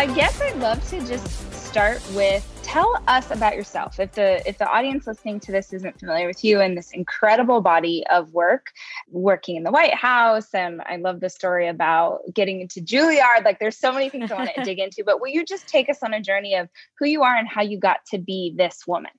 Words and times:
I 0.00 0.06
guess 0.14 0.40
I'd 0.40 0.56
love 0.56 0.82
to 0.88 1.06
just 1.06 1.52
start 1.52 2.00
with 2.14 2.42
tell 2.62 3.02
us 3.06 3.30
about 3.30 3.54
yourself. 3.54 4.00
If 4.00 4.12
the 4.12 4.42
if 4.48 4.56
the 4.56 4.66
audience 4.66 5.06
listening 5.06 5.40
to 5.40 5.52
this 5.52 5.74
isn't 5.74 6.00
familiar 6.00 6.26
with 6.26 6.42
you 6.42 6.58
and 6.62 6.74
this 6.74 6.90
incredible 6.92 7.60
body 7.60 8.02
of 8.10 8.32
work, 8.32 8.68
working 9.10 9.56
in 9.56 9.62
the 9.62 9.70
White 9.70 9.92
House, 9.92 10.54
and 10.54 10.80
I 10.86 10.96
love 10.96 11.20
the 11.20 11.28
story 11.28 11.68
about 11.68 12.20
getting 12.32 12.62
into 12.62 12.80
Juilliard. 12.80 13.44
Like 13.44 13.58
there's 13.58 13.76
so 13.76 13.92
many 13.92 14.08
things 14.08 14.32
I 14.32 14.36
want 14.36 14.50
to 14.54 14.62
dig 14.64 14.78
into, 14.78 15.04
but 15.04 15.20
will 15.20 15.28
you 15.28 15.44
just 15.44 15.68
take 15.68 15.90
us 15.90 15.98
on 16.02 16.14
a 16.14 16.22
journey 16.22 16.54
of 16.54 16.70
who 16.98 17.04
you 17.04 17.22
are 17.22 17.36
and 17.36 17.46
how 17.46 17.60
you 17.60 17.78
got 17.78 17.98
to 18.06 18.16
be 18.16 18.54
this 18.56 18.86
woman? 18.86 19.12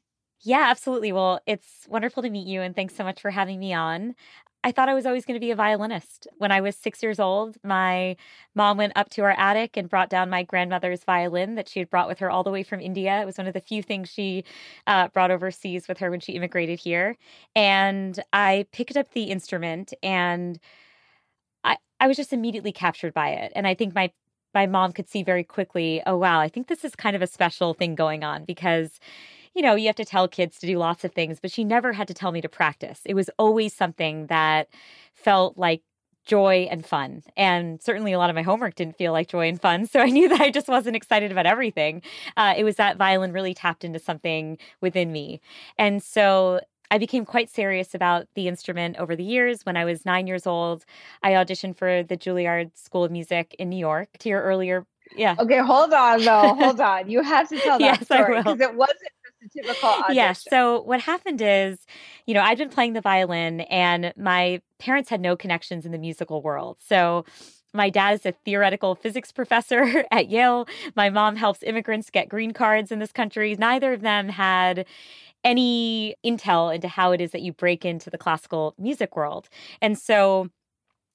Yeah, 0.43 0.65
absolutely. 0.67 1.11
Well, 1.11 1.41
it's 1.45 1.85
wonderful 1.87 2.23
to 2.23 2.29
meet 2.31 2.47
you 2.47 2.61
and 2.61 2.75
thanks 2.75 2.95
so 2.95 3.03
much 3.03 3.21
for 3.21 3.29
having 3.29 3.59
me 3.59 3.75
on. 3.75 4.15
I 4.63 4.71
thought 4.71 4.89
I 4.89 4.93
was 4.93 5.07
always 5.07 5.25
going 5.25 5.35
to 5.35 5.43
be 5.43 5.49
a 5.51 5.55
violinist. 5.55 6.27
When 6.37 6.51
I 6.51 6.61
was 6.61 6.75
six 6.75 7.01
years 7.01 7.19
old, 7.19 7.57
my 7.63 8.15
mom 8.53 8.77
went 8.77 8.93
up 8.95 9.09
to 9.11 9.23
our 9.23 9.31
attic 9.31 9.75
and 9.75 9.89
brought 9.89 10.09
down 10.09 10.29
my 10.29 10.43
grandmother's 10.43 11.03
violin 11.03 11.55
that 11.55 11.67
she 11.67 11.79
had 11.79 11.89
brought 11.89 12.07
with 12.07 12.19
her 12.19 12.29
all 12.29 12.43
the 12.43 12.51
way 12.51 12.61
from 12.61 12.79
India. 12.79 13.21
It 13.21 13.25
was 13.25 13.37
one 13.37 13.47
of 13.47 13.53
the 13.53 13.61
few 13.61 13.81
things 13.81 14.09
she 14.09 14.43
uh, 14.85 15.07
brought 15.07 15.31
overseas 15.31 15.87
with 15.87 15.97
her 15.97 16.11
when 16.11 16.19
she 16.19 16.33
immigrated 16.33 16.79
here. 16.79 17.17
And 17.55 18.19
I 18.33 18.67
picked 18.71 18.97
up 18.97 19.13
the 19.13 19.23
instrument 19.23 19.93
and 20.03 20.59
I, 21.63 21.77
I 21.99 22.07
was 22.07 22.17
just 22.17 22.33
immediately 22.33 22.71
captured 22.71 23.13
by 23.13 23.29
it. 23.29 23.51
And 23.55 23.67
I 23.67 23.73
think 23.73 23.95
my 23.95 24.11
my 24.53 24.67
mom 24.67 24.91
could 24.91 25.07
see 25.07 25.23
very 25.23 25.45
quickly, 25.45 26.01
oh 26.05 26.17
wow, 26.17 26.41
I 26.41 26.49
think 26.49 26.67
this 26.67 26.83
is 26.83 26.93
kind 26.93 27.15
of 27.15 27.21
a 27.21 27.27
special 27.27 27.73
thing 27.73 27.95
going 27.95 28.25
on 28.25 28.43
because 28.43 28.99
you 29.55 29.61
know, 29.61 29.75
you 29.75 29.87
have 29.87 29.95
to 29.97 30.05
tell 30.05 30.27
kids 30.27 30.59
to 30.59 30.67
do 30.67 30.77
lots 30.77 31.03
of 31.03 31.11
things, 31.11 31.39
but 31.39 31.51
she 31.51 31.63
never 31.63 31.93
had 31.93 32.07
to 32.07 32.13
tell 32.13 32.31
me 32.31 32.41
to 32.41 32.49
practice. 32.49 33.01
It 33.05 33.13
was 33.13 33.29
always 33.37 33.73
something 33.73 34.27
that 34.27 34.69
felt 35.13 35.57
like 35.57 35.81
joy 36.25 36.67
and 36.69 36.85
fun. 36.85 37.23
And 37.35 37.81
certainly 37.81 38.13
a 38.13 38.17
lot 38.17 38.29
of 38.29 38.35
my 38.35 38.43
homework 38.43 38.75
didn't 38.75 38.97
feel 38.97 39.11
like 39.11 39.27
joy 39.27 39.47
and 39.47 39.59
fun. 39.59 39.87
So 39.91 39.99
I 39.99 40.05
knew 40.05 40.29
that 40.29 40.39
I 40.39 40.51
just 40.51 40.67
wasn't 40.67 40.95
excited 40.95 41.31
about 41.31 41.45
everything. 41.45 42.01
Uh, 42.37 42.53
it 42.55 42.63
was 42.63 42.75
that 42.77 42.97
violin 42.97 43.33
really 43.33 43.53
tapped 43.53 43.83
into 43.83 43.99
something 43.99 44.57
within 44.79 45.11
me. 45.11 45.41
And 45.77 46.01
so 46.01 46.61
I 46.89 46.97
became 46.97 47.25
quite 47.25 47.49
serious 47.49 47.93
about 47.95 48.27
the 48.35 48.47
instrument 48.47 48.97
over 48.97 49.15
the 49.15 49.23
years. 49.23 49.65
When 49.65 49.75
I 49.75 49.85
was 49.85 50.05
nine 50.05 50.27
years 50.27 50.45
old, 50.45 50.85
I 51.23 51.31
auditioned 51.31 51.77
for 51.77 52.03
the 52.03 52.15
Juilliard 52.15 52.77
School 52.77 53.03
of 53.03 53.11
Music 53.11 53.55
in 53.59 53.69
New 53.69 53.79
York. 53.79 54.09
To 54.19 54.29
your 54.29 54.41
earlier 54.41 54.85
yeah. 55.15 55.35
Okay, 55.39 55.57
hold 55.57 55.93
on 55.93 56.23
though. 56.23 56.55
hold 56.55 56.79
on. 56.81 57.09
You 57.09 57.21
have 57.21 57.49
to 57.49 57.59
tell 57.59 57.79
that 57.79 57.99
yes, 57.99 58.05
story 58.05 58.37
because 58.37 58.59
it 58.61 58.73
wasn't 58.75 59.11
typical 59.49 59.89
audition. 59.89 60.15
Yeah. 60.15 60.33
So 60.33 60.81
what 60.81 61.01
happened 61.01 61.41
is, 61.41 61.85
you 62.25 62.33
know, 62.33 62.41
I'd 62.41 62.57
been 62.57 62.69
playing 62.69 62.93
the 62.93 63.01
violin 63.01 63.61
and 63.61 64.13
my 64.17 64.61
parents 64.79 65.09
had 65.09 65.21
no 65.21 65.35
connections 65.35 65.85
in 65.85 65.91
the 65.91 65.97
musical 65.97 66.41
world. 66.41 66.77
So 66.85 67.25
my 67.73 67.89
dad 67.89 68.15
is 68.15 68.25
a 68.25 68.31
theoretical 68.31 68.95
physics 68.95 69.31
professor 69.31 70.03
at 70.11 70.29
Yale. 70.29 70.67
My 70.95 71.09
mom 71.09 71.35
helps 71.35 71.63
immigrants 71.63 72.09
get 72.09 72.29
green 72.29 72.51
cards 72.51 72.91
in 72.91 72.99
this 72.99 73.11
country. 73.11 73.55
Neither 73.57 73.93
of 73.93 74.01
them 74.01 74.29
had 74.29 74.85
any 75.43 76.15
intel 76.23 76.73
into 76.73 76.87
how 76.87 77.11
it 77.11 77.21
is 77.21 77.31
that 77.31 77.41
you 77.41 77.51
break 77.51 77.83
into 77.83 78.09
the 78.09 78.17
classical 78.17 78.75
music 78.77 79.15
world. 79.15 79.49
And 79.81 79.97
so 79.97 80.49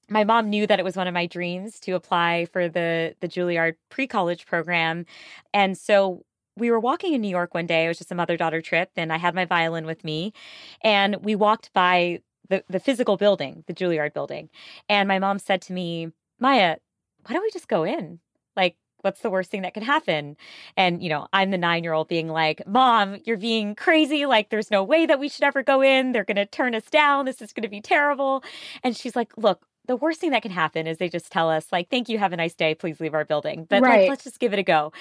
my 0.09 0.23
mom 0.23 0.49
knew 0.49 0.67
that 0.67 0.79
it 0.79 0.83
was 0.83 0.95
one 0.95 1.07
of 1.07 1.13
my 1.13 1.25
dreams 1.25 1.79
to 1.81 1.91
apply 1.91 2.47
for 2.51 2.69
the 2.69 3.15
the 3.19 3.27
Juilliard 3.27 3.75
pre-college 3.89 4.45
program. 4.45 5.05
And 5.53 5.77
so 5.77 6.23
we 6.57 6.71
were 6.71 6.79
walking 6.79 7.13
in 7.13 7.21
New 7.21 7.29
York 7.29 7.53
one 7.53 7.67
day. 7.67 7.85
It 7.85 7.87
was 7.87 7.97
just 7.97 8.11
a 8.11 8.15
mother 8.15 8.37
daughter 8.37 8.61
trip, 8.61 8.91
and 8.95 9.13
I 9.13 9.17
had 9.17 9.35
my 9.35 9.45
violin 9.45 9.85
with 9.85 10.03
me. 10.03 10.33
And 10.81 11.17
we 11.17 11.35
walked 11.35 11.71
by 11.73 12.21
the, 12.49 12.63
the 12.69 12.79
physical 12.79 13.17
building, 13.17 13.63
the 13.67 13.73
Juilliard 13.73 14.13
building. 14.13 14.49
And 14.89 15.07
my 15.07 15.19
mom 15.19 15.39
said 15.39 15.61
to 15.63 15.73
me, 15.73 16.11
Maya, 16.39 16.77
why 17.25 17.33
don't 17.33 17.43
we 17.43 17.51
just 17.51 17.67
go 17.67 17.83
in? 17.83 18.19
Like, 18.55 18.75
what's 19.01 19.21
the 19.21 19.29
worst 19.29 19.51
thing 19.51 19.61
that 19.61 19.73
could 19.73 19.83
happen? 19.83 20.37
And, 20.75 21.03
you 21.03 21.09
know, 21.09 21.27
I'm 21.33 21.51
the 21.51 21.57
nine 21.57 21.83
year 21.83 21.93
old 21.93 22.07
being 22.07 22.29
like, 22.29 22.65
Mom, 22.67 23.17
you're 23.25 23.37
being 23.37 23.75
crazy. 23.75 24.25
Like, 24.25 24.49
there's 24.49 24.71
no 24.71 24.83
way 24.83 25.05
that 25.05 25.19
we 25.19 25.29
should 25.29 25.43
ever 25.43 25.63
go 25.63 25.81
in. 25.81 26.11
They're 26.11 26.23
going 26.23 26.37
to 26.37 26.45
turn 26.45 26.75
us 26.75 26.85
down. 26.85 27.25
This 27.25 27.41
is 27.41 27.53
going 27.53 27.63
to 27.63 27.69
be 27.69 27.81
terrible. 27.81 28.43
And 28.83 28.95
she's 28.95 29.15
like, 29.15 29.31
Look, 29.37 29.65
the 29.87 29.95
worst 29.95 30.19
thing 30.19 30.31
that 30.31 30.41
can 30.41 30.51
happen 30.51 30.87
is 30.87 30.97
they 30.97 31.09
just 31.09 31.31
tell 31.31 31.49
us 31.49 31.67
like 31.71 31.89
thank 31.89 32.09
you 32.09 32.17
have 32.17 32.33
a 32.33 32.37
nice 32.37 32.53
day 32.53 32.75
please 32.75 32.99
leave 32.99 33.13
our 33.13 33.25
building 33.25 33.65
but 33.69 33.81
right. 33.81 34.01
like 34.01 34.09
let's 34.09 34.23
just 34.23 34.39
give 34.39 34.53
it 34.53 34.59
a 34.59 34.63
go 34.63 34.91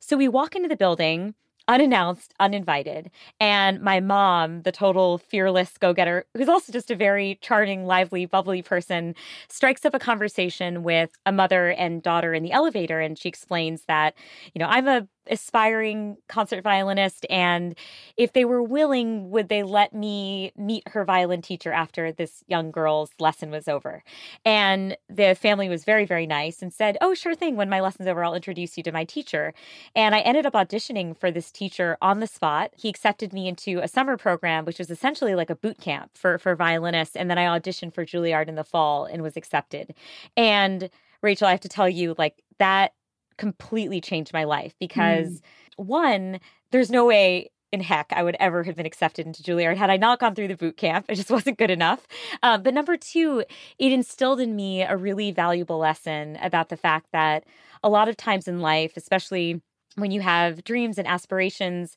so 0.00 0.16
we 0.16 0.28
walk 0.28 0.56
into 0.56 0.68
the 0.68 0.76
building 0.76 1.34
unannounced, 1.68 2.32
uninvited. 2.38 3.10
And 3.40 3.80
my 3.80 4.00
mom, 4.00 4.62
the 4.62 4.72
total 4.72 5.18
fearless 5.18 5.76
go 5.78 5.92
getter, 5.92 6.24
who's 6.36 6.48
also 6.48 6.72
just 6.72 6.90
a 6.90 6.96
very 6.96 7.38
charming, 7.40 7.86
lively, 7.86 8.26
bubbly 8.26 8.62
person, 8.62 9.14
strikes 9.48 9.84
up 9.84 9.94
a 9.94 9.98
conversation 9.98 10.82
with 10.82 11.10
a 11.26 11.32
mother 11.32 11.70
and 11.70 12.02
daughter 12.02 12.32
in 12.34 12.42
the 12.42 12.52
elevator. 12.52 13.00
And 13.00 13.18
she 13.18 13.28
explains 13.28 13.82
that, 13.88 14.14
you 14.54 14.58
know, 14.60 14.66
I'm 14.66 14.86
a 14.86 15.08
aspiring 15.30 16.16
concert 16.28 16.62
violinist 16.62 17.26
and 17.30 17.76
if 18.16 18.32
they 18.32 18.44
were 18.44 18.62
willing 18.62 19.30
would 19.30 19.48
they 19.48 19.62
let 19.62 19.94
me 19.94 20.52
meet 20.56 20.86
her 20.88 21.04
violin 21.04 21.42
teacher 21.42 21.72
after 21.72 22.12
this 22.12 22.44
young 22.46 22.70
girl's 22.70 23.10
lesson 23.18 23.50
was 23.50 23.68
over? 23.68 24.02
And 24.44 24.96
the 25.08 25.34
family 25.34 25.68
was 25.68 25.84
very 25.84 26.04
very 26.04 26.26
nice 26.26 26.62
and 26.62 26.72
said 26.72 26.96
oh 27.00 27.14
sure 27.14 27.34
thing 27.34 27.56
when 27.56 27.68
my 27.68 27.80
lesson's 27.80 28.08
over 28.08 28.24
i'll 28.24 28.34
introduce 28.34 28.76
you 28.76 28.82
to 28.82 28.92
my 28.92 29.04
teacher. 29.04 29.54
And 29.94 30.14
i 30.14 30.20
ended 30.20 30.46
up 30.46 30.54
auditioning 30.54 31.16
for 31.16 31.30
this 31.30 31.50
teacher 31.50 31.96
on 32.00 32.20
the 32.20 32.26
spot. 32.26 32.72
He 32.76 32.88
accepted 32.88 33.32
me 33.32 33.48
into 33.48 33.80
a 33.80 33.88
summer 33.88 34.16
program 34.16 34.64
which 34.64 34.78
was 34.78 34.90
essentially 34.90 35.34
like 35.34 35.50
a 35.50 35.56
boot 35.56 35.80
camp 35.80 36.12
for 36.14 36.38
for 36.38 36.54
violinists 36.54 37.16
and 37.16 37.30
then 37.30 37.38
i 37.38 37.44
auditioned 37.58 37.94
for 37.94 38.04
juilliard 38.04 38.48
in 38.48 38.54
the 38.54 38.64
fall 38.64 39.04
and 39.04 39.22
was 39.22 39.36
accepted. 39.36 39.94
And 40.36 40.90
rachel 41.22 41.46
i 41.48 41.50
have 41.50 41.60
to 41.60 41.68
tell 41.68 41.88
you 41.88 42.14
like 42.18 42.42
that 42.58 42.92
completely 43.38 44.00
changed 44.00 44.32
my 44.32 44.44
life 44.44 44.74
because 44.80 45.40
mm. 45.40 45.40
one, 45.76 46.40
there's 46.70 46.90
no 46.90 47.04
way 47.04 47.50
in 47.72 47.80
heck 47.80 48.12
I 48.12 48.22
would 48.22 48.36
ever 48.38 48.62
have 48.62 48.76
been 48.76 48.86
accepted 48.86 49.26
into 49.26 49.42
Juilliard 49.42 49.76
had 49.76 49.90
I 49.90 49.96
not 49.96 50.20
gone 50.20 50.34
through 50.34 50.48
the 50.48 50.56
boot 50.56 50.76
camp. 50.76 51.06
It 51.08 51.16
just 51.16 51.30
wasn't 51.36 51.58
good 51.58 51.70
enough. 51.70 52.06
Um, 52.42 52.62
but 52.62 52.74
number 52.74 52.96
two, 52.96 53.44
it 53.78 53.92
instilled 53.92 54.40
in 54.40 54.56
me 54.56 54.82
a 54.82 54.96
really 54.96 55.30
valuable 55.32 55.78
lesson 55.78 56.36
about 56.40 56.68
the 56.68 56.76
fact 56.76 57.08
that 57.12 57.44
a 57.82 57.88
lot 57.88 58.08
of 58.08 58.16
times 58.16 58.48
in 58.48 58.60
life, 58.60 58.96
especially 58.96 59.60
when 59.96 60.10
you 60.10 60.20
have 60.20 60.64
dreams 60.64 60.98
and 60.98 61.06
aspirations, 61.06 61.96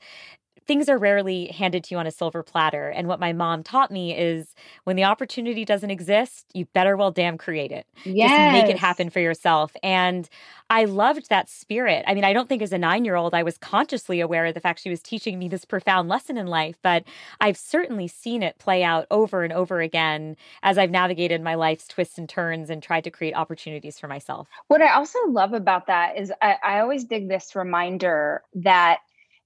things 0.70 0.88
are 0.88 1.00
rarely 1.00 1.48
handed 1.48 1.84
to 1.84 1.96
you 1.96 1.98
on 1.98 2.06
a 2.06 2.12
silver 2.12 2.44
platter. 2.44 2.90
And 2.90 3.08
what 3.08 3.20
my 3.20 3.34
mom 3.34 3.64
taught 3.64 3.90
me 3.90 4.16
is 4.16 4.54
when 4.84 4.98
the 4.98 5.04
opportunity 5.04 5.66
doesn't 5.66 5.90
exist, 5.90 6.46
you 6.54 6.66
better 6.76 6.96
well 6.96 7.10
damn 7.10 7.40
create 7.40 7.72
it. 7.72 7.88
Yes. 8.06 8.30
Just 8.30 8.52
make 8.68 8.76
it 8.76 8.80
happen 8.80 9.10
for 9.10 9.20
yourself. 9.20 9.76
And 9.82 10.30
I 10.70 10.86
loved 10.86 11.30
that 11.30 11.50
spirit. 11.50 12.06
I 12.06 12.14
mean, 12.14 12.24
I 12.24 12.34
don't 12.34 12.48
think 12.48 12.62
as 12.62 12.72
a 12.72 12.78
nine 12.78 13.04
year 13.04 13.16
old 13.16 13.34
I 13.34 13.42
was 13.42 13.58
consciously 13.58 14.20
aware 14.20 14.46
of 14.46 14.54
the 14.54 14.60
fact 14.60 14.82
she 14.82 14.92
was 14.92 15.02
teaching 15.02 15.40
me 15.40 15.48
this 15.48 15.66
profound 15.66 16.08
lesson 16.08 16.38
in 16.38 16.46
life, 16.46 16.78
but 16.84 17.04
I've 17.42 17.58
certainly 17.58 18.08
seen 18.08 18.44
it 18.44 18.60
play 18.60 18.84
out 18.84 19.08
over 19.10 19.44
and 19.44 19.52
over 19.52 19.82
again 19.82 20.38
as 20.62 20.78
I've 20.78 20.92
navigated 20.92 21.42
my 21.42 21.56
life's 21.56 21.88
twists 21.88 22.20
and 22.20 22.30
turns 22.30 22.70
and 22.70 22.84
tried 22.84 23.06
to 23.06 23.10
create 23.10 23.34
opportunities 23.34 23.98
for 23.98 24.08
myself. 24.08 24.48
What 24.68 24.84
I 24.84 24.94
also 24.94 25.18
love 25.30 25.54
about 25.54 25.88
that 25.88 26.16
is 26.16 26.32
I, 26.44 26.58
I 26.64 26.80
always 26.82 27.06
dig 27.06 27.28
this 27.28 27.56
reminder 27.56 28.44
that 28.54 29.00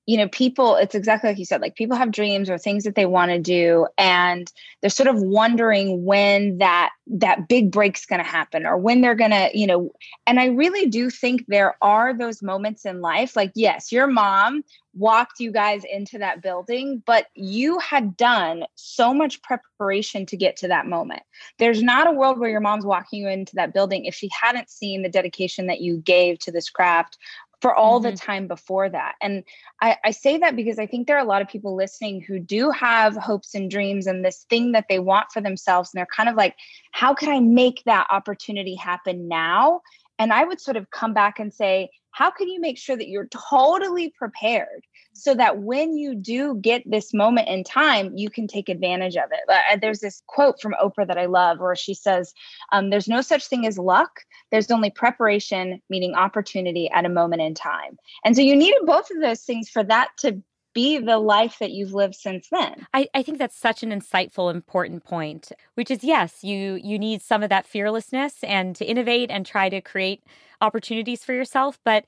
you 0.06 0.18
know, 0.18 0.28
people, 0.28 0.76
it's 0.76 0.96
exactly 0.96 1.30
like 1.30 1.40
you 1.40 1.46
said, 1.46 1.62
like 1.62 1.76
people 1.76 1.96
have 1.96 2.12
dreams 2.12 2.50
or 2.50 2.58
things 2.58 2.84
that 2.84 2.96
they 2.96 3.06
want 3.06 3.32
to 3.32 3.40
do. 3.40 3.88
And 3.98 4.52
they're 4.82 4.90
sort 4.90 5.08
of 5.08 5.22
wondering 5.22 6.04
when 6.04 6.58
that 6.58 6.92
that 7.08 7.48
big 7.48 7.72
break's 7.72 8.06
going 8.06 8.24
to 8.24 8.30
happen 8.30 8.66
or 8.66 8.78
when 8.78 9.02
they're 9.02 9.16
going 9.16 9.32
to, 9.32 9.50
you 9.54 9.68
know, 9.68 9.92
and 10.26 10.40
I 10.40 10.48
really 10.48 10.88
do 10.88 11.10
think 11.10 11.46
there 11.48 11.76
are 11.82 12.18
those 12.18 12.42
moments 12.42 12.86
in 12.86 13.02
life. 13.02 13.36
Like, 13.36 13.52
yes, 13.56 13.92
your 13.92 14.08
mom 14.08 14.64
walked 14.94 15.40
you 15.40 15.52
guys 15.52 15.84
into 15.92 16.18
that 16.20 16.42
building, 16.42 17.02
but 17.06 17.28
you 17.34 17.80
had 17.80 18.16
done 18.16 18.64
so 18.76 19.14
much 19.14 19.42
preparation 19.42 20.26
to 20.28 20.38
get 20.38 20.56
to 20.58 20.68
that 20.68 20.86
moment. 20.86 21.24
There's 21.58 21.82
not 21.82 22.08
a 22.08 22.12
world 22.12 22.40
where 22.40 22.50
your 22.50 22.60
mom's 22.60 22.86
walking 22.86 23.24
you 23.24 23.28
into 23.28 23.56
that 23.56 23.74
building 23.74 24.06
if 24.06 24.14
she 24.14 24.30
hadn't 24.40 24.70
seen 24.70 25.02
the 25.02 25.10
dedication 25.10 25.68
that 25.68 25.82
you 25.82 25.98
gave 25.98 26.40
to 26.40 26.52
this 26.52 26.70
craft 26.70 27.18
for 27.64 27.74
all 27.74 28.02
mm-hmm. 28.02 28.12
the 28.12 28.18
time 28.18 28.46
before 28.46 28.90
that. 28.90 29.16
And 29.22 29.46
I, 29.82 29.96
I, 30.04 30.12
say 30.12 30.38
that 30.40 30.58
because 30.58 30.80
I 30.80 30.86
think 30.86 31.08
there 31.08 31.16
are 31.16 31.24
a 31.24 31.28
lot 31.28 31.42
of 31.42 31.48
people 31.48 31.78
listening 31.78 32.20
who 32.20 32.38
do 32.38 32.72
have 32.72 33.16
hopes 33.16 33.56
and 33.56 33.72
dreams 33.72 34.06
and 34.06 34.24
this 34.24 34.46
thing 34.50 34.74
that 34.74 34.88
they 34.90 35.00
want 35.00 35.28
for 35.32 35.40
themselves. 35.40 35.92
And 35.94 35.98
they're 35.98 36.06
kind 36.14 36.28
of 36.28 36.36
like, 36.36 36.58
how 36.92 37.14
can 37.14 37.30
I 37.30 37.40
make 37.40 37.82
that 37.86 38.08
opportunity 38.12 38.76
happen 38.76 39.30
now? 39.30 39.80
And 40.20 40.34
I 40.34 40.44
would 40.44 40.60
sort 40.60 40.76
of 40.76 40.92
come 40.92 41.14
back 41.14 41.40
and 41.40 41.54
say, 41.54 41.90
how 42.14 42.32
can 42.32 42.48
you 42.48 42.62
make 42.62 42.78
sure 42.78 42.96
that 42.96 43.10
you're 43.10 43.28
totally 43.28 44.14
prepared 44.18 44.86
so 45.14 45.36
that 45.36 45.60
when 45.60 45.96
you 45.98 46.16
do 46.16 46.56
get 46.56 46.84
this 46.90 47.14
moment 47.14 47.48
in 47.48 47.64
time, 47.64 48.16
you 48.16 48.30
can 48.30 48.48
take 48.48 48.70
advantage 48.70 49.16
of 49.16 49.30
it. 49.32 49.40
Uh, 49.50 49.78
there's 49.82 50.00
this 50.00 50.24
quote 50.28 50.60
from 50.62 50.76
Oprah 50.82 51.08
that 51.08 51.18
I 51.18 51.26
love 51.26 51.60
where 51.60 51.76
she 51.76 51.94
says, 51.94 52.34
um, 52.72 52.90
There's 52.90 53.08
no 53.08 53.22
such 53.22 53.48
thing 53.48 53.66
as 53.66 53.78
luck. 53.78 54.12
There's 54.52 54.72
only 54.72 54.92
preparation, 54.92 55.82
meaning 55.90 56.14
opportunity 56.14 56.90
at 56.90 57.06
a 57.06 57.10
moment 57.10 57.42
in 57.42 57.54
time. 57.54 57.98
And 58.24 58.36
so 58.36 58.42
you 58.42 58.56
needed 58.56 58.82
both 58.86 59.10
of 59.12 59.22
those 59.22 59.42
things 59.42 59.70
for 59.70 59.84
that 59.84 60.10
to 60.20 60.42
be 60.74 60.98
the 60.98 61.20
life 61.20 61.58
that 61.60 61.72
you've 61.72 61.94
lived 61.94 62.16
since 62.16 62.48
then. 62.50 62.88
I, 62.94 63.08
I 63.14 63.24
think 63.24 63.38
that's 63.38 63.56
such 63.56 63.84
an 63.84 63.92
insightful, 63.92 64.52
important 64.52 65.04
point, 65.04 65.52
which 65.76 65.92
is 65.92 66.04
yes, 66.04 66.44
you 66.44 66.80
you 66.84 66.98
need 67.00 67.22
some 67.22 67.44
of 67.44 67.50
that 67.50 67.66
fearlessness 67.66 68.44
and 68.44 68.76
to 68.76 68.86
innovate 68.86 69.32
and 69.32 69.46
try 69.46 69.70
to 69.70 69.82
create 69.82 70.24
opportunities 70.62 71.24
for 71.24 71.34
yourself. 71.34 71.80
But 71.84 72.06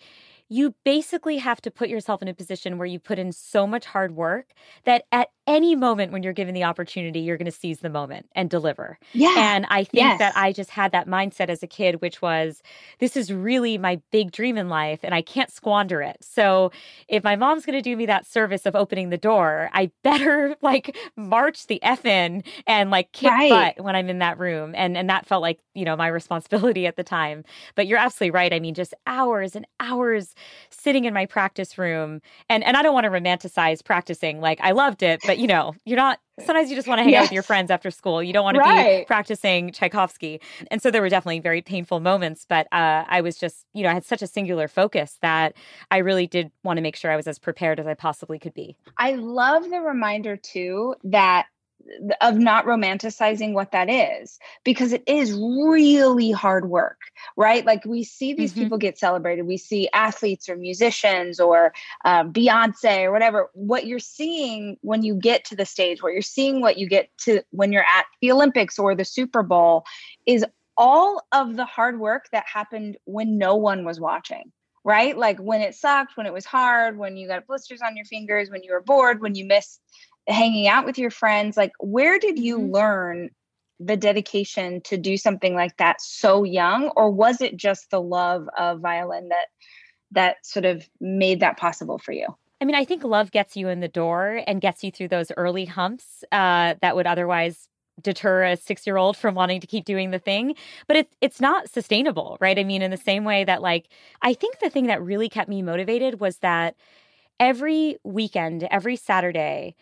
you 0.48 0.76
basically 0.84 1.38
have 1.38 1.62
to 1.62 1.72
put 1.72 1.90
yourself 1.90 2.22
in 2.22 2.28
a 2.28 2.34
position 2.34 2.78
where 2.78 2.88
you 2.88 3.00
put 3.00 3.20
in 3.20 3.32
so 3.32 3.66
much 3.66 3.86
hard 3.86 4.16
work 4.16 4.54
that 4.84 5.06
at 5.12 5.30
any 5.48 5.76
moment 5.76 6.12
when 6.12 6.24
you're 6.24 6.34
given 6.34 6.56
the 6.56 6.64
opportunity, 6.64 7.20
you're 7.20 7.38
going 7.38 7.46
to 7.46 7.52
seize 7.52 7.80
the 7.80 7.90
moment 7.90 8.28
and 8.36 8.50
deliver. 8.50 8.98
Yeah. 9.14 9.36
And 9.38 9.66
I 9.70 9.84
think 9.84 10.04
yes. 10.04 10.20
that 10.20 10.36
I 10.36 10.52
just 10.52 10.72
had 10.72 10.92
that 10.92 11.08
mindset 11.08 11.50
as 11.50 11.62
a 11.62 11.68
kid, 11.68 12.02
which 12.02 12.22
was 12.22 12.64
this 13.00 13.16
is 13.16 13.32
really 13.32 13.78
my 13.78 14.02
big 14.12 14.32
dream 14.32 14.58
in 14.58 14.70
life 14.70 15.02
and 15.04 15.14
I 15.14 15.22
can't 15.22 15.52
squander 15.52 16.02
it. 16.02 16.18
So 16.22 16.72
if 17.08 17.24
my 17.24 17.36
mom's 17.36 17.66
going 17.66 17.78
to 17.78 17.82
do 17.82 17.96
me 17.96 18.08
that 18.08 18.26
service 18.26 18.66
of 18.66 18.76
opening 18.76 19.10
the 19.10 19.18
door, 19.18 19.70
I 19.74 19.92
better 20.04 20.56
like 20.62 20.98
march 21.16 21.68
the 21.68 21.82
F 21.84 22.06
in 22.06 22.44
and 22.66 22.90
like 22.90 23.12
kick 23.12 23.30
right. 23.30 23.76
butt 23.76 23.84
when 23.84 23.96
I'm 23.96 24.10
in 24.10 24.20
that 24.20 24.40
room. 24.40 24.74
And, 24.76 24.98
and 24.98 25.10
that 25.10 25.28
felt 25.28 25.42
like, 25.42 25.60
you 25.76 25.86
know, 25.86 25.96
my 25.96 26.08
responsibility 26.08 26.88
at 26.88 26.96
the 26.96 27.04
time. 27.04 27.44
But 27.76 27.88
you're 27.88 28.00
absolutely 28.00 28.32
right. 28.32 28.54
I 28.54 28.60
mean, 28.60 28.74
just 28.74 28.94
hours 29.06 29.56
and 29.56 29.68
hours 29.80 30.34
sitting 30.70 31.06
in 31.06 31.14
my 31.14 31.28
practice 31.28 31.78
room. 31.78 32.22
And, 32.50 32.64
and 32.64 32.76
I 32.76 32.82
don't 32.82 32.94
want 32.94 33.04
to 33.04 33.12
romanticize 33.12 33.84
practicing. 33.84 34.42
Like 34.42 34.60
I 34.62 34.72
loved 34.72 35.04
it, 35.04 35.22
but 35.26 35.35
you 35.38 35.48
know, 35.48 35.76
you're 35.86 35.98
not 35.98 36.20
sometimes 36.40 36.70
you 36.70 36.76
just 36.76 36.88
want 36.88 37.00
to 37.00 37.04
hang 37.04 37.14
yes. 37.14 37.20
out 37.20 37.24
with 37.26 37.32
your 37.32 37.44
friends 37.44 37.72
after 37.72 37.90
school. 37.90 38.22
You 38.22 38.34
don't 38.34 38.44
want 38.44 38.58
right. 38.58 38.84
to 38.84 39.00
be 39.00 39.06
practicing 39.06 39.72
Tchaikovsky. 39.72 40.42
And 40.70 40.82
so 40.82 40.92
there 40.92 41.02
were 41.02 41.10
definitely 41.10 41.40
very 41.40 41.62
painful 41.62 42.00
moments, 42.00 42.46
but 42.48 42.68
uh, 42.72 43.06
I 43.08 43.22
was 43.22 43.38
just, 43.38 43.66
you 43.74 43.84
know, 43.84 43.90
I 43.90 43.94
had 43.94 44.06
such 44.06 44.22
a 44.22 44.28
singular 44.28 44.68
focus 44.68 45.18
that 45.22 45.54
I 45.92 45.98
really 45.98 46.28
did 46.28 46.52
want 46.64 46.78
to 46.78 46.82
make 46.82 46.96
sure 46.96 47.12
I 47.12 47.16
was 47.16 47.28
as 47.28 47.40
prepared 47.40 47.80
as 47.80 47.88
I 47.88 47.94
possibly 47.94 48.38
could 48.38 48.54
be. 48.54 48.76
I 48.98 49.14
love 49.14 49.70
the 49.70 49.80
reminder 49.80 50.36
too 50.36 50.96
that 51.06 51.48
of 52.22 52.38
not 52.38 52.66
romanticizing 52.66 53.54
what 53.54 53.72
that 53.72 53.90
is 53.90 54.40
because 54.64 54.92
it 54.92 55.04
is 55.06 55.34
really 55.34 56.32
hard 56.32 56.70
work 56.70 56.98
right? 57.38 57.66
Like 57.66 57.86
we 57.86 58.04
see 58.04 58.34
these 58.34 58.52
mm-hmm. 58.52 58.64
people 58.64 58.78
get 58.78 58.98
celebrated. 58.98 59.46
We 59.46 59.58
see 59.58 59.90
athletes 59.94 60.48
or 60.48 60.56
musicians 60.56 61.40
or 61.40 61.74
uh, 62.04 62.24
beyonce 62.24 63.04
or 63.04 63.12
whatever. 63.12 63.50
What 63.54 63.88
you're 63.88 64.00
seeing 64.00 64.78
when 64.82 65.04
you 65.04 65.16
get 65.16 65.46
to 65.46 65.56
the 65.56 65.66
stage 65.66 66.02
what 66.02 66.14
you're 66.14 66.22
seeing 66.22 66.62
what 66.62 66.78
you 66.78 66.88
get 66.88 67.10
to 67.20 67.42
when 67.52 67.72
you're 67.72 67.84
at 67.84 68.06
the 68.22 68.32
olympics 68.32 68.78
or 68.80 68.96
the 68.96 69.06
super 69.06 69.44
bowl 69.44 69.84
is 70.26 70.46
all 70.78 71.26
of 71.32 71.56
the 71.56 71.66
hard 71.66 72.00
work 72.00 72.26
that 72.32 72.46
happened 72.52 72.98
when 73.06 73.38
no 73.38 73.56
one 73.56 73.86
was 73.86 74.00
watching 74.00 74.52
right? 74.88 75.18
Like 75.18 75.40
when 75.40 75.62
it 75.62 75.74
sucked 75.74 76.16
when 76.16 76.28
it 76.28 76.34
was 76.34 76.46
hard 76.46 76.98
when 76.98 77.18
you 77.18 77.28
got 77.28 77.48
blisters 77.48 77.82
on 77.82 77.98
your 77.98 78.06
fingers 78.06 78.50
when 78.50 78.62
you 78.62 78.72
were 78.72 78.84
bored 78.84 79.20
when 79.20 79.34
you 79.34 79.46
missed 79.46 79.82
hanging 80.28 80.68
out 80.68 80.86
with 80.86 80.98
your 80.98 81.12
friends 81.12 81.56
like 81.56 81.72
where 81.80 82.18
did 82.18 82.40
you 82.40 82.58
mm-hmm. 82.58 82.74
learn 82.74 83.30
the 83.80 83.98
dedication 83.98 84.82
to 84.82 84.98
do 84.98 85.18
something 85.18 85.54
like 85.54 85.78
that 85.78 86.02
so 86.02 86.44
young? 86.44 86.90
Or 86.96 87.10
was 87.10 87.42
it 87.42 87.58
just 87.58 87.92
the 87.92 88.02
love 88.02 88.48
of 88.58 88.80
violin 88.80 89.30
that 89.30 89.48
that 90.12 90.38
sort 90.46 90.66
of 90.66 90.88
made 91.02 91.42
that 91.42 91.58
possible 91.58 91.98
for 91.98 92.12
you? 92.12 92.28
I 92.62 92.66
mean, 92.66 92.76
I 92.76 92.86
think 92.86 93.04
love 93.04 93.32
gets 93.32 93.58
you 93.58 93.68
in 93.68 93.82
the 93.82 93.88
door 93.88 94.42
and 94.48 94.62
gets 94.62 94.84
you 94.84 94.92
through 94.92 95.10
those 95.10 95.32
early 95.36 95.66
humps 95.66 96.24
uh, 96.32 96.76
that 96.82 96.96
would 96.96 97.06
otherwise 97.06 97.68
deter 98.02 98.44
a 98.44 98.58
six 98.58 98.86
year 98.88 98.98
old 98.98 99.18
from 99.18 99.36
wanting 99.36 99.60
to 99.62 99.68
keep 99.68 99.86
doing 99.86 100.12
the 100.12 100.20
thing. 100.20 100.56
But 100.88 100.98
it's 100.98 101.16
it's 101.22 101.42
not 101.42 101.70
sustainable 101.70 102.38
right? 102.40 102.58
I 102.58 102.64
mean 102.64 102.82
in 102.82 102.92
the 102.92 102.98
same 102.98 103.24
way 103.24 103.44
that 103.44 103.62
like 103.62 103.88
i 104.22 104.34
think 104.34 104.60
the 104.60 104.70
thing 104.70 104.88
that 104.88 105.02
really 105.02 105.30
kept 105.30 105.50
me 105.50 105.62
motivated 105.62 106.20
was 106.20 106.38
that 106.38 106.76
every 107.40 107.98
weekend 108.04 108.64
every 108.72 108.96
saturday 108.96 109.76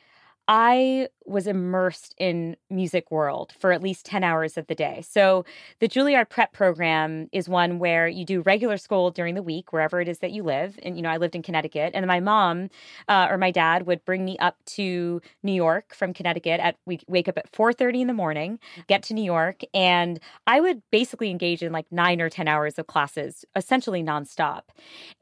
I 0.47 1.07
was 1.25 1.47
immersed 1.47 2.15
in 2.17 2.57
music 2.69 3.09
world 3.09 3.53
for 3.57 3.71
at 3.71 3.81
least 3.81 4.05
10 4.05 4.25
hours 4.25 4.57
of 4.57 4.67
the 4.67 4.75
day. 4.75 5.01
So 5.07 5.45
the 5.79 5.87
Juilliard 5.87 6.29
prep 6.29 6.51
program 6.51 7.29
is 7.31 7.47
one 7.47 7.79
where 7.79 8.09
you 8.09 8.25
do 8.25 8.41
regular 8.41 8.75
school 8.77 9.09
during 9.09 9.35
the 9.35 9.41
week, 9.41 9.71
wherever 9.71 10.01
it 10.01 10.09
is 10.09 10.19
that 10.19 10.31
you 10.31 10.43
live. 10.43 10.77
And, 10.83 10.97
you 10.97 11.01
know, 11.01 11.09
I 11.09 11.15
lived 11.15 11.35
in 11.35 11.43
Connecticut 11.43 11.91
and 11.93 12.05
my 12.07 12.19
mom 12.19 12.69
uh, 13.07 13.27
or 13.29 13.37
my 13.37 13.51
dad 13.51 13.87
would 13.87 14.03
bring 14.03 14.25
me 14.25 14.37
up 14.39 14.57
to 14.65 15.21
New 15.43 15.53
York 15.53 15.95
from 15.95 16.13
Connecticut 16.13 16.59
at, 16.59 16.75
we 16.85 16.99
wake 17.07 17.29
up 17.29 17.37
at 17.37 17.49
4.30 17.53 18.01
in 18.01 18.07
the 18.07 18.13
morning, 18.13 18.59
get 18.87 19.01
to 19.03 19.13
New 19.13 19.23
York. 19.23 19.61
And 19.73 20.19
I 20.45 20.59
would 20.59 20.81
basically 20.91 21.29
engage 21.29 21.63
in 21.63 21.71
like 21.71 21.89
nine 21.89 22.19
or 22.19 22.29
10 22.29 22.49
hours 22.49 22.77
of 22.77 22.87
classes, 22.87 23.45
essentially 23.55 24.03
nonstop. 24.03 24.63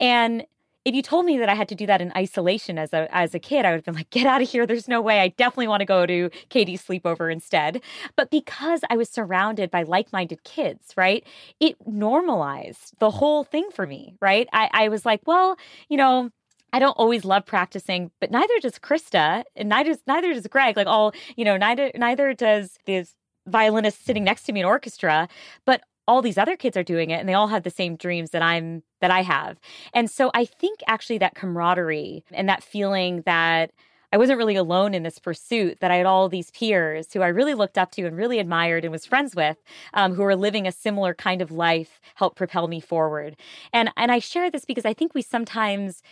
And 0.00 0.46
if 0.84 0.94
you 0.94 1.02
told 1.02 1.26
me 1.26 1.38
that 1.38 1.48
I 1.48 1.54
had 1.54 1.68
to 1.68 1.74
do 1.74 1.86
that 1.86 2.00
in 2.00 2.12
isolation 2.16 2.78
as 2.78 2.92
a 2.92 3.08
as 3.14 3.34
a 3.34 3.38
kid, 3.38 3.64
I 3.64 3.70
would 3.70 3.76
have 3.78 3.84
been 3.84 3.94
like, 3.94 4.10
get 4.10 4.26
out 4.26 4.42
of 4.42 4.48
here. 4.48 4.66
There's 4.66 4.88
no 4.88 5.00
way. 5.00 5.20
I 5.20 5.28
definitely 5.28 5.68
want 5.68 5.80
to 5.80 5.86
go 5.86 6.06
to 6.06 6.30
Katie's 6.48 6.84
sleepover 6.84 7.32
instead. 7.32 7.80
But 8.16 8.30
because 8.30 8.80
I 8.90 8.96
was 8.96 9.08
surrounded 9.08 9.70
by 9.70 9.82
like-minded 9.84 10.44
kids, 10.44 10.92
right? 10.96 11.24
It 11.60 11.76
normalized 11.86 12.94
the 12.98 13.10
whole 13.10 13.44
thing 13.44 13.68
for 13.72 13.86
me, 13.86 14.14
right? 14.20 14.48
I, 14.52 14.70
I 14.72 14.88
was 14.88 15.06
like, 15.06 15.20
well, 15.26 15.56
you 15.88 15.96
know, 15.96 16.30
I 16.72 16.78
don't 16.78 16.92
always 16.92 17.24
love 17.24 17.46
practicing, 17.46 18.10
but 18.20 18.30
neither 18.30 18.58
does 18.60 18.78
Krista, 18.78 19.44
and 19.54 19.68
neither 19.68 19.96
neither 20.06 20.32
does 20.32 20.46
Greg. 20.46 20.76
Like 20.76 20.86
all, 20.86 21.12
you 21.36 21.44
know, 21.44 21.56
neither 21.56 21.92
neither 21.94 22.34
does 22.34 22.78
this 22.86 23.14
violinist 23.46 24.04
sitting 24.04 24.24
next 24.24 24.44
to 24.44 24.52
me 24.52 24.60
in 24.60 24.66
orchestra. 24.66 25.28
But 25.64 25.82
all 26.08 26.22
these 26.22 26.38
other 26.38 26.56
kids 26.56 26.76
are 26.76 26.82
doing 26.82 27.10
it 27.10 27.20
and 27.20 27.28
they 27.28 27.34
all 27.34 27.48
have 27.48 27.62
the 27.62 27.70
same 27.70 27.96
dreams 27.96 28.30
that 28.30 28.42
I'm 28.42 28.82
that 29.02 29.10
I 29.10 29.20
have. 29.20 29.60
And 29.92 30.10
so 30.10 30.30
I 30.32 30.46
think 30.46 30.80
actually 30.86 31.18
that 31.18 31.34
camaraderie 31.34 32.24
and 32.30 32.48
that 32.48 32.62
feeling 32.62 33.22
that 33.26 33.72
I 34.12 34.18
wasn't 34.18 34.38
really 34.38 34.56
alone 34.56 34.94
in 34.94 35.02
this 35.02 35.18
pursuit, 35.18 35.80
that 35.80 35.90
I 35.90 35.96
had 35.96 36.06
all 36.06 36.28
these 36.28 36.50
peers 36.50 37.12
who 37.12 37.22
I 37.22 37.28
really 37.28 37.54
looked 37.54 37.78
up 37.78 37.90
to 37.92 38.06
and 38.06 38.16
really 38.16 38.38
admired 38.38 38.84
and 38.84 38.92
was 38.92 39.06
friends 39.06 39.34
with, 39.34 39.56
um, 39.94 40.14
who 40.14 40.22
were 40.22 40.36
living 40.36 40.66
a 40.66 40.72
similar 40.72 41.14
kind 41.14 41.40
of 41.40 41.50
life, 41.50 41.98
helped 42.14 42.36
propel 42.36 42.68
me 42.68 42.80
forward. 42.80 43.36
And 43.72 43.90
and 43.96 44.12
I 44.12 44.18
share 44.18 44.50
this 44.50 44.64
because 44.66 44.84
I 44.84 44.92
think 44.92 45.14
we 45.14 45.22
sometimes 45.22 46.02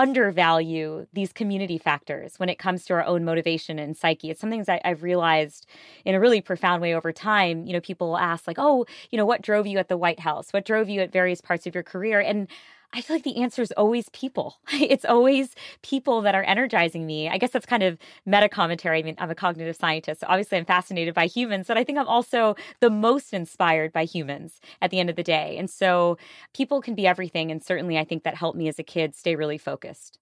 undervalue 0.00 1.06
these 1.12 1.30
community 1.30 1.76
factors 1.76 2.38
when 2.38 2.48
it 2.48 2.58
comes 2.58 2.86
to 2.86 2.94
our 2.94 3.04
own 3.04 3.22
motivation 3.22 3.78
and 3.78 3.94
psyche. 3.94 4.30
It's 4.30 4.40
something 4.40 4.64
that 4.64 4.80
I've 4.82 5.02
realized 5.02 5.66
in 6.06 6.14
a 6.14 6.20
really 6.20 6.40
profound 6.40 6.80
way 6.80 6.94
over 6.94 7.12
time. 7.12 7.66
You 7.66 7.74
know, 7.74 7.82
people 7.82 8.16
ask, 8.16 8.46
like, 8.46 8.56
oh, 8.58 8.86
you 9.10 9.18
know, 9.18 9.26
what 9.26 9.42
drove 9.42 9.66
you 9.66 9.76
at 9.76 9.88
the 9.88 9.98
White 9.98 10.20
House? 10.20 10.52
What 10.52 10.64
drove 10.64 10.88
you 10.88 11.02
at 11.02 11.12
various 11.12 11.42
parts 11.42 11.66
of 11.66 11.74
your 11.74 11.84
career? 11.84 12.18
And 12.18 12.48
I 12.92 13.02
feel 13.02 13.14
like 13.14 13.22
the 13.22 13.36
answer 13.36 13.62
is 13.62 13.72
always 13.72 14.08
people. 14.08 14.58
It's 14.90 15.04
always 15.04 15.54
people 15.82 16.22
that 16.22 16.34
are 16.34 16.42
energizing 16.42 17.06
me. 17.06 17.28
I 17.28 17.38
guess 17.38 17.50
that's 17.50 17.66
kind 17.66 17.82
of 17.84 17.96
meta 18.26 18.48
commentary. 18.48 18.98
I 18.98 19.02
mean, 19.02 19.14
I'm 19.18 19.30
a 19.30 19.34
cognitive 19.34 19.76
scientist. 19.76 20.20
So 20.20 20.26
obviously, 20.28 20.58
I'm 20.58 20.64
fascinated 20.64 21.14
by 21.14 21.26
humans, 21.26 21.68
but 21.68 21.78
I 21.78 21.84
think 21.84 21.98
I'm 21.98 22.08
also 22.08 22.56
the 22.80 22.90
most 22.90 23.32
inspired 23.32 23.92
by 23.92 24.04
humans 24.04 24.60
at 24.82 24.90
the 24.90 24.98
end 24.98 25.10
of 25.10 25.16
the 25.16 25.22
day. 25.22 25.56
And 25.58 25.70
so 25.70 26.18
people 26.54 26.80
can 26.80 26.94
be 26.96 27.06
everything. 27.06 27.52
And 27.52 27.62
certainly, 27.62 27.98
I 27.98 28.04
think 28.04 28.24
that 28.24 28.34
helped 28.34 28.58
me 28.58 28.66
as 28.66 28.78
a 28.78 28.82
kid 28.82 29.14
stay 29.14 29.36
really 29.36 29.58
focused. 29.58 30.18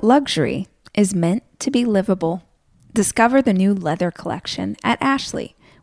Luxury 0.00 0.66
is 0.94 1.14
meant 1.14 1.44
to 1.60 1.70
be 1.70 1.84
livable. 1.84 2.42
Discover 2.94 3.42
the 3.42 3.52
new 3.52 3.74
leather 3.74 4.10
collection 4.10 4.76
at 4.82 5.00
Ashley 5.00 5.54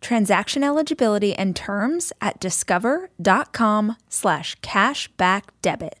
Transaction 0.00 0.62
eligibility 0.62 1.34
and 1.34 1.54
terms 1.54 2.12
at 2.20 2.40
discover.com 2.40 3.96
slash 4.08 4.58
cashback 4.60 5.44
debit. 5.62 5.98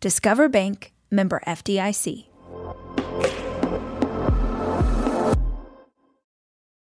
Discover 0.00 0.48
Bank, 0.48 0.92
member 1.10 1.40
FDIC. 1.46 2.26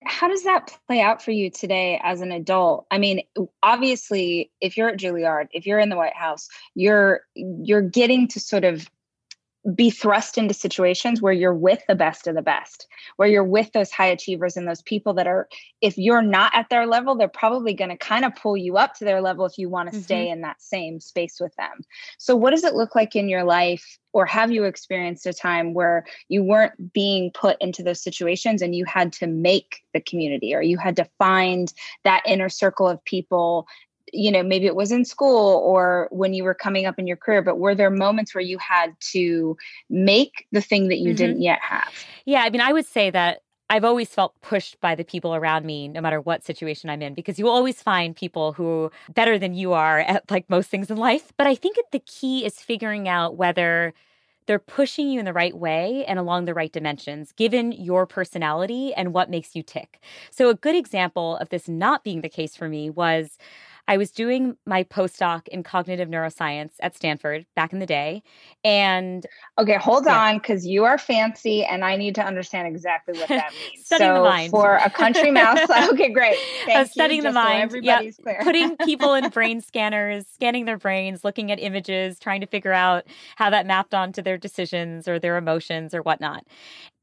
How 0.04 0.30
does 0.30 0.44
that 0.44 0.75
play 0.88 1.02
out 1.02 1.22
for 1.22 1.32
you 1.32 1.50
today 1.52 2.00
as 2.04 2.22
an 2.22 2.32
adult? 2.32 2.86
I 2.90 2.98
mean, 2.98 3.22
obviously, 3.62 4.50
if 4.62 4.78
you're 4.78 4.90
at 4.90 4.98
Juilliard, 4.98 5.48
if 5.52 5.66
you're 5.66 5.80
in 5.80 5.90
the 5.90 5.98
White 5.98 6.16
House, 6.16 6.48
you're 6.74 7.22
you're 7.36 7.82
getting 7.82 8.28
to 8.30 8.40
sort 8.40 8.64
of 8.64 8.90
be 9.74 9.90
thrust 9.90 10.38
into 10.38 10.54
situations 10.54 11.22
where 11.22 11.34
you're 11.34 11.54
with 11.54 11.82
the 11.88 11.96
best 11.96 12.28
of 12.28 12.36
the 12.36 12.42
best, 12.42 12.88
where 13.16 13.28
you're 13.28 13.44
with 13.44 13.72
those 13.72 13.92
high 13.92 14.06
achievers 14.06 14.56
and 14.56 14.68
those 14.68 14.84
people 14.84 15.14
that 15.14 15.26
are, 15.26 15.48
if 15.82 15.98
you're 15.98 16.22
not 16.22 16.54
at 16.54 16.70
their 16.70 16.86
level, 16.86 17.16
they're 17.16 17.28
probably 17.28 17.74
going 17.74 17.90
to 17.90 17.98
kind 17.98 18.26
of 18.26 18.36
pull 18.36 18.56
you 18.56 18.78
up 18.78 18.94
to 18.96 19.06
their 19.06 19.22
level 19.22 19.46
if 19.46 19.58
you 19.58 19.68
want 19.68 19.90
to 19.90 19.96
mm-hmm. 19.96 20.04
stay 20.04 20.30
in 20.30 20.42
that 20.42 20.62
same 20.62 21.00
space 21.00 21.40
with 21.40 21.56
them. 21.56 21.82
So, 22.20 22.36
what 22.36 22.52
does 22.52 22.64
it 22.64 22.76
look 22.76 22.96
like 22.96 23.16
in 23.16 23.28
your 23.28 23.44
life? 23.44 23.98
Or 24.14 24.26
have 24.26 24.50
you 24.50 24.64
experienced 24.64 25.26
a 25.26 25.34
time 25.34 25.74
where 25.74 26.06
you 26.30 26.42
weren't 26.42 26.94
being 26.94 27.32
put 27.32 27.58
into 27.60 27.84
those 27.84 28.02
situations 28.02 28.62
and 28.62 28.74
you 28.74 28.86
had 28.86 29.12
to 29.14 29.28
make 29.28 29.82
the 29.94 30.00
community 30.00 30.56
or 30.56 30.62
you 30.62 30.78
had 30.78 30.96
to 30.98 31.10
find 31.18 31.74
that 32.06 32.24
inner 32.26 32.48
circle 32.48 32.88
of 32.88 33.04
people 33.04 33.68
you 34.14 34.32
know 34.32 34.44
maybe 34.44 34.66
it 34.66 34.76
was 34.76 34.92
in 34.92 35.06
school 35.06 35.62
or 35.66 36.08
when 36.12 36.34
you 36.34 36.44
were 36.44 36.54
coming 36.54 36.86
up 36.86 37.00
in 37.00 37.08
your 37.08 37.18
career 37.18 37.42
but 37.42 37.60
were 37.60 37.76
there 37.76 37.90
moments 37.90 38.36
where 38.36 38.44
you 38.44 38.58
had 38.58 38.96
to 39.00 39.58
make 39.90 40.48
the 40.52 40.62
thing 40.62 40.88
that 40.88 40.98
you 40.98 41.10
mm-hmm. 41.10 41.18
didn't 41.18 41.42
yet 41.42 41.60
have 41.62 41.92
yeah 42.26 42.42
i 42.44 42.50
mean 42.50 42.62
i 42.62 42.72
would 42.74 42.86
say 42.86 43.10
that 43.10 43.42
I've 43.68 43.84
always 43.84 44.10
felt 44.10 44.40
pushed 44.42 44.80
by 44.80 44.94
the 44.94 45.04
people 45.04 45.34
around 45.34 45.66
me, 45.66 45.88
no 45.88 46.00
matter 46.00 46.22
what 46.22 46.44
situation 46.44 46.90
I'm 46.90 47.02
in, 47.02 47.16
because 47.16 47.40
you 47.40 47.46
will 47.46 47.52
always 47.52 47.82
find 47.82 48.16
people 48.16 48.54
who 48.54 48.92
better 49.10 49.40
than 49.40 49.56
you 49.56 49.74
are 49.74 50.00
at 50.02 50.30
like 50.30 50.48
most 50.50 50.70
things 50.70 50.92
in 50.92 50.98
life. 50.98 51.34
But 51.36 51.48
I 51.48 51.56
think 51.56 51.78
the 51.92 52.00
key 52.00 52.46
is 52.46 52.60
figuring 52.60 53.08
out 53.08 53.38
whether 53.38 53.94
they're 54.46 54.60
pushing 54.60 55.10
you 55.10 55.20
in 55.20 55.26
the 55.26 55.34
right 55.34 55.58
way 55.58 56.06
and 56.06 56.20
along 56.20 56.46
the 56.46 56.54
right 56.54 56.72
dimensions, 56.72 57.32
given 57.32 57.72
your 57.72 58.06
personality 58.06 58.94
and 58.94 59.14
what 59.14 59.30
makes 59.30 59.56
you 59.56 59.64
tick. 59.64 60.00
So, 60.30 60.50
a 60.50 60.54
good 60.54 60.76
example 60.76 61.38
of 61.38 61.50
this 61.50 61.68
not 61.68 62.04
being 62.04 62.22
the 62.22 62.30
case 62.30 62.56
for 62.56 62.70
me 62.70 62.92
was 62.92 63.38
I 63.88 63.98
was 63.98 64.12
doing 64.12 64.58
my 64.65 64.84
postdoc 64.84 65.48
in 65.50 65.62
cognitive 65.62 66.10
neuroscience 66.10 66.72
at 66.80 66.96
Stanford 66.96 67.46
back 67.56 67.72
in 67.72 67.80
the 67.80 67.86
day. 67.86 68.24
And 68.63 69.25
okay, 69.60 69.75
hold 69.75 70.06
yeah. 70.06 70.30
on, 70.30 70.38
because 70.38 70.65
you 70.65 70.86
are 70.86 70.98
fancy 70.98 71.63
and 71.63 71.86
I 71.86 71.96
need 71.96 72.15
to 72.15 72.24
understand 72.24 72.68
exactly 72.68 73.18
what 73.20 73.30
that 73.30 73.51
means. 73.74 73.86
studying 73.86 74.10
so 74.10 74.15
the 74.15 74.30
mind. 74.30 74.51
For 74.51 74.77
a 74.77 74.89
country 74.89 75.30
mouse, 75.32 75.60
okay, 75.92 76.10
great. 76.10 76.38
Thank 76.65 76.77
I 76.77 76.82
was 76.82 76.92
studying 76.92 77.22
you, 77.22 77.30
the 77.30 77.34
mind. 77.34 77.72
So 77.72 77.77
everybody's 77.77 78.20
yep. 78.25 78.42
Putting 78.42 78.75
people 78.77 79.13
in 79.13 79.30
brain 79.30 79.62
scanners, 79.62 80.25
scanning 80.34 80.65
their 80.65 80.77
brains, 80.77 81.24
looking 81.24 81.51
at 81.51 81.60
images, 81.60 82.18
trying 82.18 82.42
to 82.42 82.48
figure 82.48 82.74
out 82.74 83.06
how 83.36 83.51
that 83.51 83.68
mapped 83.68 83.94
onto 83.94 84.22
their 84.22 84.38
decisions 84.38 85.08
or 85.08 85.20
their 85.20 85.38
emotions 85.38 85.94
or 85.94 86.01
whatnot. 86.01 86.44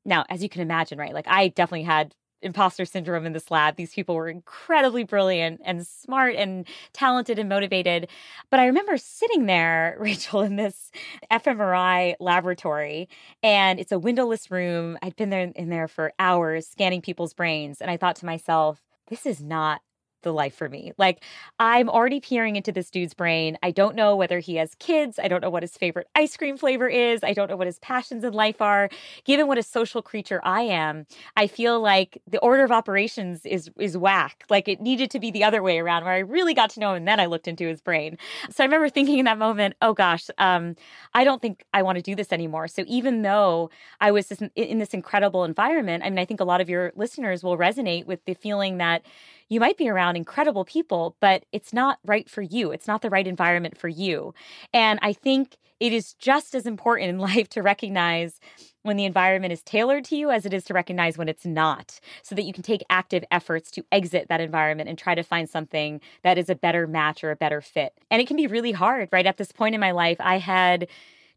Now, 0.04 0.24
as 0.28 0.42
you 0.42 0.48
can 0.48 0.62
imagine, 0.62 0.98
right? 0.98 1.14
Like 1.14 1.28
I 1.28 1.48
definitely 1.48 1.84
had 1.84 2.14
imposter 2.42 2.84
syndrome 2.84 3.26
in 3.26 3.32
this 3.32 3.50
lab. 3.50 3.76
These 3.76 3.94
people 3.94 4.14
were 4.14 4.28
incredibly 4.28 5.04
brilliant 5.04 5.61
and 5.64 5.87
smart 5.87 6.34
and 6.37 6.66
talented 6.92 7.38
and 7.38 7.49
motivated. 7.49 8.08
But 8.50 8.61
I 8.61 8.66
remember 8.66 8.96
sitting 8.96 9.46
there, 9.46 9.96
Rachel, 10.00 10.42
in 10.42 10.56
this 10.56 10.90
fMRI 11.30 12.16
laboratory, 12.20 13.08
and 13.42 13.80
it's 13.80 13.92
a 13.92 13.99
windowless 13.99 14.50
room. 14.50 14.99
I'd 15.02 15.16
been 15.16 15.30
there 15.30 15.52
in 15.54 15.68
there 15.68 15.88
for 15.88 16.12
hours 16.18 16.66
scanning 16.66 17.02
people's 17.02 17.34
brains. 17.34 17.80
And 17.80 17.90
I 17.90 17.96
thought 17.96 18.16
to 18.16 18.26
myself, 18.26 18.82
this 19.08 19.26
is 19.26 19.42
not 19.42 19.80
the 20.22 20.32
life 20.32 20.54
for 20.54 20.68
me. 20.68 20.92
Like, 20.98 21.22
I'm 21.58 21.88
already 21.88 22.20
peering 22.20 22.56
into 22.56 22.72
this 22.72 22.90
dude's 22.90 23.14
brain. 23.14 23.58
I 23.62 23.70
don't 23.70 23.94
know 23.94 24.16
whether 24.16 24.38
he 24.38 24.56
has 24.56 24.74
kids. 24.76 25.18
I 25.18 25.28
don't 25.28 25.40
know 25.40 25.50
what 25.50 25.62
his 25.62 25.76
favorite 25.76 26.08
ice 26.14 26.36
cream 26.36 26.56
flavor 26.56 26.88
is. 26.88 27.22
I 27.22 27.32
don't 27.32 27.50
know 27.50 27.56
what 27.56 27.66
his 27.66 27.78
passions 27.78 28.24
in 28.24 28.32
life 28.32 28.60
are. 28.60 28.88
Given 29.24 29.46
what 29.46 29.58
a 29.58 29.62
social 29.62 30.02
creature 30.02 30.40
I 30.44 30.62
am, 30.62 31.06
I 31.36 31.46
feel 31.46 31.80
like 31.80 32.20
the 32.26 32.38
order 32.38 32.64
of 32.64 32.72
operations 32.72 33.44
is 33.44 33.70
is 33.78 33.96
whack. 33.96 34.44
Like 34.48 34.68
it 34.68 34.80
needed 34.80 35.10
to 35.12 35.20
be 35.20 35.30
the 35.30 35.44
other 35.44 35.62
way 35.62 35.78
around, 35.78 36.04
where 36.04 36.14
I 36.14 36.18
really 36.18 36.54
got 36.54 36.70
to 36.70 36.80
know 36.80 36.90
him 36.90 36.96
and 36.98 37.08
then 37.08 37.20
I 37.20 37.26
looked 37.26 37.48
into 37.48 37.66
his 37.66 37.80
brain. 37.80 38.18
So 38.50 38.62
I 38.62 38.66
remember 38.66 38.88
thinking 38.88 39.18
in 39.18 39.24
that 39.26 39.38
moment, 39.38 39.74
oh 39.82 39.94
gosh, 39.94 40.28
um, 40.38 40.76
I 41.14 41.24
don't 41.24 41.42
think 41.42 41.64
I 41.74 41.82
want 41.82 41.96
to 41.96 42.02
do 42.02 42.14
this 42.14 42.32
anymore. 42.32 42.68
So 42.68 42.84
even 42.86 43.22
though 43.22 43.70
I 44.00 44.10
was 44.10 44.30
in, 44.32 44.50
in 44.54 44.78
this 44.78 44.94
incredible 44.94 45.44
environment, 45.44 46.04
I 46.04 46.10
mean, 46.10 46.18
I 46.18 46.24
think 46.24 46.40
a 46.40 46.44
lot 46.44 46.60
of 46.60 46.68
your 46.68 46.92
listeners 46.94 47.42
will 47.42 47.58
resonate 47.58 48.06
with 48.06 48.24
the 48.24 48.34
feeling 48.34 48.78
that 48.78 49.02
you 49.49 49.61
might 49.61 49.76
be 49.76 49.88
around 49.88 50.16
incredible 50.16 50.64
people, 50.64 51.16
but 51.20 51.44
it's 51.52 51.72
not 51.72 51.99
right 52.04 52.28
for 52.28 52.42
you. 52.42 52.72
It's 52.72 52.87
not 52.87 53.02
the 53.02 53.11
right 53.11 53.26
environment 53.26 53.76
for 53.78 53.88
you. 53.88 54.34
And 54.72 54.99
I 55.02 55.12
think 55.12 55.56
it 55.80 55.92
is 55.92 56.14
just 56.14 56.54
as 56.54 56.64
important 56.66 57.11
in 57.11 57.18
life 57.32 57.49
to 57.50 57.62
recognize 57.62 58.40
when 58.82 58.96
the 58.96 59.04
environment 59.04 59.52
is 59.52 59.62
tailored 59.62 60.04
to 60.04 60.16
you 60.16 60.30
as 60.30 60.44
it 60.44 60.52
is 60.52 60.64
to 60.64 60.75
recognize 60.75 61.16
when 61.16 61.28
it's 61.28 61.46
not, 61.46 62.00
so 62.22 62.34
that 62.34 62.42
you 62.42 62.52
can 62.52 62.62
take 62.62 62.84
active 62.90 63.25
efforts 63.30 63.70
to 63.70 63.84
exit 63.92 64.26
that 64.28 64.40
environment 64.40 64.88
and 64.88 64.99
try 64.99 65.14
to 65.14 65.22
find 65.22 65.49
something 65.49 66.00
that 66.22 66.38
is 66.38 66.49
a 66.49 66.54
better 66.54 66.87
match 66.87 67.22
or 67.22 67.30
a 67.30 67.37
better 67.37 67.61
fit. 67.61 67.92
And 68.11 68.20
it 68.20 68.26
can 68.26 68.37
be 68.37 68.46
really 68.46 68.72
hard, 68.72 69.08
right? 69.12 69.26
At 69.26 69.37
this 69.37 69.52
point 69.52 69.75
in 69.75 69.80
my 69.80 69.92
life, 69.92 70.16
I 70.20 70.38
had 70.38 70.88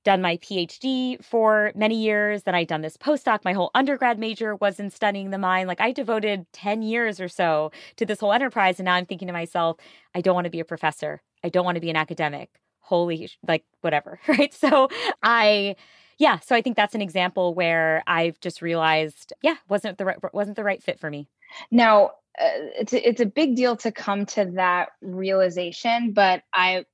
done 0.06 0.22
my 0.22 0.38
PhD 0.38 1.22
for 1.24 1.74
many 1.76 1.96
years. 1.96 2.44
Then 2.44 2.56
I'd 2.56 2.68
done 2.68 2.82
this 2.82 2.96
postdoc. 2.96 3.44
My 3.44 3.52
whole 3.52 3.72
undergrad 3.76 4.18
major 4.18 4.56
was 4.56 4.80
in 4.80 4.90
studying 4.90 5.32
the 5.32 5.38
mind. 5.38 5.68
Like 5.68 5.82
I 5.82 5.92
devoted 5.92 6.46
10 6.54 6.84
years 6.84 7.20
or 7.20 7.28
so 7.28 7.72
to 7.98 8.06
this 8.06 8.22
whole 8.22 8.32
enterprise. 8.32 8.80
And 8.80 8.86
now 8.86 8.94
I'm 8.94 9.06
thinking 9.06 9.28
to 9.28 9.34
myself, 9.34 9.78
I 10.14 10.22
don't 10.22 10.36
want 10.36 10.46
to 10.46 10.52
be 10.52 10.62
a 10.62 10.66
professor. 10.66 11.22
I 11.44 11.50
don't 11.50 11.66
want 11.66 11.76
to 11.76 11.82
be 11.82 11.90
an 11.90 11.98
academic. 11.98 12.50
Holy, 12.80 13.30
like, 13.46 13.66
whatever. 13.82 14.20
Right. 14.28 14.54
So 14.54 14.88
I, 15.24 15.76
yeah. 16.18 16.40
So 16.40 16.56
I 16.56 16.62
think 16.62 16.78
that's 16.78 16.96
an 16.96 17.02
example 17.02 17.54
where 17.54 18.04
I've 18.08 18.40
just 18.40 18.62
realized, 18.62 19.34
yeah, 19.42 19.56
wasn't 19.68 19.98
the 19.98 20.06
right, 20.06 20.18
wasn't 20.34 20.56
the 20.56 20.64
right 20.64 20.82
fit 20.82 21.00
for 21.00 21.10
me. 21.10 21.28
Now, 21.72 22.12
uh, 22.40 22.70
it's 22.80 22.94
a, 22.94 23.08
it's 23.08 23.22
a 23.22 23.26
big 23.26 23.56
deal 23.56 23.76
to 23.78 23.92
come 23.92 24.26
to 24.28 24.46
that 24.56 24.90
realization, 25.02 26.12
but 26.12 26.44
I 26.54 26.86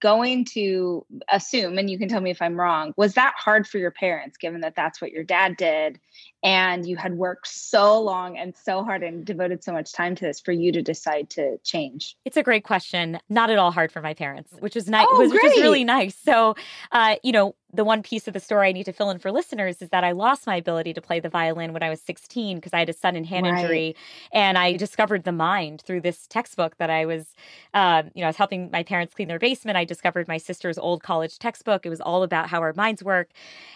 going 0.00 0.44
to 0.44 1.04
assume 1.30 1.76
and 1.78 1.90
you 1.90 1.98
can 1.98 2.08
tell 2.08 2.20
me 2.20 2.30
if 2.30 2.40
i'm 2.40 2.58
wrong 2.58 2.94
was 2.96 3.14
that 3.14 3.34
hard 3.36 3.66
for 3.66 3.78
your 3.78 3.90
parents 3.90 4.38
given 4.38 4.60
that 4.62 4.74
that's 4.74 5.00
what 5.00 5.12
your 5.12 5.24
dad 5.24 5.56
did? 5.56 6.00
And 6.42 6.86
you 6.86 6.96
had 6.96 7.14
worked 7.14 7.48
so 7.48 8.00
long 8.00 8.38
and 8.38 8.54
so 8.56 8.84
hard 8.84 9.02
and 9.02 9.24
devoted 9.24 9.64
so 9.64 9.72
much 9.72 9.92
time 9.92 10.14
to 10.14 10.24
this 10.24 10.40
for 10.40 10.52
you 10.52 10.70
to 10.72 10.82
decide 10.82 11.30
to 11.30 11.58
change? 11.64 12.16
It's 12.24 12.36
a 12.36 12.44
great 12.44 12.62
question. 12.62 13.18
Not 13.28 13.50
at 13.50 13.58
all 13.58 13.72
hard 13.72 13.90
for 13.90 14.00
my 14.00 14.14
parents 14.14 14.52
which 14.60 14.76
is 14.76 14.88
nice 14.88 15.06
oh, 15.10 15.18
which 15.18 15.44
is 15.44 15.60
really 15.60 15.84
nice. 15.84 16.16
So 16.16 16.54
uh, 16.92 17.16
you 17.22 17.32
know 17.32 17.54
the 17.72 17.84
one 17.84 18.02
piece 18.02 18.26
of 18.26 18.34
the 18.34 18.40
story 18.40 18.68
I 18.68 18.72
need 18.72 18.84
to 18.84 18.92
fill 18.92 19.10
in 19.10 19.18
for 19.18 19.30
listeners 19.30 19.82
is 19.82 19.90
that 19.90 20.02
I 20.02 20.12
lost 20.12 20.46
my 20.46 20.56
ability 20.56 20.94
to 20.94 21.02
play 21.02 21.20
the 21.20 21.28
violin 21.28 21.72
when 21.72 21.82
I 21.82 21.90
was 21.90 22.00
16 22.00 22.56
because 22.56 22.72
I 22.72 22.78
had 22.78 22.88
a 22.88 22.94
sudden 22.94 23.24
hand 23.24 23.46
right. 23.46 23.60
injury, 23.60 23.96
and 24.32 24.56
I 24.56 24.76
discovered 24.76 25.24
the 25.24 25.32
mind 25.32 25.82
through 25.82 26.00
this 26.00 26.26
textbook 26.26 26.78
that 26.78 26.88
I 26.88 27.04
was, 27.04 27.34
uh, 27.74 28.04
you 28.14 28.22
know, 28.22 28.26
I 28.26 28.30
was 28.30 28.36
helping 28.36 28.70
my 28.70 28.82
parents 28.82 29.14
clean 29.14 29.28
their 29.28 29.38
basement. 29.38 29.76
I 29.76 29.84
discovered 29.84 30.28
my 30.28 30.38
sister's 30.38 30.78
old 30.78 31.02
college 31.02 31.38
textbook. 31.38 31.84
It 31.84 31.90
was 31.90 32.00
all 32.00 32.22
about 32.22 32.48
how 32.48 32.60
our 32.60 32.72
minds 32.72 33.02
work, 33.02 33.30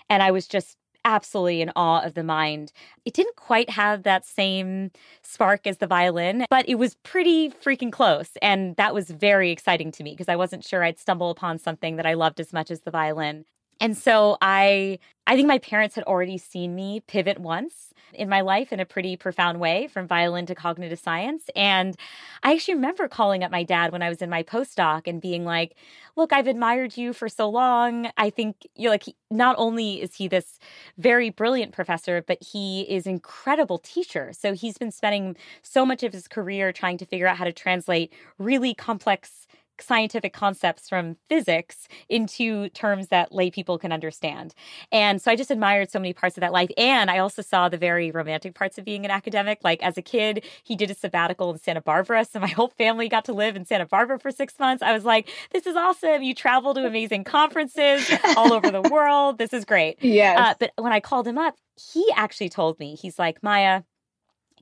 and 0.08 0.22
I 0.22 0.30
was 0.30 0.46
just 0.46 0.78
absolutely 1.04 1.60
in 1.60 1.70
awe 1.76 2.00
of 2.00 2.14
the 2.14 2.22
mind. 2.22 2.72
It 3.04 3.14
didn't 3.14 3.36
quite 3.36 3.70
have 3.70 4.04
that 4.04 4.24
same 4.24 4.90
spark 5.22 5.66
as 5.66 5.78
the 5.78 5.86
violin, 5.86 6.46
but 6.48 6.68
it 6.68 6.76
was 6.76 6.94
pretty 7.02 7.50
freaking 7.50 7.92
close. 7.92 8.30
And 8.40 8.76
that 8.76 8.94
was 8.94 9.10
very 9.10 9.50
exciting 9.50 9.90
to 9.92 10.02
me 10.02 10.12
because 10.12 10.28
I 10.28 10.36
wasn't 10.36 10.64
sure 10.64 10.84
I'd 10.84 10.98
stumble 10.98 11.30
upon 11.30 11.58
something 11.58 11.96
that 11.96 12.06
I 12.06 12.14
loved 12.14 12.40
as 12.40 12.52
much 12.52 12.70
as 12.70 12.82
the 12.82 12.90
violin. 12.90 13.44
And 13.80 13.96
so 13.96 14.38
I 14.40 14.98
I 15.26 15.36
think 15.36 15.46
my 15.46 15.58
parents 15.58 15.94
had 15.94 16.04
already 16.04 16.36
seen 16.36 16.74
me 16.74 17.00
pivot 17.06 17.38
once 17.38 17.92
in 18.12 18.28
my 18.28 18.40
life 18.40 18.72
in 18.72 18.80
a 18.80 18.84
pretty 18.84 19.16
profound 19.16 19.60
way 19.60 19.86
from 19.86 20.06
violin 20.06 20.46
to 20.46 20.54
cognitive 20.54 20.98
science. 20.98 21.44
And 21.54 21.96
I 22.42 22.52
actually 22.52 22.74
remember 22.74 23.06
calling 23.08 23.44
up 23.44 23.50
my 23.50 23.62
dad 23.62 23.92
when 23.92 24.02
I 24.02 24.08
was 24.08 24.20
in 24.20 24.28
my 24.28 24.42
postdoc 24.42 25.06
and 25.06 25.20
being 25.20 25.44
like, 25.44 25.76
look, 26.16 26.32
I've 26.32 26.48
admired 26.48 26.96
you 26.96 27.12
for 27.12 27.28
so 27.28 27.48
long. 27.48 28.10
I 28.16 28.30
think 28.30 28.66
you're 28.74 28.90
like, 28.90 29.04
not 29.30 29.54
only 29.58 30.02
is 30.02 30.16
he 30.16 30.26
this 30.28 30.58
very 30.98 31.30
brilliant 31.30 31.72
professor, 31.72 32.22
but 32.26 32.42
he 32.42 32.82
is 32.82 33.06
incredible 33.06 33.78
teacher. 33.78 34.32
So 34.32 34.52
he's 34.54 34.76
been 34.76 34.90
spending 34.90 35.36
so 35.62 35.86
much 35.86 36.02
of 36.02 36.12
his 36.12 36.26
career 36.26 36.72
trying 36.72 36.98
to 36.98 37.06
figure 37.06 37.28
out 37.28 37.36
how 37.36 37.44
to 37.44 37.52
translate 37.52 38.12
really 38.38 38.74
complex 38.74 39.46
scientific 39.82 40.32
concepts 40.32 40.88
from 40.88 41.16
physics 41.28 41.88
into 42.08 42.68
terms 42.70 43.08
that 43.08 43.32
lay 43.32 43.50
people 43.50 43.78
can 43.78 43.92
understand. 43.92 44.54
And 44.90 45.20
so 45.20 45.30
I 45.30 45.36
just 45.36 45.50
admired 45.50 45.90
so 45.90 45.98
many 45.98 46.12
parts 46.12 46.36
of 46.36 46.40
that 46.40 46.52
life. 46.52 46.70
And 46.76 47.10
I 47.10 47.18
also 47.18 47.42
saw 47.42 47.68
the 47.68 47.76
very 47.76 48.10
romantic 48.10 48.54
parts 48.54 48.78
of 48.78 48.84
being 48.84 49.04
an 49.04 49.10
academic. 49.10 49.60
Like 49.62 49.82
as 49.82 49.98
a 49.98 50.02
kid, 50.02 50.44
he 50.62 50.76
did 50.76 50.90
a 50.90 50.94
sabbatical 50.94 51.50
in 51.50 51.58
Santa 51.58 51.80
Barbara. 51.80 52.24
So 52.24 52.40
my 52.40 52.48
whole 52.48 52.68
family 52.68 53.08
got 53.08 53.24
to 53.26 53.32
live 53.32 53.56
in 53.56 53.64
Santa 53.64 53.86
Barbara 53.86 54.18
for 54.18 54.30
six 54.30 54.58
months. 54.58 54.82
I 54.82 54.92
was 54.92 55.04
like, 55.04 55.28
this 55.52 55.66
is 55.66 55.76
awesome. 55.76 56.22
You 56.22 56.34
travel 56.34 56.74
to 56.74 56.86
amazing 56.86 57.24
conferences 57.24 58.10
all 58.36 58.52
over 58.52 58.70
the 58.70 58.82
world. 58.90 59.38
This 59.38 59.52
is 59.52 59.64
great. 59.64 60.02
Yes. 60.02 60.38
Uh, 60.38 60.54
but 60.58 60.72
when 60.76 60.92
I 60.92 61.00
called 61.00 61.26
him 61.26 61.38
up, 61.38 61.56
he 61.92 62.06
actually 62.16 62.48
told 62.48 62.78
me, 62.78 62.94
he's 62.94 63.18
like, 63.18 63.42
Maya, 63.42 63.82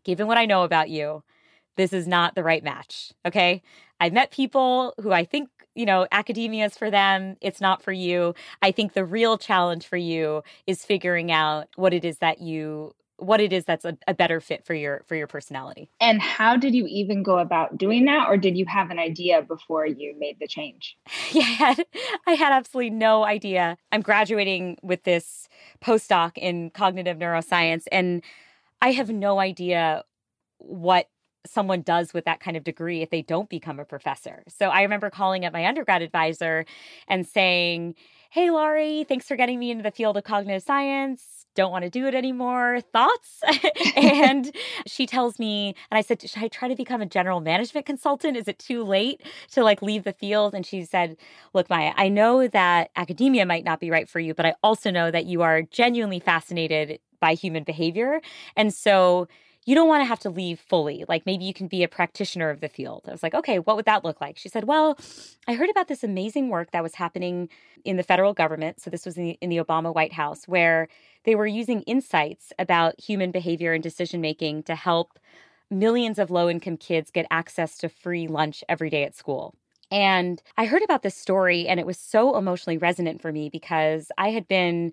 given 0.04 0.26
what 0.26 0.38
I 0.38 0.46
know 0.46 0.62
about 0.62 0.88
you, 0.88 1.22
this 1.76 1.92
is 1.92 2.06
not 2.06 2.34
the 2.34 2.42
right 2.42 2.62
match. 2.62 3.12
Okay. 3.26 3.62
I've 4.00 4.12
met 4.12 4.30
people 4.30 4.94
who 5.00 5.12
I 5.12 5.24
think, 5.24 5.50
you 5.74 5.86
know, 5.86 6.06
academia 6.10 6.64
is 6.64 6.76
for 6.76 6.90
them. 6.90 7.36
It's 7.40 7.60
not 7.60 7.82
for 7.82 7.92
you. 7.92 8.34
I 8.62 8.72
think 8.72 8.94
the 8.94 9.04
real 9.04 9.38
challenge 9.38 9.86
for 9.86 9.98
you 9.98 10.42
is 10.66 10.84
figuring 10.84 11.30
out 11.30 11.68
what 11.76 11.92
it 11.92 12.04
is 12.04 12.18
that 12.18 12.40
you 12.40 12.94
what 13.18 13.38
it 13.40 13.52
is 13.52 13.66
that's 13.66 13.84
a, 13.84 13.96
a, 14.08 14.14
better 14.14 14.40
fit 14.40 14.64
for 14.64 14.72
your 14.72 15.02
for 15.06 15.14
your 15.14 15.26
personality 15.26 15.90
and 16.00 16.20
how 16.20 16.56
did 16.56 16.74
you 16.74 16.86
even 16.86 17.22
go 17.22 17.38
about 17.38 17.76
doing 17.76 18.06
that 18.06 18.26
or 18.28 18.38
did 18.38 18.56
you 18.56 18.64
have 18.66 18.90
an 18.90 18.98
idea 18.98 19.42
before 19.42 19.86
you 19.86 20.14
made 20.18 20.38
the 20.40 20.48
change 20.48 20.96
yeah 21.32 21.42
i 21.42 21.44
had, 21.44 21.84
I 22.26 22.32
had 22.32 22.52
absolutely 22.52 22.90
no 22.90 23.24
idea 23.24 23.76
i'm 23.92 24.00
graduating 24.00 24.78
with 24.82 25.04
this 25.04 25.48
postdoc 25.84 26.38
in 26.38 26.70
cognitive 26.70 27.18
neuroscience 27.18 27.84
and 27.92 28.22
i 28.80 28.90
have 28.92 29.10
no 29.10 29.38
idea 29.38 30.04
what 30.58 31.08
someone 31.46 31.82
does 31.82 32.12
with 32.12 32.24
that 32.24 32.40
kind 32.40 32.56
of 32.56 32.64
degree 32.64 33.02
if 33.02 33.10
they 33.10 33.22
don't 33.22 33.48
become 33.48 33.78
a 33.80 33.84
professor. 33.84 34.42
So 34.48 34.68
I 34.68 34.82
remember 34.82 35.10
calling 35.10 35.44
up 35.44 35.52
my 35.52 35.66
undergrad 35.66 36.02
advisor 36.02 36.64
and 37.08 37.26
saying, 37.26 37.94
Hey, 38.30 38.50
Laurie, 38.50 39.04
thanks 39.08 39.26
for 39.26 39.36
getting 39.36 39.58
me 39.58 39.70
into 39.70 39.82
the 39.82 39.90
field 39.90 40.16
of 40.16 40.24
cognitive 40.24 40.62
science. 40.62 41.40
Don't 41.56 41.72
want 41.72 41.82
to 41.82 41.90
do 41.90 42.06
it 42.06 42.14
anymore. 42.14 42.80
Thoughts? 42.92 43.42
and 43.96 44.54
she 44.86 45.04
tells 45.04 45.38
me, 45.40 45.74
and 45.90 45.98
I 45.98 46.00
said, 46.00 46.22
Should 46.22 46.42
I 46.42 46.48
try 46.48 46.68
to 46.68 46.76
become 46.76 47.02
a 47.02 47.06
general 47.06 47.40
management 47.40 47.86
consultant? 47.86 48.36
Is 48.36 48.46
it 48.46 48.58
too 48.58 48.84
late 48.84 49.22
to 49.52 49.64
like 49.64 49.82
leave 49.82 50.04
the 50.04 50.12
field? 50.12 50.54
And 50.54 50.64
she 50.64 50.84
said, 50.84 51.16
Look, 51.54 51.68
Maya, 51.68 51.92
I 51.96 52.08
know 52.08 52.46
that 52.46 52.90
academia 52.94 53.44
might 53.46 53.64
not 53.64 53.80
be 53.80 53.90
right 53.90 54.08
for 54.08 54.20
you, 54.20 54.32
but 54.32 54.46
I 54.46 54.54
also 54.62 54.90
know 54.90 55.10
that 55.10 55.26
you 55.26 55.42
are 55.42 55.62
genuinely 55.62 56.20
fascinated 56.20 57.00
by 57.18 57.34
human 57.34 57.64
behavior. 57.64 58.20
And 58.56 58.72
so 58.72 59.28
you 59.66 59.74
don't 59.74 59.88
want 59.88 60.00
to 60.00 60.06
have 60.06 60.20
to 60.20 60.30
leave 60.30 60.58
fully. 60.58 61.04
Like 61.08 61.26
maybe 61.26 61.44
you 61.44 61.52
can 61.52 61.68
be 61.68 61.82
a 61.82 61.88
practitioner 61.88 62.50
of 62.50 62.60
the 62.60 62.68
field. 62.68 63.04
I 63.06 63.12
was 63.12 63.22
like, 63.22 63.34
okay, 63.34 63.58
what 63.58 63.76
would 63.76 63.84
that 63.84 64.04
look 64.04 64.20
like? 64.20 64.38
She 64.38 64.48
said, 64.48 64.64
well, 64.64 64.98
I 65.46 65.54
heard 65.54 65.70
about 65.70 65.88
this 65.88 66.02
amazing 66.02 66.48
work 66.48 66.70
that 66.70 66.82
was 66.82 66.94
happening 66.94 67.48
in 67.84 67.96
the 67.96 68.02
federal 68.02 68.32
government. 68.32 68.80
So 68.80 68.90
this 68.90 69.04
was 69.04 69.16
in 69.16 69.24
the, 69.24 69.38
in 69.40 69.50
the 69.50 69.58
Obama 69.58 69.94
White 69.94 70.12
House, 70.12 70.48
where 70.48 70.88
they 71.24 71.34
were 71.34 71.46
using 71.46 71.82
insights 71.82 72.52
about 72.58 73.00
human 73.00 73.30
behavior 73.30 73.72
and 73.72 73.82
decision 73.82 74.20
making 74.20 74.62
to 74.64 74.74
help 74.74 75.18
millions 75.70 76.18
of 76.18 76.30
low 76.30 76.48
income 76.48 76.76
kids 76.76 77.10
get 77.10 77.26
access 77.30 77.78
to 77.78 77.88
free 77.88 78.26
lunch 78.26 78.64
every 78.68 78.90
day 78.90 79.04
at 79.04 79.14
school. 79.14 79.54
And 79.92 80.42
I 80.56 80.66
heard 80.66 80.82
about 80.82 81.02
this 81.02 81.16
story, 81.16 81.66
and 81.66 81.80
it 81.80 81.86
was 81.86 81.98
so 81.98 82.36
emotionally 82.36 82.78
resonant 82.78 83.20
for 83.20 83.32
me 83.32 83.48
because 83.48 84.10
I 84.16 84.30
had 84.30 84.46
been 84.46 84.92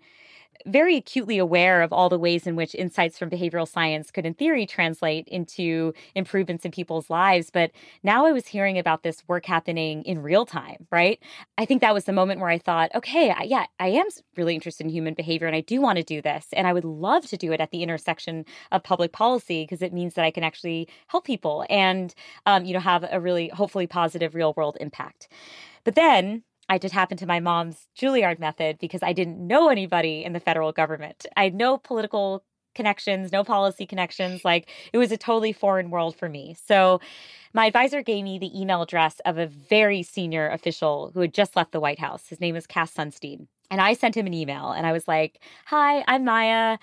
very 0.66 0.96
acutely 0.98 1.38
aware 1.38 1.82
of 1.82 1.94
all 1.94 2.10
the 2.10 2.20
ways 2.20 2.48
in 2.48 2.56
which 2.56 2.76
insights 2.76 3.18
from 3.18 3.30
behavioral 3.30 3.68
science 3.68 4.12
could, 4.12 4.26
in 4.26 4.34
theory, 4.34 4.66
translate 4.66 5.28
into 5.28 5.94
improvements 6.16 6.66
in 6.66 6.72
people's 6.72 7.10
lives. 7.10 7.50
But 7.50 7.72
now 8.04 8.26
I 8.26 8.32
was 8.32 8.48
hearing 8.48 8.78
about 8.78 9.04
this 9.04 9.24
work 9.28 9.46
happening 9.46 10.04
in 10.04 10.22
real 10.22 10.46
time, 10.46 10.88
right? 10.92 11.22
I 11.58 11.66
think 11.66 11.82
that 11.82 11.94
was 11.94 12.06
the 12.06 12.14
moment 12.14 12.42
where 12.42 12.50
I 12.50 12.58
thought, 12.58 12.92
okay, 12.96 13.34
yeah, 13.46 13.66
I 13.80 13.88
am 13.88 14.08
really 14.36 14.56
interested 14.56 14.86
in 14.86 14.90
human 14.90 15.14
behavior 15.14 15.48
and 15.48 15.56
I 15.56 15.62
do 15.62 15.82
want 15.82 15.98
to 15.98 16.04
do 16.04 16.22
this. 16.22 16.48
And 16.54 16.68
I 16.68 16.74
would 16.74 16.86
love 16.86 17.26
to 17.28 17.38
do 17.38 17.52
it 17.52 17.62
at 17.62 17.72
the 17.72 17.84
intersection 17.84 18.46
of 18.72 18.84
public 18.84 19.12
policy 19.12 19.64
because 19.64 19.82
it 19.82 19.94
means 19.94 20.16
that 20.16 20.26
I 20.26 20.32
can 20.32 20.44
actually 20.44 20.88
help 21.08 21.26
people 21.26 21.66
and, 21.70 22.14
um, 22.46 22.66
you 22.66 22.74
know, 22.74 22.80
have 22.80 23.06
a 23.12 23.20
really 23.20 23.50
hopefully 23.50 23.88
positive 23.88 24.36
real 24.36 24.54
world 24.56 24.78
impact. 24.80 25.28
But 25.84 25.96
then 25.96 26.44
I 26.70 26.78
just 26.78 26.94
happened 26.94 27.20
to 27.20 27.26
my 27.26 27.40
mom's 27.40 27.88
Juilliard 27.98 28.40
method 28.40 28.78
because 28.80 29.02
I 29.04 29.14
didn't 29.14 29.46
know 29.46 29.70
anybody 29.70 30.24
in 30.24 30.34
the 30.34 30.40
federal 30.40 30.72
government. 30.72 31.26
I 31.36 31.46
had 31.46 31.56
no 31.56 31.78
political 31.78 32.44
connections, 32.76 33.32
no 33.32 33.44
policy 33.44 33.86
connections. 33.86 34.46
Like 34.46 34.70
it 34.94 34.98
was 34.98 35.12
a 35.12 35.18
totally 35.18 35.52
foreign 35.52 35.90
world 35.90 36.16
for 36.16 36.30
me. 36.30 36.56
So 36.66 37.02
my 37.54 37.66
advisor 37.66 38.02
gave 38.04 38.24
me 38.24 38.38
the 38.38 38.58
email 38.60 38.82
address 38.82 39.20
of 39.26 39.38
a 39.38 39.48
very 39.48 40.04
senior 40.04 40.50
official 40.50 41.12
who 41.14 41.22
had 41.22 41.34
just 41.34 41.56
left 41.56 41.72
the 41.72 41.80
White 41.80 42.00
House. 42.00 42.28
His 42.28 42.40
name 42.40 42.56
is 42.56 42.68
Cass 42.68 42.94
Sunstein. 42.94 43.48
And 43.72 43.82
I 43.82 43.94
sent 43.94 44.16
him 44.16 44.28
an 44.28 44.34
email 44.34 44.72
and 44.72 44.86
I 44.86 44.94
was 44.94 45.08
like, 45.08 45.42
Hi, 45.66 46.04
I'm 46.08 46.24
Maya. 46.24 46.78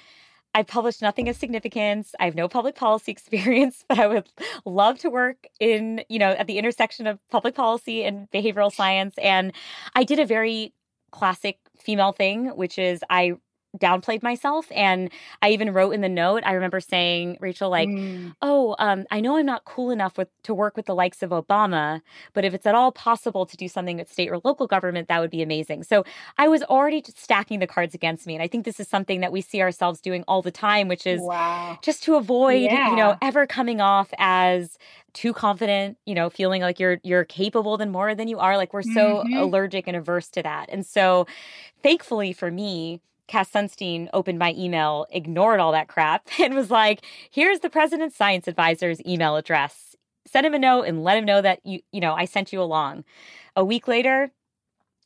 I've 0.55 0.67
published 0.69 1.03
nothing 1.03 1.29
of 1.29 1.37
significance. 1.37 2.14
I 2.21 2.27
have 2.27 2.35
no 2.35 2.49
public 2.49 2.77
policy 2.77 3.11
experience, 3.17 3.85
but 3.88 3.99
I 3.99 4.07
would 4.07 4.29
love 4.64 4.99
to 5.01 5.11
work 5.11 5.47
in, 5.61 6.05
you 6.09 6.19
know, 6.19 6.31
at 6.31 6.47
the 6.47 6.59
intersection 6.59 7.07
of 7.07 7.19
public 7.31 7.55
policy 7.55 8.05
and 8.05 8.31
behavioral 8.31 8.73
science. 8.73 9.14
And 9.19 9.53
I 9.95 10.05
did 10.05 10.19
a 10.19 10.27
very 10.27 10.73
classic 11.11 11.59
female 11.79 12.12
thing, 12.12 12.49
which 12.57 12.79
is 12.79 13.05
I 13.11 13.35
downplayed 13.79 14.23
myself 14.23 14.67
and 14.73 15.11
i 15.43 15.51
even 15.51 15.73
wrote 15.73 15.91
in 15.91 16.01
the 16.01 16.09
note 16.09 16.43
i 16.47 16.53
remember 16.53 16.81
saying 16.81 17.37
rachel 17.41 17.71
like 17.71 17.89
mm. 17.89 18.33
oh 18.43 18.75
um, 18.79 19.05
i 19.11 19.21
know 19.21 19.37
i'm 19.37 19.47
not 19.47 19.65
cool 19.65 19.91
enough 19.91 20.17
with 20.17 20.29
to 20.43 20.55
work 20.55 20.77
with 20.77 20.87
the 20.87 20.95
likes 20.95 21.23
of 21.23 21.31
obama 21.31 22.01
but 22.33 22.45
if 22.45 22.55
it's 22.55 22.67
at 22.67 22.75
all 22.75 22.93
possible 22.93 23.47
to 23.47 23.57
do 23.57 23.69
something 23.69 24.01
at 24.01 24.09
state 24.09 24.31
or 24.31 24.41
local 24.45 24.67
government 24.67 25.09
that 25.09 25.21
would 25.21 25.31
be 25.31 25.43
amazing 25.43 25.83
so 25.83 26.05
i 26.39 26.49
was 26.49 26.63
already 26.65 27.03
stacking 27.17 27.59
the 27.59 27.67
cards 27.67 27.95
against 27.95 28.27
me 28.27 28.35
and 28.35 28.43
i 28.43 28.47
think 28.47 28.65
this 28.65 28.79
is 28.79 28.89
something 28.89 29.21
that 29.21 29.33
we 29.33 29.41
see 29.41 29.61
ourselves 29.61 30.01
doing 30.01 30.25
all 30.29 30.43
the 30.43 30.51
time 30.51 30.89
which 30.89 31.07
is 31.07 31.21
wow. 31.21 31.79
just 31.83 32.03
to 32.03 32.15
avoid 32.15 32.71
yeah. 32.71 32.91
you 32.91 32.97
know 32.97 33.17
ever 33.23 33.47
coming 33.47 33.81
off 33.81 34.09
as 34.19 34.79
too 35.15 35.33
confident 35.33 35.97
you 36.05 36.15
know 36.15 36.29
feeling 36.29 36.61
like 36.61 36.79
you're 36.79 36.99
you're 37.03 37.25
capable 37.25 37.77
than 37.77 37.91
more 37.91 38.15
than 38.15 38.29
you 38.29 38.39
are 38.39 38.57
like 38.57 38.75
we're 38.75 38.83
so 38.83 39.23
mm-hmm. 39.23 39.37
allergic 39.37 39.87
and 39.87 39.97
averse 39.97 40.29
to 40.29 40.43
that 40.43 40.69
and 40.71 40.85
so 40.85 41.27
thankfully 41.83 42.33
for 42.33 42.51
me 42.51 43.01
Cass 43.27 43.51
Sunstein 43.51 44.09
opened 44.13 44.39
my 44.39 44.53
email, 44.57 45.07
ignored 45.11 45.61
all 45.61 45.73
that 45.73 45.89
crap, 45.89 46.29
and 46.41 46.55
was 46.55 46.71
like, 46.71 47.05
here's 47.31 47.61
the 47.61 47.71
president's 47.71 48.17
science 48.17 48.49
advisor's 48.49 49.05
email 49.07 49.37
address. 49.37 49.97
Send 50.27 50.47
him 50.47 50.55
a 50.55 50.59
note 50.59 50.83
and 50.83 51.05
let 51.05 51.19
him 51.19 51.25
know 51.25 51.43
that 51.43 51.61
you, 51.65 51.81
you 51.93 52.01
know, 52.01 52.15
I 52.15 52.25
sent 52.25 52.53
you 52.53 52.61
along. 52.61 53.05
A 53.57 53.65
week 53.65 53.87
later, 53.87 54.31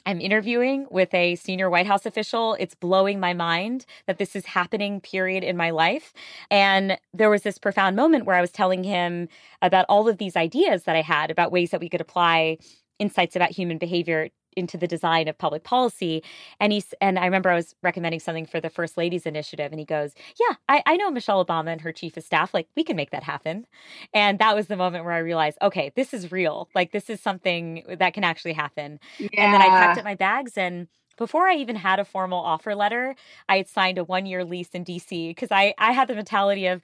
I'm 0.07 0.21
interviewing 0.23 0.87
with 0.91 1.13
a 1.13 1.35
senior 1.37 1.69
White 1.69 1.87
House 1.87 2.07
official. 2.07 2.57
It's 2.59 2.75
blowing 2.75 3.21
my 3.21 3.35
mind 3.35 3.85
that 4.07 4.17
this 4.17 4.35
is 4.35 4.47
happening, 4.47 5.03
period, 5.03 5.45
in 5.45 5.57
my 5.57 5.69
life. 5.69 6.15
And 6.51 6.99
there 7.13 7.29
was 7.29 7.43
this 7.43 7.59
profound 7.59 7.95
moment 7.95 8.25
where 8.25 8.37
I 8.37 8.41
was 8.41 8.51
telling 8.51 8.85
him 8.85 9.29
about 9.61 9.85
all 9.89 10.09
of 10.09 10.17
these 10.17 10.35
ideas 10.35 10.85
that 10.85 10.97
I 10.97 11.03
had 11.03 11.31
about 11.31 11.53
ways 11.53 11.73
that 11.73 11.81
we 11.81 11.91
could 11.91 12.01
apply 12.01 12.57
insights 12.99 13.37
about 13.37 13.51
human 13.51 13.77
behavior 13.77 14.31
into 14.59 14.77
the 14.77 14.87
design 14.87 15.29
of 15.29 15.39
public 15.39 15.65
policy. 15.65 16.23
And 16.61 16.73
he's 16.73 16.93
and 17.01 17.19
I 17.19 17.25
remember 17.25 17.51
I 17.51 17.55
was 17.55 17.75
recommending 17.83 18.21
something 18.21 18.47
for 18.47 18.61
the 18.61 18.71
First 18.71 18.97
Ladies 18.97 19.25
Initiative, 19.25 19.73
and 19.73 19.79
he 19.79 19.87
goes, 19.87 20.15
"Yeah, 20.39 20.57
I, 20.69 20.83
I 20.87 20.97
know 20.97 21.11
Michelle 21.11 21.45
Obama 21.45 21.69
and 21.73 21.81
her 21.81 21.93
chief 21.93 22.17
of 22.17 22.25
staff. 22.25 22.53
Like 22.53 22.69
we 22.77 22.85
can 22.85 22.97
make 22.97 23.11
that 23.11 23.23
happen." 23.23 23.67
And 24.13 24.39
that 24.39 24.55
was 24.55 24.67
the 24.67 24.77
moment 24.77 25.05
where 25.05 25.15
I 25.15 25.19
realized, 25.19 25.59
okay, 25.63 25.93
this 25.97 26.13
is 26.13 26.33
real. 26.33 26.69
Like 26.75 26.93
this 26.93 27.09
is 27.09 27.21
something 27.21 27.85
that 27.99 28.15
can 28.15 28.25
actually 28.25 28.55
happen. 28.55 28.99
Yeah. 29.19 29.29
And 29.37 29.55
then 29.55 29.63
I 29.63 29.69
packed 29.69 29.99
up 29.99 30.05
my 30.05 30.15
bags 30.15 30.59
and 30.59 30.89
before 31.19 31.49
I 31.49 31.57
even 31.57 31.77
had 31.77 31.99
a 31.99 32.05
formal 32.05 32.39
offer 32.39 32.75
letter, 32.75 33.17
I 33.49 33.59
had 33.59 33.69
signed 33.69 33.99
a 33.99 34.05
one 34.05 34.25
year 34.25 34.45
lease 34.45 34.71
in 34.73 34.85
DC 34.85 35.31
because 35.31 35.51
I, 35.51 35.75
I 35.77 35.93
had 35.93 36.09
the 36.09 36.15
mentality 36.15 36.67
of, 36.67 36.81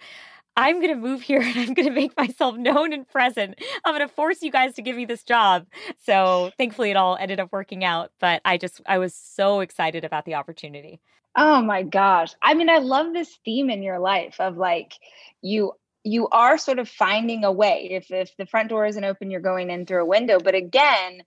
I'm 0.57 0.81
going 0.81 0.95
to 0.95 1.01
move 1.01 1.23
here 1.23 1.41
and 1.43 1.57
I'm 1.57 1.75
going 1.75 1.89
to 1.89 1.95
make 1.95 2.17
myself 2.17 2.57
known 2.57 2.93
and 2.93 3.09
present. 3.09 3.61
I'm 3.85 3.95
going 3.95 4.07
to 4.07 4.15
force 4.15 4.43
you 4.43 4.51
guys 4.51 4.75
to 4.75 4.83
give 4.83 4.97
me 4.97 5.05
this 5.05 5.23
job. 5.23 5.67
So 6.05 6.51
thankfully, 6.57 6.91
it 6.91 6.97
all 6.97 7.17
ended 7.17 7.41
up 7.41 7.53
working 7.53 7.85
out. 7.85 8.13
But 8.21 8.41
I 8.45 8.57
just, 8.57 8.81
I 8.87 8.99
was 8.99 9.15
so 9.15 9.61
excited 9.61 10.05
about 10.05 10.25
the 10.25 10.35
opportunity. 10.35 11.01
Oh 11.37 11.61
my 11.61 11.83
gosh. 11.83 12.33
I 12.43 12.55
mean, 12.55 12.71
I 12.71 12.79
love 12.79 13.13
this 13.13 13.37
theme 13.45 13.69
in 13.71 13.83
your 13.83 13.99
life 13.99 14.37
of 14.39 14.57
like 14.57 14.95
you 15.43 15.73
you 16.05 16.29
are 16.29 16.59
sort 16.59 16.79
of 16.79 16.89
finding 16.89 17.45
a 17.45 17.51
way. 17.51 17.89
If 17.91 18.11
if 18.11 18.37
the 18.37 18.47
front 18.47 18.69
door 18.69 18.87
isn't 18.87 19.05
open, 19.05 19.31
you're 19.31 19.41
going 19.41 19.71
in 19.71 19.87
through 19.87 20.03
a 20.03 20.07
window. 20.07 20.39
But 20.39 20.55
again, 20.55 21.23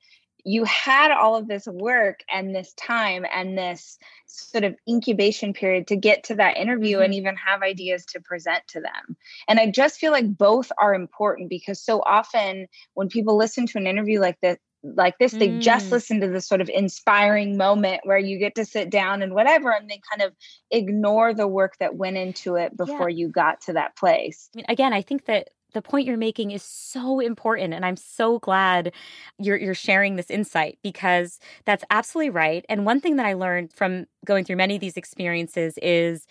you 0.47 0.63
had 0.63 1.12
all 1.12 1.36
of 1.36 1.47
this 1.47 1.67
work 1.67 2.21
and 2.33 2.55
this 2.55 2.73
time 2.73 3.25
and 3.36 3.57
this 3.57 3.97
sort 4.27 4.63
of 4.63 4.75
incubation 4.88 5.51
period 5.51 5.88
to 5.88 5.97
get 5.97 6.23
to 6.23 6.36
that 6.36 6.55
interview 6.55 6.95
mm-hmm. 6.95 7.03
and 7.03 7.13
even 7.13 7.36
have 7.36 7.62
ideas 7.62 8.05
to 8.05 8.21
present 8.21 8.63
to 8.69 8.79
them. 8.79 9.17
And 9.49 9.60
I 9.60 9.69
just 9.69 9.99
feel 9.99 10.13
like 10.13 10.38
both 10.38 10.71
are 10.77 10.93
important 10.93 11.49
because 11.49 11.83
so 11.83 11.99
often 11.99 12.67
when 12.93 13.10
people 13.10 13.36
listen 13.36 13.67
to 13.67 13.77
an 13.77 13.88
interview 13.88 14.21
like 14.21 14.39
this, 14.41 14.57
like 14.83 15.17
this, 15.17 15.33
they 15.33 15.60
just 15.60 15.88
mm. 15.88 15.91
listen 15.91 16.21
to 16.21 16.29
this 16.29 16.47
sort 16.47 16.62
of 16.62 16.69
inspiring 16.69 17.57
moment 17.57 18.01
where 18.03 18.17
you 18.17 18.38
get 18.38 18.55
to 18.55 18.63
sit 18.63 18.89
down 18.89 19.21
and 19.21 19.33
whatever, 19.33 19.71
and 19.71 19.89
they 19.89 19.99
kind 20.10 20.21
of 20.21 20.33
ignore 20.71 21.33
the 21.33 21.47
work 21.47 21.73
that 21.79 21.95
went 21.95 22.15
into 22.15 22.55
it 22.55 22.77
before 22.77 23.10
yeah. 23.10 23.17
you 23.17 23.27
got 23.27 23.60
to 23.62 23.73
that 23.73 23.97
place. 23.97 24.49
I 24.53 24.57
mean, 24.57 24.65
again, 24.69 24.93
I 24.93 25.01
think 25.01 25.25
that 25.25 25.49
the 25.73 25.82
point 25.82 26.08
you're 26.08 26.17
making 26.17 26.51
is 26.51 26.63
so 26.63 27.19
important 27.19 27.73
and 27.73 27.86
i'm 27.86 27.97
so 27.97 28.39
glad 28.39 28.91
you're 29.38 29.58
you're 29.58 29.73
sharing 29.73 30.15
this 30.15 30.30
insight 30.30 30.77
because 30.84 31.39
that's 31.65 31.84
absolutely 31.89 32.30
right 32.30 32.65
and 32.69 32.86
one 32.86 32.99
thing 32.99 33.15
that 33.15 33.25
i 33.25 33.34
learned 33.34 33.71
from 33.73 34.06
going 34.25 34.43
through 34.43 34.56
many 34.56 34.75
of 34.75 34.82
these 34.82 34.97
experiences 34.97 35.77
is 35.82 36.25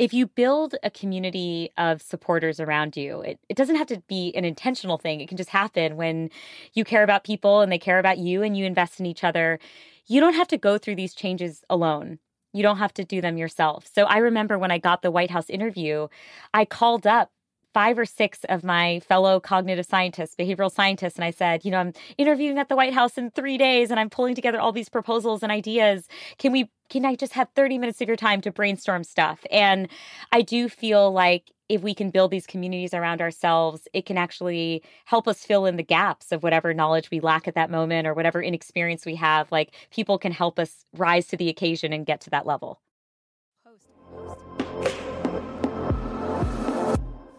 if 0.00 0.14
you 0.14 0.26
build 0.26 0.76
a 0.82 0.90
community 0.90 1.68
of 1.76 2.00
supporters 2.00 2.58
around 2.58 2.96
you, 2.96 3.20
it, 3.20 3.38
it 3.50 3.56
doesn't 3.58 3.76
have 3.76 3.86
to 3.88 4.00
be 4.08 4.32
an 4.34 4.46
intentional 4.46 4.96
thing. 4.96 5.20
It 5.20 5.28
can 5.28 5.36
just 5.36 5.50
happen 5.50 5.96
when 5.96 6.30
you 6.72 6.84
care 6.84 7.02
about 7.02 7.22
people 7.22 7.60
and 7.60 7.70
they 7.70 7.78
care 7.78 7.98
about 7.98 8.16
you 8.16 8.42
and 8.42 8.56
you 8.56 8.64
invest 8.64 8.98
in 8.98 9.04
each 9.04 9.22
other. 9.22 9.58
You 10.06 10.18
don't 10.20 10.32
have 10.32 10.48
to 10.48 10.56
go 10.56 10.78
through 10.78 10.94
these 10.94 11.12
changes 11.12 11.62
alone. 11.68 12.18
You 12.54 12.62
don't 12.62 12.78
have 12.78 12.94
to 12.94 13.04
do 13.04 13.20
them 13.20 13.36
yourself. 13.36 13.86
So 13.94 14.04
I 14.04 14.16
remember 14.16 14.58
when 14.58 14.70
I 14.70 14.78
got 14.78 15.02
the 15.02 15.10
White 15.10 15.30
House 15.30 15.50
interview, 15.50 16.08
I 16.54 16.64
called 16.64 17.06
up 17.06 17.30
five 17.72 17.98
or 17.98 18.04
six 18.04 18.40
of 18.48 18.64
my 18.64 19.00
fellow 19.00 19.40
cognitive 19.40 19.86
scientists, 19.86 20.34
behavioral 20.36 20.72
scientists, 20.72 21.16
and 21.16 21.24
I 21.24 21.30
said, 21.30 21.64
you 21.64 21.70
know, 21.70 21.78
I'm 21.78 21.92
interviewing 22.18 22.58
at 22.58 22.68
the 22.68 22.76
White 22.76 22.94
House 22.94 23.16
in 23.16 23.30
three 23.30 23.58
days 23.58 23.90
and 23.90 24.00
I'm 24.00 24.10
pulling 24.10 24.34
together 24.34 24.60
all 24.60 24.72
these 24.72 24.88
proposals 24.88 25.42
and 25.42 25.52
ideas. 25.52 26.08
Can 26.38 26.52
we, 26.52 26.70
can 26.88 27.04
I 27.04 27.14
just 27.14 27.32
have 27.34 27.48
30 27.54 27.78
minutes 27.78 28.00
of 28.00 28.08
your 28.08 28.16
time 28.16 28.40
to 28.42 28.50
brainstorm 28.50 29.04
stuff? 29.04 29.44
And 29.50 29.88
I 30.32 30.42
do 30.42 30.68
feel 30.68 31.12
like 31.12 31.52
if 31.68 31.82
we 31.82 31.94
can 31.94 32.10
build 32.10 32.32
these 32.32 32.48
communities 32.48 32.92
around 32.92 33.20
ourselves, 33.20 33.86
it 33.92 34.04
can 34.04 34.18
actually 34.18 34.82
help 35.04 35.28
us 35.28 35.44
fill 35.44 35.66
in 35.66 35.76
the 35.76 35.84
gaps 35.84 36.32
of 36.32 36.42
whatever 36.42 36.74
knowledge 36.74 37.12
we 37.12 37.20
lack 37.20 37.46
at 37.46 37.54
that 37.54 37.70
moment 37.70 38.08
or 38.08 38.14
whatever 38.14 38.42
inexperience 38.42 39.06
we 39.06 39.14
have. 39.14 39.52
Like 39.52 39.72
people 39.92 40.18
can 40.18 40.32
help 40.32 40.58
us 40.58 40.84
rise 40.96 41.28
to 41.28 41.36
the 41.36 41.48
occasion 41.48 41.92
and 41.92 42.04
get 42.04 42.20
to 42.22 42.30
that 42.30 42.44
level. 42.44 42.80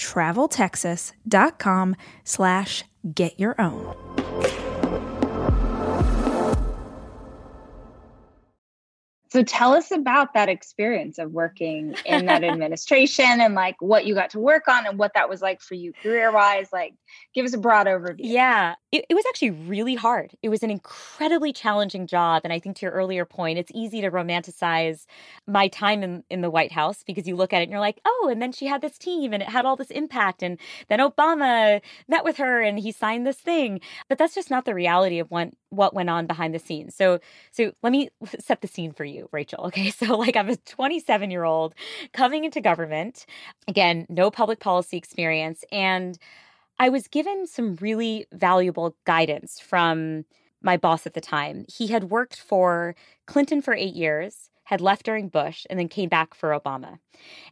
traveltexas.com 0.00 1.96
slash 2.24 2.84
get 3.14 3.38
your 3.38 3.60
own. 3.60 4.69
So 9.32 9.44
tell 9.44 9.74
us 9.74 9.92
about 9.92 10.34
that 10.34 10.48
experience 10.48 11.18
of 11.18 11.30
working 11.30 11.94
in 12.04 12.26
that 12.26 12.42
administration 12.50 13.40
and 13.40 13.54
like 13.54 13.76
what 13.80 14.04
you 14.04 14.14
got 14.14 14.30
to 14.30 14.40
work 14.40 14.66
on 14.66 14.86
and 14.86 14.98
what 14.98 15.12
that 15.14 15.28
was 15.28 15.40
like 15.40 15.60
for 15.60 15.74
you 15.74 15.92
career 16.02 16.32
wise. 16.32 16.68
Like, 16.72 16.94
give 17.32 17.46
us 17.46 17.54
a 17.54 17.58
broad 17.58 17.86
overview. 17.86 18.16
Yeah, 18.18 18.74
it, 18.90 19.04
it 19.08 19.14
was 19.14 19.24
actually 19.28 19.50
really 19.50 19.94
hard. 19.94 20.32
It 20.42 20.48
was 20.48 20.64
an 20.64 20.70
incredibly 20.70 21.52
challenging 21.52 22.08
job. 22.08 22.42
And 22.42 22.52
I 22.52 22.58
think 22.58 22.76
to 22.76 22.86
your 22.86 22.92
earlier 22.92 23.24
point, 23.24 23.58
it's 23.60 23.70
easy 23.72 24.00
to 24.00 24.10
romanticize 24.10 25.06
my 25.46 25.68
time 25.68 26.02
in, 26.02 26.24
in 26.28 26.40
the 26.40 26.50
White 26.50 26.72
House 26.72 27.04
because 27.06 27.28
you 27.28 27.36
look 27.36 27.52
at 27.52 27.60
it 27.60 27.64
and 27.64 27.70
you're 27.70 27.80
like, 27.80 28.00
oh, 28.04 28.28
and 28.32 28.42
then 28.42 28.50
she 28.50 28.66
had 28.66 28.82
this 28.82 28.98
team 28.98 29.32
and 29.32 29.44
it 29.44 29.48
had 29.48 29.64
all 29.64 29.76
this 29.76 29.92
impact. 29.92 30.42
And 30.42 30.58
then 30.88 30.98
Obama 30.98 31.80
met 32.08 32.24
with 32.24 32.38
her 32.38 32.60
and 32.60 32.80
he 32.80 32.90
signed 32.90 33.26
this 33.26 33.38
thing. 33.38 33.80
But 34.08 34.18
that's 34.18 34.34
just 34.34 34.50
not 34.50 34.64
the 34.64 34.74
reality 34.74 35.20
of 35.20 35.30
what, 35.30 35.50
what 35.68 35.94
went 35.94 36.10
on 36.10 36.26
behind 36.26 36.52
the 36.52 36.58
scenes. 36.58 36.96
So, 36.96 37.20
so 37.52 37.70
let 37.84 37.92
me 37.92 38.10
set 38.40 38.60
the 38.60 38.68
scene 38.68 38.92
for 38.92 39.04
you, 39.20 39.28
Rachel. 39.32 39.64
Okay. 39.70 39.90
So, 39.90 40.16
like, 40.16 40.36
I'm 40.36 40.48
a 40.48 40.56
27 40.56 41.30
year 41.30 41.44
old 41.44 41.74
coming 42.12 42.44
into 42.44 42.60
government. 42.60 43.26
Again, 43.68 44.06
no 44.08 44.30
public 44.30 44.58
policy 44.60 44.96
experience. 44.96 45.64
And 45.70 46.18
I 46.78 46.90
was 46.90 47.08
given 47.08 47.46
some 47.46 47.76
really 47.76 48.26
valuable 48.32 48.96
guidance 49.06 49.60
from 49.60 50.26
my 50.62 50.76
boss 50.76 51.06
at 51.06 51.14
the 51.14 51.20
time. 51.22 51.66
He 51.68 51.88
had 51.88 52.04
worked 52.10 52.40
for 52.40 52.96
Clinton 53.26 53.62
for 53.62 53.74
eight 53.74 53.94
years, 53.94 54.49
had 54.70 54.80
left 54.80 55.04
during 55.04 55.28
Bush, 55.28 55.66
and 55.68 55.80
then 55.80 55.88
came 55.88 56.08
back 56.08 56.32
for 56.32 56.50
Obama. 56.50 57.00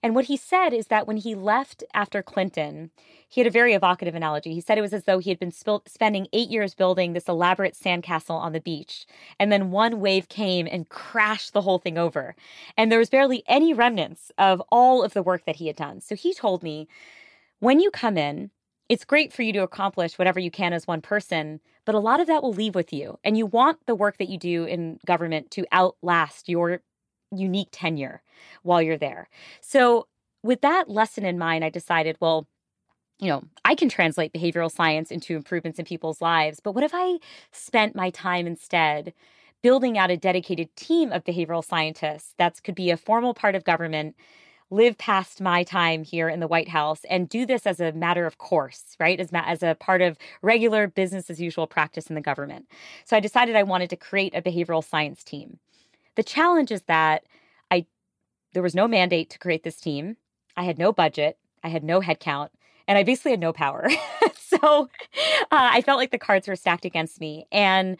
And 0.04 0.14
what 0.14 0.26
he 0.26 0.36
said 0.36 0.72
is 0.72 0.86
that 0.86 1.08
when 1.08 1.16
he 1.16 1.34
left 1.34 1.82
after 1.92 2.22
Clinton, 2.22 2.92
he 3.28 3.40
had 3.40 3.48
a 3.48 3.50
very 3.50 3.74
evocative 3.74 4.14
analogy. 4.14 4.54
He 4.54 4.60
said 4.60 4.78
it 4.78 4.82
was 4.82 4.92
as 4.92 5.02
though 5.02 5.18
he 5.18 5.30
had 5.30 5.40
been 5.40 5.50
sp- 5.50 5.82
spending 5.88 6.28
eight 6.32 6.48
years 6.48 6.76
building 6.76 7.14
this 7.14 7.26
elaborate 7.26 7.74
sandcastle 7.74 8.38
on 8.38 8.52
the 8.52 8.60
beach, 8.60 9.04
and 9.36 9.50
then 9.50 9.72
one 9.72 9.98
wave 9.98 10.28
came 10.28 10.68
and 10.70 10.88
crashed 10.90 11.54
the 11.54 11.62
whole 11.62 11.80
thing 11.80 11.98
over. 11.98 12.36
And 12.76 12.92
there 12.92 13.00
was 13.00 13.10
barely 13.10 13.42
any 13.48 13.74
remnants 13.74 14.30
of 14.38 14.62
all 14.70 15.02
of 15.02 15.12
the 15.12 15.22
work 15.24 15.44
that 15.44 15.56
he 15.56 15.66
had 15.66 15.74
done. 15.74 16.00
So 16.00 16.14
he 16.14 16.32
told 16.32 16.62
me 16.62 16.86
when 17.58 17.80
you 17.80 17.90
come 17.90 18.16
in, 18.16 18.52
it's 18.88 19.04
great 19.04 19.32
for 19.32 19.42
you 19.42 19.52
to 19.54 19.64
accomplish 19.64 20.20
whatever 20.20 20.38
you 20.38 20.52
can 20.52 20.72
as 20.72 20.86
one 20.86 21.00
person, 21.00 21.58
but 21.84 21.96
a 21.96 21.98
lot 21.98 22.20
of 22.20 22.28
that 22.28 22.44
will 22.44 22.52
leave 22.52 22.76
with 22.76 22.92
you. 22.92 23.18
And 23.24 23.36
you 23.36 23.44
want 23.44 23.84
the 23.86 23.96
work 23.96 24.18
that 24.18 24.28
you 24.28 24.38
do 24.38 24.64
in 24.64 25.00
government 25.04 25.50
to 25.50 25.66
outlast 25.72 26.48
your 26.48 26.80
unique 27.30 27.68
tenure 27.72 28.22
while 28.62 28.82
you're 28.82 28.98
there. 28.98 29.28
So, 29.60 30.06
with 30.42 30.60
that 30.60 30.88
lesson 30.88 31.24
in 31.24 31.38
mind, 31.38 31.64
I 31.64 31.68
decided, 31.68 32.16
well, 32.20 32.46
you 33.18 33.28
know, 33.28 33.42
I 33.64 33.74
can 33.74 33.88
translate 33.88 34.32
behavioral 34.32 34.70
science 34.70 35.10
into 35.10 35.34
improvements 35.34 35.78
in 35.78 35.84
people's 35.84 36.20
lives, 36.20 36.60
but 36.60 36.72
what 36.72 36.84
if 36.84 36.92
I 36.94 37.18
spent 37.50 37.96
my 37.96 38.10
time 38.10 38.46
instead 38.46 39.12
building 39.62 39.98
out 39.98 40.10
a 40.10 40.16
dedicated 40.16 40.74
team 40.76 41.10
of 41.12 41.24
behavioral 41.24 41.64
scientists 41.64 42.34
that 42.38 42.62
could 42.62 42.76
be 42.76 42.90
a 42.90 42.96
formal 42.96 43.34
part 43.34 43.56
of 43.56 43.64
government 43.64 44.14
live 44.70 44.98
past 44.98 45.40
my 45.40 45.62
time 45.62 46.04
here 46.04 46.28
in 46.28 46.40
the 46.40 46.46
White 46.46 46.68
House 46.68 47.00
and 47.08 47.28
do 47.28 47.46
this 47.46 47.66
as 47.66 47.80
a 47.80 47.92
matter 47.92 48.26
of 48.26 48.38
course, 48.38 48.96
right? 49.00 49.18
As, 49.18 49.32
ma- 49.32 49.44
as 49.46 49.62
a 49.62 49.74
part 49.74 50.02
of 50.02 50.18
regular 50.42 50.86
business 50.86 51.30
as 51.30 51.40
usual 51.40 51.66
practice 51.66 52.08
in 52.08 52.14
the 52.14 52.20
government. 52.20 52.66
So 53.04 53.16
I 53.16 53.20
decided 53.20 53.56
I 53.56 53.62
wanted 53.62 53.90
to 53.90 53.96
create 53.96 54.34
a 54.34 54.42
behavioral 54.42 54.84
science 54.84 55.24
team. 55.24 55.58
The 56.18 56.24
challenge 56.24 56.72
is 56.72 56.82
that 56.88 57.22
I 57.70 57.86
there 58.52 58.62
was 58.62 58.74
no 58.74 58.88
mandate 58.88 59.30
to 59.30 59.38
create 59.38 59.62
this 59.62 59.80
team. 59.80 60.16
I 60.56 60.64
had 60.64 60.76
no 60.76 60.92
budget. 60.92 61.38
I 61.62 61.68
had 61.68 61.84
no 61.84 62.00
headcount. 62.00 62.48
And 62.88 62.98
I 62.98 63.04
basically 63.04 63.30
had 63.30 63.40
no 63.40 63.52
power. 63.52 63.88
so 64.34 64.58
uh, 64.64 65.46
I 65.52 65.80
felt 65.82 65.96
like 65.96 66.10
the 66.10 66.18
cards 66.18 66.48
were 66.48 66.56
stacked 66.56 66.84
against 66.84 67.20
me. 67.20 67.46
And 67.52 67.98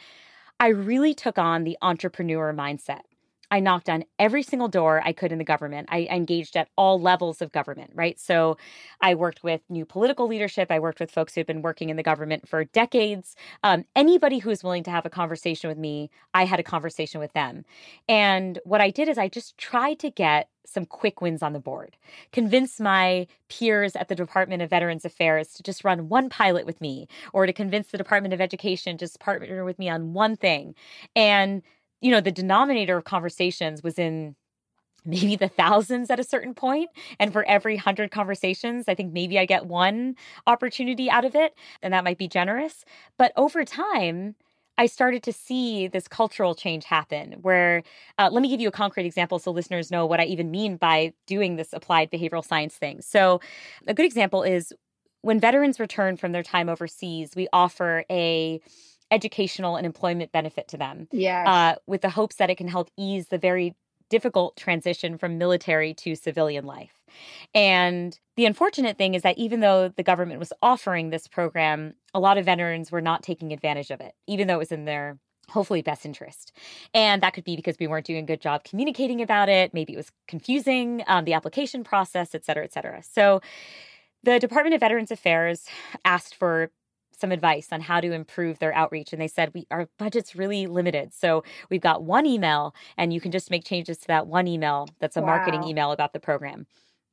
I 0.59 0.69
really 0.69 1.15
took 1.15 1.39
on 1.39 1.63
the 1.63 1.79
entrepreneur 1.81 2.53
mindset. 2.53 3.03
I 3.51 3.61
knocked 3.61 3.89
on 3.89 4.05
every 4.19 4.43
single 4.43 4.69
door 4.69 5.01
I 5.05 5.13
could 5.13 5.33
in 5.33 5.39
the 5.39 5.45
government. 5.45 5.89
I 5.91 6.07
engaged 6.11 6.57
at 6.57 6.69
all 6.77 7.01
levels 7.01 7.41
of 7.41 7.53
government, 7.53 7.93
right? 7.95 8.19
So 8.21 8.57
I 9.01 9.15
worked 9.15 9.43
with 9.43 9.63
new 9.69 9.85
political 9.85 10.27
leadership. 10.27 10.71
I 10.71 10.79
worked 10.79 11.01
with 11.01 11.11
folks 11.11 11.35
who 11.35 11.41
had 11.41 11.47
been 11.47 11.63
working 11.63 11.89
in 11.89 11.97
the 11.97 12.03
government 12.03 12.49
for 12.49 12.65
decades. 12.65 13.37
Um, 13.63 13.85
anybody 13.97 14.39
who 14.39 14.51
was 14.51 14.63
willing 14.63 14.83
to 14.85 14.91
have 14.91 15.07
a 15.07 15.11
conversation 15.11 15.69
with 15.69 15.79
me, 15.79 16.11
I 16.35 16.45
had 16.45 16.61
a 16.61 16.65
conversation 16.65 17.21
with 17.21 17.33
them. 17.33 17.65
And 18.09 18.59
what 18.65 18.81
I 18.81 18.91
did 18.91 19.09
is 19.09 19.19
I 19.19 19.29
just 19.29 19.57
tried 19.57 19.99
to 20.01 20.11
get 20.11 20.49
some 20.67 20.85
quick 20.85 21.23
wins 21.23 21.43
on 21.43 21.55
the 21.55 21.59
board. 21.59 21.97
Convince 22.33 22.79
my 22.79 23.27
peers 23.49 23.97
at 23.97 24.09
the 24.09 24.15
Department 24.15 24.61
of 24.61 24.69
Veterans 24.69 25.05
Affairs 25.05 25.55
to 25.55 25.63
just 25.63 25.83
run 25.83 26.11
one 26.11 26.29
pilot 26.29 26.67
with 26.67 26.81
me, 26.81 27.09
or 27.33 27.47
to 27.47 27.53
convince 27.55 27.89
the 27.89 27.99
Department 27.99 28.35
of 28.35 28.41
Education 28.41 28.99
to 28.99 29.05
just 29.07 29.19
partner 29.19 29.65
with 29.65 29.79
me 29.79 29.89
on 29.89 30.13
one 30.13 30.37
thing. 30.37 30.75
And 31.17 31.63
you 32.01 32.11
know, 32.11 32.21
the 32.21 32.33
denominator 32.33 32.97
of 32.97 33.05
conversations 33.05 33.83
was 33.83 33.99
in 33.99 34.37
maybe 35.05 35.37
the 35.37 35.49
thousands 35.49 36.11
at 36.11 36.21
a 36.21 36.25
certain 36.25 36.55
point 36.55 36.91
and 37.19 37.33
for 37.33 37.45
every 37.45 37.77
100 37.77 38.11
conversations 38.11 38.85
i 38.89 38.95
think 38.95 39.13
maybe 39.13 39.39
i 39.39 39.47
get 39.47 39.67
one 39.67 40.15
opportunity 40.47 41.09
out 41.09 41.25
of 41.25 41.35
it 41.35 41.55
and 41.83 41.95
that 41.95 42.05
might 42.05 42.19
be 42.19 42.29
generous 42.29 42.85
but 43.17 43.33
over 43.37 43.65
time 43.65 44.35
I 44.79 44.87
started 44.87 45.25
to 45.25 45.33
see 45.33 45.89
this 45.89 46.07
cultural 46.07 46.55
change 46.55 46.85
happen. 46.85 47.33
Where, 47.43 47.83
uh, 48.17 48.29
let 48.31 48.41
me 48.43 48.49
give 48.49 48.61
you 48.61 48.69
a 48.69 48.73
concrete 48.73 49.07
example 49.07 49.41
so 49.41 49.51
listeners 49.51 49.91
know 49.91 50.07
what 50.07 50.21
I 50.21 50.25
even 50.25 50.53
mean 50.53 50.77
by 50.77 51.13
doing 51.27 51.57
this 51.57 51.73
applied 51.73 52.13
behavioral 52.13 52.45
science 52.45 52.77
thing. 52.77 53.01
So, 53.03 53.41
a 53.89 53.93
good 53.95 54.07
example 54.07 54.45
is 54.45 54.73
when 55.23 55.41
veterans 55.41 55.81
return 55.81 56.17
from 56.17 56.31
their 56.31 56.45
time 56.45 56.69
overseas, 56.69 57.33
we 57.35 57.49
offer 57.53 58.05
a 58.09 58.61
educational 59.11 59.77
and 59.77 59.87
employment 59.87 60.33
benefit 60.33 60.69
to 60.69 60.77
them. 60.77 61.09
Yeah. 61.13 61.45
Uh, 61.47 61.75
with 61.87 62.03
the 62.03 62.11
hopes 62.11 62.37
that 62.37 62.51
it 62.51 62.57
can 62.57 62.69
help 62.69 62.91
ease 62.97 63.29
the 63.29 63.39
very 63.39 63.75
difficult 64.11 64.57
transition 64.57 65.19
from 65.19 65.37
military 65.37 65.93
to 65.93 66.15
civilian 66.15 66.65
life. 66.65 67.03
And 67.55 68.19
the 68.37 68.47
unfortunate 68.47 68.97
thing 68.97 69.15
is 69.15 69.23
that 69.23 69.37
even 69.37 69.61
though 69.61 69.89
the 69.89 70.03
government 70.03 70.39
was 70.39 70.53
offering 70.63 71.11
this 71.11 71.29
program, 71.29 71.95
a 72.15 72.21
lot 72.21 72.39
of 72.39 72.47
veterans 72.47 72.91
were 72.91 73.03
not 73.03 73.23
taking 73.23 73.53
advantage 73.53 73.91
of 73.91 74.01
it, 74.01 74.15
even 74.27 74.47
though 74.47 74.55
it 74.55 74.59
was 74.59 74.73
in 74.73 74.87
their 74.87 75.19
hopefully 75.51 75.83
best 75.83 76.05
interest. 76.07 76.53
And 76.93 77.23
that 77.23 77.33
could 77.35 77.45
be 77.45 77.57
because 77.57 77.77
we 77.79 77.87
weren't 77.87 78.07
doing 78.07 78.25
a 78.25 78.27
good 78.27 78.41
job 78.41 78.65
communicating 78.65 79.21
about 79.21 79.49
it. 79.49 79.73
Maybe 79.75 79.95
it 79.95 79.97
was 79.97 80.13
confusing, 80.27 81.03
um, 81.07 81.25
the 81.25 81.33
application 81.33 81.85
process, 81.85 82.35
et 82.35 82.45
cetera, 82.45 82.65
et 82.65 82.73
cetera. 82.73 83.03
So 83.03 83.41
the 84.23 84.39
Department 84.39 84.75
of 84.75 84.81
Veterans 84.81 85.11
Affairs 85.11 85.67
asked 86.05 86.35
for 86.35 86.71
some 87.19 87.33
advice 87.33 87.69
on 87.73 87.81
how 87.81 88.01
to 88.01 88.13
improve 88.13 88.59
their 88.59 88.75
outreach 88.75 89.13
and 89.13 89.21
they 89.21 89.29
said 89.29 89.51
we 89.55 89.67
our 89.71 89.89
budget's 89.99 90.37
really 90.37 90.67
limited 90.67 91.13
so 91.13 91.43
we've 91.71 91.81
got 91.81 92.03
one 92.03 92.27
email 92.27 92.75
and 92.97 93.13
you 93.13 93.21
can 93.21 93.33
just 93.33 93.51
make 93.51 93.65
changes 93.65 93.99
to 93.99 94.07
that 94.07 94.27
one 94.27 94.47
email 94.47 94.89
that's 95.01 95.17
a 95.17 95.21
wow. 95.21 95.27
marketing 95.27 95.65
email 95.65 95.93
about 95.93 96.13
the 96.13 96.21
program 96.21 96.67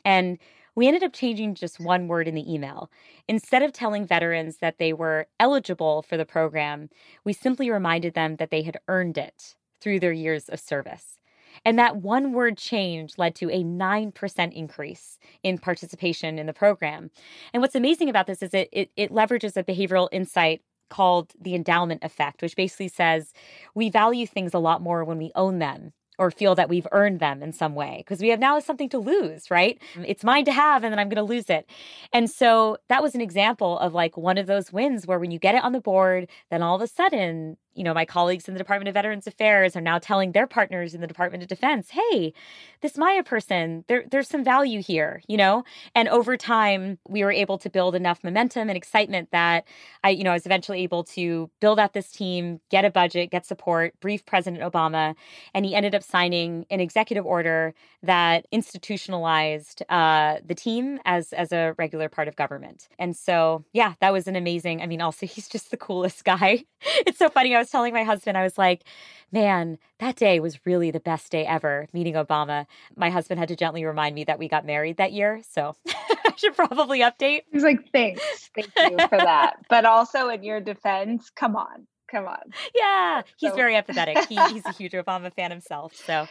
and 0.04 0.38
we 0.76 0.88
ended 0.88 1.04
up 1.04 1.14
changing 1.14 1.56
just 1.56 1.80
one 1.80 2.08
word 2.08 2.28
in 2.28 2.36
the 2.36 2.54
email. 2.54 2.92
Instead 3.30 3.64
of 3.64 3.72
telling 3.72 4.06
veterans 4.06 4.58
that 4.58 4.78
they 4.78 4.92
were 4.92 5.28
eligible 5.40 6.02
for 6.02 6.18
the 6.18 6.26
program, 6.26 6.90
we 7.24 7.32
simply 7.32 7.72
reminded 7.72 8.14
them 8.14 8.36
that 8.36 8.52
they 8.52 8.62
had 8.62 8.78
earned 8.90 9.18
it 9.18 9.56
through 9.80 10.02
their 10.02 10.12
years 10.12 10.50
of 10.50 10.60
service. 10.60 11.20
And 11.64 11.80
that 11.80 11.98
one 11.98 12.34
word 12.34 12.58
change 12.58 13.18
led 13.18 13.36
to 13.36 13.50
a 13.50 13.64
9% 13.64 14.54
increase 14.54 15.20
in 15.44 15.58
participation 15.58 16.38
in 16.40 16.48
the 16.48 16.54
program. 16.54 17.12
And 17.54 17.62
what's 17.62 17.76
amazing 17.76 18.10
about 18.10 18.28
this 18.28 18.42
is 18.42 18.54
it, 18.54 18.70
it, 18.72 18.92
it 18.96 19.12
leverages 19.12 19.56
a 19.56 19.64
behavioral 19.64 20.10
insight 20.12 20.62
called 20.90 21.34
the 21.40 21.56
endowment 21.56 22.04
effect, 22.04 22.42
which 22.42 22.56
basically 22.56 22.88
says 22.88 23.34
we 23.74 23.90
value 23.90 24.28
things 24.28 24.54
a 24.54 24.60
lot 24.60 24.82
more 24.82 25.04
when 25.04 25.18
we 25.18 25.32
own 25.36 25.60
them 25.60 25.94
or 26.18 26.32
feel 26.32 26.56
that 26.56 26.70
we've 26.70 26.88
earned 26.92 27.20
them 27.20 27.44
in 27.44 27.52
some 27.52 27.76
way 27.76 27.98
because 27.98 28.22
we 28.22 28.30
have 28.30 28.40
now 28.40 28.60
something 28.60 28.90
to 28.90 28.98
lose, 28.98 29.52
right? 29.52 29.80
Mm-hmm. 29.94 30.06
It's 30.08 30.24
mine 30.24 30.46
to 30.46 30.52
have 30.52 30.84
and 30.84 30.92
then 30.92 31.00
I'm 31.00 31.10
going 31.10 31.18
to 31.18 31.34
lose 31.34 31.50
it. 31.50 31.70
And 32.14 32.30
so 32.30 32.78
that 32.90 33.04
was 33.04 33.16
an 33.16 33.22
example 33.22 33.78
of 33.80 33.94
like 33.94 34.16
one 34.16 34.38
of 34.38 34.48
those 34.48 34.72
wins 34.72 35.06
where 35.06 35.20
when 35.20 35.32
you 35.32 35.40
get 35.40 35.56
it 35.56 35.64
on 35.64 35.74
the 35.74 35.82
board, 35.82 36.30
then 36.50 36.62
all 36.62 36.76
of 36.76 36.82
a 36.82 36.88
sudden 36.88 37.58
you 37.76 37.84
know, 37.84 37.94
my 37.94 38.06
colleagues 38.06 38.48
in 38.48 38.54
the 38.54 38.58
Department 38.58 38.88
of 38.88 38.94
Veterans 38.94 39.28
Affairs 39.28 39.76
are 39.76 39.82
now 39.82 40.00
telling 40.00 40.32
their 40.32 40.48
partners 40.48 40.94
in 40.94 41.02
the 41.02 41.08
Department 41.08 41.44
of 41.44 41.50
Defense, 41.50 41.90
hey, 41.92 42.34
this 42.82 42.98
Maya 42.98 43.24
person, 43.24 43.84
there, 43.88 44.06
there's 44.10 44.28
some 44.28 44.44
value 44.44 44.82
here, 44.82 45.22
you 45.28 45.38
know? 45.38 45.64
And 45.94 46.08
over 46.08 46.38
time, 46.38 46.98
we 47.08 47.24
were 47.24 47.32
able 47.32 47.58
to 47.60 47.70
build 47.70 47.96
enough 47.96 48.24
momentum 48.24 48.70
and 48.70 48.78
excitement 48.78 49.30
that 49.32 49.66
I, 50.04 50.10
you 50.10 50.24
know, 50.24 50.32
I 50.32 50.34
was 50.34 50.46
eventually 50.46 50.84
able 50.84 51.04
to 51.06 51.50
build 51.60 51.80
out 51.80 51.94
this 51.94 52.12
team, 52.12 52.62
get 52.70 52.86
a 52.86 52.90
budget, 52.90 53.32
get 53.32 53.46
support, 53.46 54.00
brief 54.00 54.26
President 54.26 54.64
Obama, 54.64 55.16
and 55.54 55.66
he 55.66 55.76
ended 55.76 55.94
up 55.94 56.04
signing 56.04 56.66
an 56.70 56.80
executive 56.80 57.26
order 57.26 57.74
that 58.04 58.46
institutionalized 58.52 59.84
uh, 59.90 60.38
the 60.46 60.56
team 60.56 61.00
as 61.06 61.34
as 61.34 61.52
a 61.52 61.74
regular 61.78 62.08
part 62.10 62.28
of 62.28 62.36
government. 62.36 62.88
And 63.00 63.16
so, 63.16 63.66
yeah, 63.74 63.94
that 64.00 64.14
was 64.14 64.28
an 64.28 64.36
amazing. 64.36 64.82
I 64.82 64.88
mean, 64.88 65.02
also 65.02 65.26
he's 65.36 65.48
just 65.48 65.72
the 65.72 65.78
coolest 65.78 66.24
guy. 66.24 66.66
it's 67.06 67.18
so 67.18 67.30
funny. 67.30 67.56
I 67.56 67.60
was 67.60 67.65
telling 67.70 67.94
my 67.94 68.04
husband, 68.04 68.38
I 68.38 68.44
was 68.44 68.58
like, 68.58 68.84
man, 69.32 69.78
that 70.00 70.16
day 70.16 70.40
was 70.40 70.66
really 70.66 70.92
the 70.92 71.00
best 71.00 71.32
day 71.32 71.46
ever 71.46 71.88
meeting 71.94 72.14
Obama. 72.16 72.66
My 72.96 73.10
husband 73.10 73.40
had 73.40 73.50
to 73.50 73.56
gently 73.56 73.86
remind 73.86 74.16
me 74.16 74.24
that 74.26 74.40
we 74.40 74.48
got 74.48 74.66
married 74.66 74.98
that 74.98 75.12
year. 75.12 75.42
So 75.50 75.76
I 75.88 76.34
should 76.38 76.56
probably 76.56 77.00
update. 77.00 77.42
He's 77.52 77.64
like, 77.64 77.92
thanks. 77.92 78.50
Thank 78.56 78.68
you 78.78 79.08
for 79.08 79.18
that. 79.18 79.58
but 79.70 79.86
also, 79.86 80.30
in 80.30 80.44
your 80.44 80.62
defense, 80.62 81.30
come 81.36 81.56
on. 81.56 81.88
Come 82.10 82.28
on. 82.28 82.52
Yeah. 82.76 83.24
He's 83.38 83.52
so. 83.52 83.56
very 83.56 83.74
empathetic. 83.74 84.28
He, 84.28 84.36
he's 84.54 84.66
a 84.66 84.72
huge 84.72 84.94
Obama 84.94 85.34
fan 85.34 85.52
himself. 85.52 85.96
So 85.96 86.28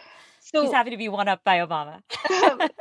so, 0.53 0.63
he's 0.63 0.73
happy 0.73 0.91
to 0.91 0.97
be 0.97 1.09
one 1.09 1.27
up 1.27 1.43
by 1.43 1.59
Obama. 1.59 2.01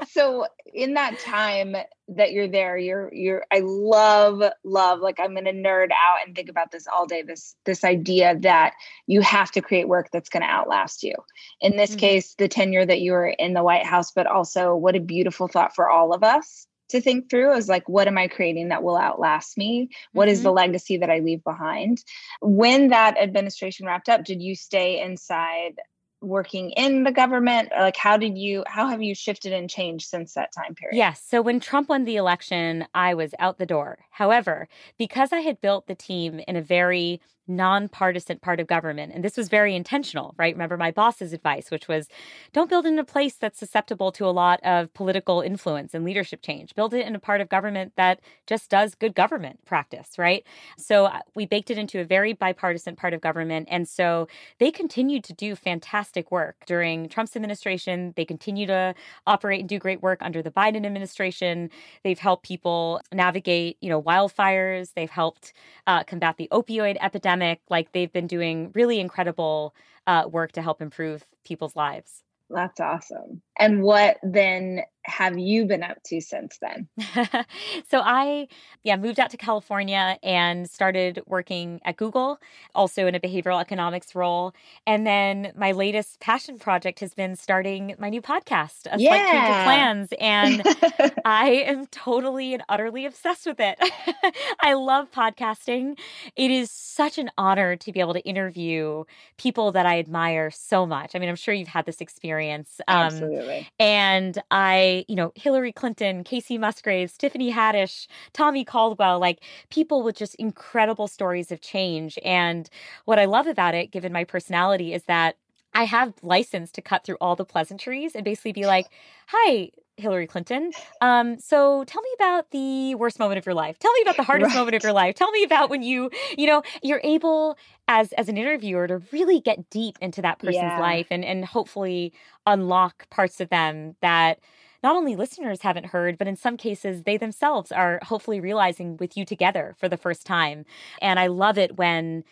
so 0.10 0.48
in 0.74 0.96
that 0.96 1.18
time 1.20 1.76
that 2.10 2.34
you're 2.34 2.48
there, 2.48 2.78
you're 2.78 3.14
you're 3.14 3.46
I 3.52 3.62
love 3.64 4.44
love 4.66 5.00
like 5.00 5.20
I'm 5.20 5.32
going 5.34 5.46
to 5.46 5.54
nerd 5.54 5.92
out 5.92 6.26
and 6.26 6.36
think 6.36 6.50
about 6.50 6.72
this 6.72 6.88
all 6.88 7.06
day. 7.06 7.22
This 7.22 7.56
this 7.66 7.86
idea 7.86 8.38
that 8.42 8.74
you 9.08 9.22
have 9.22 9.52
to 9.52 9.62
create 9.62 9.88
work 9.88 10.10
that's 10.12 10.30
going 10.30 10.44
to 10.44 10.50
outlast 10.50 11.04
you. 11.04 11.16
In 11.62 11.78
this 11.78 11.92
mm-hmm. 11.92 12.00
case, 12.00 12.36
the 12.36 12.50
tenure 12.50 12.86
that 12.86 13.00
you 13.00 13.14
were 13.14 13.28
in 13.28 13.54
the 13.54 13.64
White 13.64 13.86
House, 13.86 14.12
but 14.12 14.28
also 14.28 14.76
what 14.76 14.98
a 14.98 15.00
beautiful 15.00 15.48
thought 15.48 15.74
for 15.74 15.90
all 15.90 16.14
of 16.14 16.24
us 16.24 16.68
to 16.90 17.02
think 17.02 17.30
through 17.30 17.54
is 17.54 17.70
like 17.70 17.88
what 17.88 18.08
am 18.08 18.18
i 18.18 18.28
creating 18.28 18.70
that 18.70 18.84
will 18.84 18.98
outlast 18.98 19.58
me 19.58 19.90
What 20.12 20.26
mm-hmm. 20.26 20.34
is 20.34 20.44
the 20.44 20.50
mm-hmm. 20.50 20.58
legacy 20.58 20.98
that 20.98 21.10
i 21.10 21.20
leave 21.20 21.44
behind 21.44 22.04
when 22.42 22.90
that 22.90 23.18
administration 23.18 23.86
wrapped 23.86 24.10
up 24.10 24.24
did 24.24 24.42
you 24.42 24.54
stay 24.54 25.02
inside 25.02 25.76
working 26.24 26.72
in 26.72 27.04
the 27.04 27.12
government? 27.12 27.70
Like 27.78 27.98
how 27.98 28.18
did 28.18 28.38
you 28.38 28.64
how 28.68 28.88
have 28.88 29.02
you 29.02 29.14
shifted 29.14 29.54
and 29.54 29.70
changed 29.70 30.08
since 30.08 30.34
that 30.34 30.52
time 30.52 30.76
period? 30.76 30.98
Yes 30.98 31.22
so 31.28 31.42
when 31.42 31.60
trump 31.60 31.90
won 31.90 32.06
the 32.06 32.16
election 32.16 32.86
i 32.94 33.14
was 33.14 33.34
out 33.40 33.58
the 33.58 33.66
door. 33.66 34.00
However 34.12 34.68
because 34.98 35.32
i 35.32 35.40
had 35.40 35.62
built 35.62 35.88
the 35.88 35.96
team 35.96 36.40
in 36.48 36.56
a 36.56 36.62
very 36.62 37.22
nonpartisan 37.48 38.40
part 38.40 38.60
of 38.60 38.68
government. 38.68 39.12
And 39.14 39.24
this 39.24 39.36
was 39.36 39.50
very 39.50 39.76
intentional, 39.76 40.34
right? 40.38 40.54
Remember 40.54 40.78
my 40.78 40.92
boss's 40.92 41.34
advice, 41.34 41.70
which 41.70 41.88
was 41.88 42.08
don't 42.54 42.70
build 42.70 42.86
in 42.86 42.98
a 42.98 43.04
place 43.04 43.36
that's 43.36 43.60
susceptible 43.60 44.12
to 44.14 44.26
a 44.26 44.32
lot 44.32 44.62
of 44.64 44.94
political 44.94 45.42
influence 45.42 45.94
and 45.94 46.06
leadership 46.06 46.42
change. 46.42 46.74
Build 46.76 46.94
it 46.94 47.06
in 47.06 47.16
a 47.16 47.20
part 47.20 47.42
of 47.42 47.50
government 47.50 47.94
that 47.98 48.22
just 48.48 48.70
does 48.70 48.96
good 48.96 49.14
government 49.14 49.60
practice, 49.66 50.18
right? 50.18 50.46
So 50.78 51.06
uh, 51.06 51.20
we 51.36 51.46
baked 51.46 51.70
it 51.70 51.78
into 51.78 52.00
a 52.00 52.06
very 52.06 52.32
bipartisan 52.34 52.96
part 52.96 53.14
of 53.14 53.20
government. 53.20 53.68
And 53.70 53.88
so 53.88 54.28
they 54.60 54.72
continued 54.72 55.24
to 55.26 55.34
do 55.34 55.56
fantastic 55.56 56.32
work 56.32 56.56
during 56.66 57.10
Trump's 57.10 57.36
administration. 57.36 58.14
They 58.16 58.26
continue 58.26 58.68
to 58.68 58.96
operate 59.28 59.60
and 59.60 59.70
do 59.70 59.80
great 59.80 60.02
work 60.02 60.20
under 60.22 60.42
the 60.42 60.52
Biden 60.52 60.86
administration. 60.86 61.70
They've 62.04 62.20
helped 62.20 62.46
people 62.46 63.02
navigate, 63.12 63.78
you 63.82 63.90
know, 63.90 64.02
wildfires. 64.02 64.94
They've 64.96 65.10
helped 65.10 65.52
uh, 65.88 66.04
combat 66.04 66.38
the 66.38 66.48
opioid 66.52 66.98
epidemic 67.02 67.33
pandemic, 67.34 67.62
like 67.70 67.92
they've 67.92 68.12
been 68.12 68.28
doing 68.28 68.72
really 68.74 69.00
incredible 69.00 69.76
uh, 70.08 70.28
work 70.30 70.52
to 70.54 70.62
help 70.62 70.82
improve 70.82 71.26
people's 71.46 71.76
lives. 71.76 72.24
That's 72.50 72.80
awesome. 72.80 73.42
And 73.58 73.84
what 73.84 74.18
then 74.24 74.82
have 75.06 75.38
you 75.38 75.66
been 75.66 75.84
up 75.84 76.02
to 76.06 76.22
since 76.22 76.60
then? 76.62 76.88
so 77.90 78.00
I 78.00 78.48
yeah, 78.84 78.98
moved 78.98 79.20
out 79.20 79.30
to 79.32 79.38
California 79.38 80.18
and 80.24 80.70
started 80.70 81.22
working 81.26 81.80
at 81.86 81.98
Google, 81.98 82.40
also 82.76 83.08
in 83.08 83.16
a 83.16 83.20
behavioral 83.20 83.62
economics 83.62 84.16
role. 84.16 84.54
And 84.86 85.06
then 85.06 85.54
my 85.56 85.72
latest 85.72 86.20
passion 86.20 86.60
project 86.60 87.00
has 87.00 87.14
been 87.14 87.36
starting 87.36 87.96
my 87.98 88.10
new 88.10 88.22
podcast, 88.22 88.88
A 88.92 89.00
yeah. 89.00 89.10
Slight 89.10 89.32
Change 89.32 89.50
of 89.50 89.64
Plans. 89.64 90.14
And 90.20 91.22
I 91.26 91.50
am 91.66 91.86
totally 91.88 92.54
and 92.54 92.64
utterly 92.68 93.06
obsessed 93.06 93.46
with 93.46 93.60
it. 93.60 93.78
I 94.62 94.74
love 94.74 95.12
podcasting. 95.12 95.98
It 96.36 96.52
is 96.52 96.70
such 96.72 97.18
an 97.18 97.30
honor 97.38 97.76
to 97.78 97.92
be 97.92 98.00
able 98.00 98.14
to 98.14 98.22
interview 98.22 99.06
people 99.38 99.72
that 99.74 99.86
I 99.86 100.00
admire 100.00 100.52
so 100.52 100.86
much. 100.86 101.16
I 101.16 101.20
mean, 101.20 101.30
I'm 101.30 101.36
sure 101.36 101.54
you've 101.54 101.68
had 101.70 101.86
this 101.86 102.02
experience. 102.02 102.82
Um, 102.88 102.98
Absolutely. 102.98 103.43
And 103.80 104.42
I 104.52 105.06
you 105.08 105.16
know, 105.16 105.32
Hillary 105.36 105.72
Clinton, 105.72 106.24
Kacey 106.24 106.60
Musgraves, 106.60 107.18
Tiffany 107.18 107.52
Haddish, 107.52 108.08
Tommy 108.34 108.64
Caldwell, 108.66 109.20
like 109.20 109.42
people 109.70 110.04
with 110.04 110.16
just 110.16 110.36
incredible 110.36 111.08
stories 111.08 111.52
of 111.52 111.62
change. 111.62 112.18
And 112.24 112.70
what 113.06 113.20
I 113.20 113.26
love 113.26 113.48
about 113.48 113.76
it, 113.76 113.92
given 113.92 114.12
my 114.14 114.24
personality, 114.24 114.94
is 114.94 115.04
that 115.04 115.36
I 115.74 115.86
have 115.86 116.14
license 116.22 116.72
to 116.74 116.82
cut 116.82 117.04
through 117.04 117.18
all 117.20 117.36
the 117.36 117.46
pleasantries 117.46 118.16
and 118.16 118.24
basically 118.24 118.54
be 118.54 118.66
like, 118.66 118.88
hi, 119.28 119.72
Hillary 119.98 120.28
Clinton. 120.28 120.72
Um, 121.02 121.40
so 121.40 121.84
tell 121.86 122.02
me 122.02 122.10
about 122.16 122.52
the 122.52 122.96
worst 122.96 123.20
moment 123.20 123.38
of 123.38 123.46
your 123.46 123.56
life. 123.56 123.78
Tell 123.80 123.92
me 123.94 124.02
about 124.02 124.18
the 124.18 124.24
hardest 124.24 124.50
right. 124.50 124.60
moment 124.60 124.76
of 124.76 124.84
your 124.84 124.94
life. 124.94 125.16
Tell 125.16 125.32
me 125.32 125.44
about 125.44 125.70
when 125.70 125.84
you, 125.84 126.10
you 126.38 126.48
know, 126.48 126.64
you're 126.82 127.02
able 127.04 127.58
as 127.88 128.12
as 128.14 128.30
an 128.30 128.38
interviewer 128.38 128.88
to 128.88 129.02
really 129.12 129.40
get 129.40 129.70
deep 129.70 129.98
into 130.02 130.22
that 130.22 130.40
person's 130.40 130.56
yeah. 130.56 130.80
life 130.80 131.08
and 131.12 131.24
and 131.24 131.46
hopefully 131.46 132.14
unlock 132.46 133.10
parts 133.10 133.40
of 133.40 133.50
them 133.50 133.96
that 134.02 134.40
not 134.84 134.96
only 134.98 135.16
listeners 135.16 135.62
haven't 135.62 135.88
heard, 135.88 136.18
but 136.18 136.28
in 136.28 136.36
some 136.36 136.58
cases, 136.58 137.04
they 137.04 137.16
themselves 137.16 137.72
are 137.72 138.00
hopefully 138.04 138.42
realizing 138.42 138.98
with 138.98 139.16
you 139.16 139.24
together 139.24 139.76
for 139.80 139.88
the 139.88 139.96
first 139.96 140.26
time. 140.26 140.66
And 141.02 141.20
I 141.20 141.28
love 141.28 141.58
it 141.58 141.78
when 141.78 142.26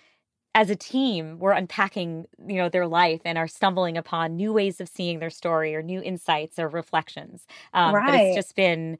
as 0.54 0.70
a 0.70 0.76
team 0.76 1.40
we're 1.40 1.52
unpacking 1.52 2.26
you 2.46 2.58
know 2.58 2.70
their 2.70 2.88
life 2.88 3.22
and 3.24 3.38
are 3.38 3.48
stumbling 3.48 3.98
upon 3.98 4.36
new 4.36 4.52
ways 4.52 4.82
of 4.82 4.90
seeing 4.90 5.20
their 5.20 5.30
story 5.30 5.74
or 5.76 5.82
new 5.82 6.02
insights 6.02 6.60
or 6.60 6.68
reflections 6.68 7.46
um, 7.74 7.96
right. 7.96 8.06
but 8.06 8.16
it's 8.16 8.36
just 8.36 8.56
been 8.56 8.98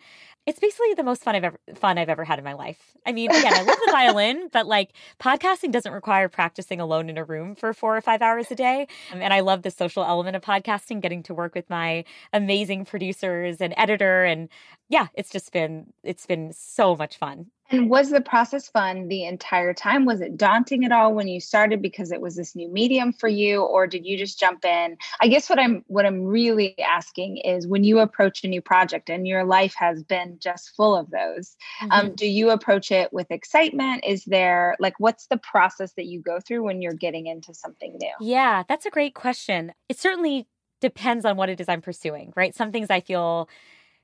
it's 0.48 0.60
basically 0.60 0.94
the 0.96 1.04
most 1.04 1.24
fun 1.24 1.36
I've 1.36 1.44
ever 1.44 1.60
fun 1.76 1.98
I've 1.98 2.10
ever 2.10 2.24
had 2.24 2.40
in 2.40 2.46
my 2.46 2.54
life. 2.54 2.98
I 3.06 3.12
mean, 3.12 3.30
again, 3.30 3.54
I 3.54 3.62
love 3.62 3.78
the 3.86 3.90
violin, 3.92 4.50
but 4.52 4.66
like 4.66 4.94
podcasting 5.20 5.72
doesn't 5.72 5.92
require 5.92 6.30
practicing 6.30 6.80
alone 6.80 7.10
in 7.10 7.18
a 7.18 7.24
room 7.24 7.56
for 7.56 7.74
four 7.74 7.96
or 7.96 8.02
five 8.02 8.24
hours 8.24 8.50
a 8.50 8.56
day. 8.56 8.88
Um, 9.14 9.22
and 9.22 9.34
I 9.34 9.42
love 9.42 9.62
the 9.62 9.70
social 9.70 10.04
element 10.04 10.36
of 10.36 10.42
podcasting, 10.42 11.00
getting 11.00 11.22
to 11.24 11.34
work 11.36 11.54
with 11.54 11.70
my 11.70 12.06
amazing 12.34 12.86
producers 12.86 13.62
and 13.62 13.74
editor. 13.78 14.24
And 14.24 14.50
yeah, 14.90 15.08
it's 15.14 15.30
just 15.30 15.52
been 15.52 15.94
it's 16.04 16.26
been 16.26 16.52
so 16.54 16.96
much 16.96 17.18
fun. 17.18 17.48
And 17.72 17.90
was 17.90 18.10
the 18.10 18.22
process 18.22 18.68
fun 18.68 19.08
the 19.08 19.24
entire 19.24 19.74
time? 19.74 20.06
Was 20.06 20.22
it 20.22 20.38
daunting 20.38 20.86
at 20.86 20.92
all 20.92 21.14
when 21.14 21.28
you 21.28 21.40
started 21.40 21.82
because 21.82 22.12
it 22.12 22.22
was 22.22 22.36
this 22.36 22.56
new 22.56 22.70
medium 22.70 23.14
for 23.14 23.30
you 23.30 23.62
or 23.62 23.88
did 23.88 24.06
you 24.06 24.18
just 24.18 24.40
jump 24.40 24.66
in? 24.66 24.98
I 25.22 25.28
guess 25.28 25.50
what 25.50 25.60
I'm 25.60 25.84
what 25.88 26.06
I'm 26.06 26.24
really 26.24 26.78
asking 26.80 27.38
is 27.38 27.68
when 27.68 27.84
you 27.84 28.00
approach 28.00 28.44
a 28.44 28.48
new 28.48 28.62
project 28.62 29.10
and 29.10 29.28
your 29.28 29.46
life 29.46 29.74
has 29.78 30.04
been 30.04 30.38
just 30.40 30.76
full 30.76 30.96
of 30.96 31.10
those, 31.10 31.56
um, 31.82 31.90
mm-hmm. 31.90 32.08
um, 32.08 32.16
do 32.16 32.28
you 32.28 32.50
approach 32.50 32.92
it 32.92 33.12
with 33.14 33.32
excitement? 33.32 34.04
Is 34.06 34.26
there 34.26 34.76
like 34.80 35.00
what's 35.00 35.28
the 35.28 35.38
process 35.38 35.94
that 35.94 36.06
you 36.06 36.22
go 36.22 36.40
through 36.40 36.64
when 36.64 36.82
you're 36.82 36.94
getting 36.94 37.28
into 37.28 37.54
something 37.54 37.98
new? 38.00 38.14
Yeah, 38.20 38.64
that's 38.68 38.86
a 38.86 38.92
great 38.92 39.16
question. 39.16 39.74
It 39.88 39.98
certainly 39.98 40.48
depends 40.82 41.26
on 41.26 41.38
what 41.38 41.50
it 41.50 41.62
is 41.62 41.70
I'm 41.70 41.82
pursuing, 41.82 42.34
right? 42.36 42.54
Some 42.54 42.72
things 42.72 42.90
I 42.90 43.00
feel 43.00 43.48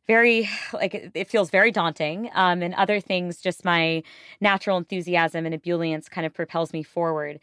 very 0.08 0.50
like 0.74 1.12
it 1.14 1.30
feels 1.30 1.50
very 1.50 1.72
daunting 1.72 2.30
um, 2.34 2.62
and 2.62 2.74
other 2.76 3.00
things 3.00 3.42
just 3.42 3.66
my 3.66 4.04
natural 4.42 4.78
enthusiasm 4.78 5.46
and 5.46 5.56
ebullience 5.62 6.10
kind 6.10 6.26
of 6.26 6.34
propels 6.34 6.74
me 6.74 6.84
forward 6.84 7.40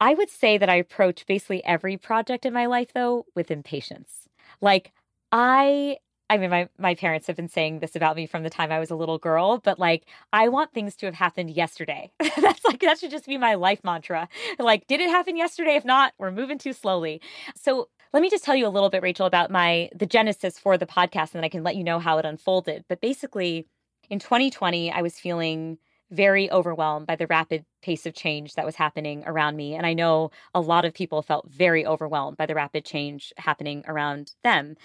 i 0.00 0.14
would 0.14 0.30
say 0.30 0.58
that 0.58 0.68
i 0.70 0.76
approach 0.76 1.26
basically 1.26 1.64
every 1.64 1.96
project 1.96 2.44
in 2.46 2.52
my 2.52 2.66
life 2.66 2.92
though 2.94 3.26
with 3.34 3.50
impatience 3.50 4.28
like 4.60 4.92
i 5.32 5.96
I 6.30 6.38
mean, 6.38 6.48
my, 6.48 6.66
my 6.78 6.94
parents 6.94 7.26
have 7.26 7.36
been 7.36 7.48
saying 7.48 7.80
this 7.80 7.94
about 7.94 8.16
me 8.16 8.24
from 8.26 8.42
the 8.42 8.48
time 8.48 8.72
I 8.72 8.78
was 8.78 8.90
a 8.90 8.96
little 8.96 9.18
girl, 9.18 9.58
but 9.58 9.78
like, 9.78 10.06
I 10.32 10.48
want 10.48 10.72
things 10.72 10.96
to 10.96 11.06
have 11.06 11.14
happened 11.14 11.50
yesterday. 11.50 12.10
That's 12.40 12.64
like, 12.64 12.80
that 12.80 12.98
should 12.98 13.10
just 13.10 13.26
be 13.26 13.36
my 13.36 13.52
life 13.54 13.84
mantra. 13.84 14.30
Like, 14.58 14.86
did 14.86 15.00
it 15.00 15.10
happen 15.10 15.36
yesterday? 15.36 15.74
If 15.74 15.84
not, 15.84 16.14
we're 16.18 16.30
moving 16.30 16.56
too 16.56 16.72
slowly. 16.72 17.20
So 17.54 17.90
let 18.12 18.20
me 18.22 18.30
just 18.30 18.44
tell 18.44 18.54
you 18.56 18.66
a 18.66 18.68
little 18.68 18.90
bit, 18.90 19.02
Rachel, 19.02 19.26
about 19.26 19.50
my 19.50 19.88
the 19.94 20.06
genesis 20.06 20.58
for 20.58 20.76
the 20.76 20.86
podcast, 20.86 21.32
and 21.32 21.36
then 21.36 21.44
I 21.44 21.48
can 21.48 21.62
let 21.62 21.76
you 21.76 21.84
know 21.84 21.98
how 21.98 22.18
it 22.18 22.24
unfolded. 22.24 22.84
But 22.88 23.00
basically, 23.00 23.66
in 24.10 24.18
2020, 24.18 24.92
I 24.92 25.02
was 25.02 25.18
feeling 25.18 25.78
very 26.10 26.50
overwhelmed 26.50 27.06
by 27.06 27.16
the 27.16 27.26
rapid 27.26 27.64
pace 27.80 28.04
of 28.04 28.14
change 28.14 28.54
that 28.54 28.66
was 28.66 28.76
happening 28.76 29.24
around 29.26 29.56
me. 29.56 29.74
And 29.74 29.86
I 29.86 29.94
know 29.94 30.30
a 30.54 30.60
lot 30.60 30.84
of 30.84 30.92
people 30.92 31.22
felt 31.22 31.48
very 31.48 31.86
overwhelmed 31.86 32.36
by 32.36 32.44
the 32.44 32.54
rapid 32.54 32.84
change 32.84 33.32
happening 33.38 33.82
around 33.88 34.32
them. 34.44 34.76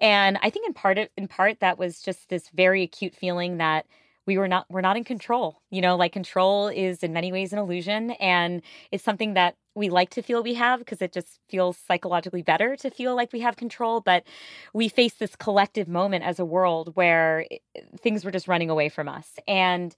And 0.00 0.38
I 0.42 0.50
think 0.50 0.66
in 0.66 0.74
part 0.74 0.98
in 1.16 1.26
part 1.28 1.58
that 1.60 1.78
was 1.78 2.00
just 2.00 2.28
this 2.28 2.48
very 2.50 2.82
acute 2.84 3.14
feeling 3.14 3.56
that 3.56 3.86
we 4.26 4.36
were 4.36 4.48
not 4.48 4.66
we're 4.68 4.80
not 4.80 4.96
in 4.96 5.04
control 5.04 5.62
you 5.70 5.80
know 5.80 5.96
like 5.96 6.12
control 6.12 6.68
is 6.68 7.02
in 7.02 7.12
many 7.12 7.32
ways 7.32 7.52
an 7.52 7.58
illusion 7.58 8.10
and 8.12 8.62
it's 8.90 9.04
something 9.04 9.34
that 9.34 9.56
we 9.74 9.90
like 9.90 10.10
to 10.10 10.22
feel 10.22 10.42
we 10.42 10.54
have 10.54 10.80
because 10.80 11.00
it 11.00 11.12
just 11.12 11.38
feels 11.48 11.76
psychologically 11.76 12.42
better 12.42 12.76
to 12.76 12.90
feel 12.90 13.14
like 13.14 13.32
we 13.32 13.40
have 13.40 13.56
control 13.56 14.00
but 14.00 14.24
we 14.72 14.88
face 14.88 15.14
this 15.14 15.36
collective 15.36 15.86
moment 15.86 16.24
as 16.24 16.38
a 16.38 16.44
world 16.44 16.96
where 16.96 17.46
things 17.98 18.24
were 18.24 18.30
just 18.30 18.48
running 18.48 18.70
away 18.70 18.88
from 18.88 19.08
us. 19.08 19.38
And 19.46 19.94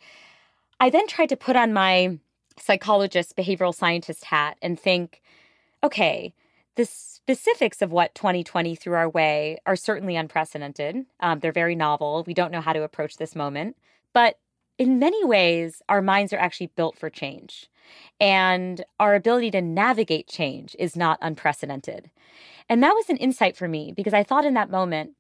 i 0.81 0.91
then 0.91 1.07
tried 1.07 1.29
to 1.31 1.37
put 1.37 1.57
on 1.57 1.73
my 1.73 2.19
psychologist 2.59 3.37
behavioral 3.37 3.75
scientist 3.75 4.25
hat 4.25 4.59
and 4.61 4.79
think 4.79 5.23
okay 5.83 6.35
the 6.75 6.85
specifics 6.85 7.83
of 7.83 7.91
what 7.91 8.15
2020 8.15 8.77
threw 8.77 8.95
our 8.95 9.09
way 9.09 9.59
are 9.67 9.75
certainly 9.75 10.15
unprecedented. 10.15 11.07
Um, 11.19 11.41
they're 11.41 11.51
very 11.51 11.75
novel. 11.75 12.23
We 12.25 12.35
don't 12.35 12.53
know 12.53 12.61
how 12.61 12.73
to 12.73 12.85
approach 12.85 13.17
this 13.17 13.35
moment 13.35 13.77
but 14.19 14.41
in 14.79 14.99
many 14.99 15.25
ways, 15.25 15.81
our 15.89 16.03
minds 16.03 16.33
are 16.33 16.41
actually 16.41 16.73
built 16.75 16.99
for 16.99 17.09
change. 17.09 17.71
And 18.19 18.85
our 18.99 19.15
ability 19.15 19.53
to 19.53 19.63
navigate 19.63 20.27
change 20.27 20.75
is 20.77 20.97
not 20.97 21.21
unprecedented. 21.23 22.11
And 22.69 22.83
that 22.83 22.97
was 22.97 23.09
an 23.09 23.17
insight 23.19 23.57
for 23.57 23.69
me 23.69 23.93
because 23.97 24.13
I 24.13 24.25
thought 24.25 24.45
in 24.45 24.55
that 24.55 24.73
moment, 24.73 25.13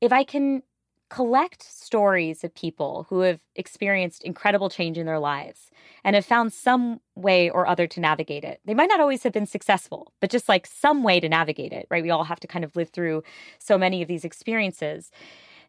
if 0.00 0.12
I 0.12 0.24
can 0.24 0.64
collect 1.08 1.62
stories 1.62 2.42
of 2.42 2.52
people 2.56 3.06
who 3.10 3.20
have 3.20 3.38
experienced 3.54 4.24
incredible 4.24 4.68
change 4.68 4.98
in 4.98 5.06
their 5.06 5.20
lives 5.20 5.70
and 6.02 6.16
have 6.16 6.26
found 6.26 6.52
some 6.52 6.98
way 7.14 7.48
or 7.48 7.68
other 7.68 7.86
to 7.86 8.00
navigate 8.00 8.42
it. 8.42 8.60
They 8.64 8.74
might 8.74 8.88
not 8.88 8.98
always 8.98 9.22
have 9.22 9.32
been 9.32 9.46
successful, 9.46 10.12
but 10.20 10.30
just 10.30 10.48
like 10.48 10.66
some 10.66 11.04
way 11.04 11.20
to 11.20 11.28
navigate 11.28 11.72
it, 11.72 11.86
right? 11.90 12.02
We 12.02 12.10
all 12.10 12.24
have 12.24 12.40
to 12.40 12.48
kind 12.48 12.64
of 12.64 12.74
live 12.74 12.88
through 12.88 13.22
so 13.60 13.78
many 13.78 14.02
of 14.02 14.08
these 14.08 14.24
experiences. 14.24 15.12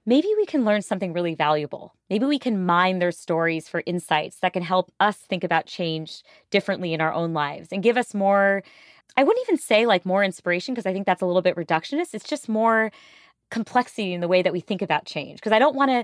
Maybe 0.05 0.27
we 0.35 0.45
can 0.45 0.65
learn 0.65 0.81
something 0.81 1.13
really 1.13 1.33
valuable. 1.33 1.95
Maybe 2.09 2.25
we 2.25 2.37
can 2.37 2.65
mine 2.65 2.99
their 2.99 3.11
stories 3.11 3.69
for 3.69 3.83
insights 3.85 4.39
that 4.39 4.53
can 4.53 4.63
help 4.63 4.91
us 4.99 5.17
think 5.17 5.43
about 5.43 5.65
change 5.65 6.23
differently 6.51 6.93
in 6.93 6.99
our 6.99 7.13
own 7.13 7.33
lives 7.33 7.69
and 7.71 7.81
give 7.81 7.97
us 7.97 8.13
more. 8.13 8.63
I 9.15 9.23
wouldn't 9.23 9.45
even 9.47 9.57
say 9.57 9.85
like 9.85 10.05
more 10.05 10.23
inspiration 10.23 10.73
because 10.73 10.85
I 10.85 10.93
think 10.93 11.05
that's 11.05 11.21
a 11.21 11.25
little 11.25 11.41
bit 11.41 11.55
reductionist. 11.55 12.13
It's 12.13 12.27
just 12.27 12.49
more 12.49 12.91
complexity 13.49 14.13
in 14.13 14.19
the 14.19 14.27
way 14.27 14.41
that 14.41 14.51
we 14.51 14.59
think 14.59 14.81
about 14.81 15.05
change. 15.05 15.39
Because 15.39 15.53
I 15.53 15.59
don't 15.59 15.75
want 15.75 15.91
to 15.91 16.03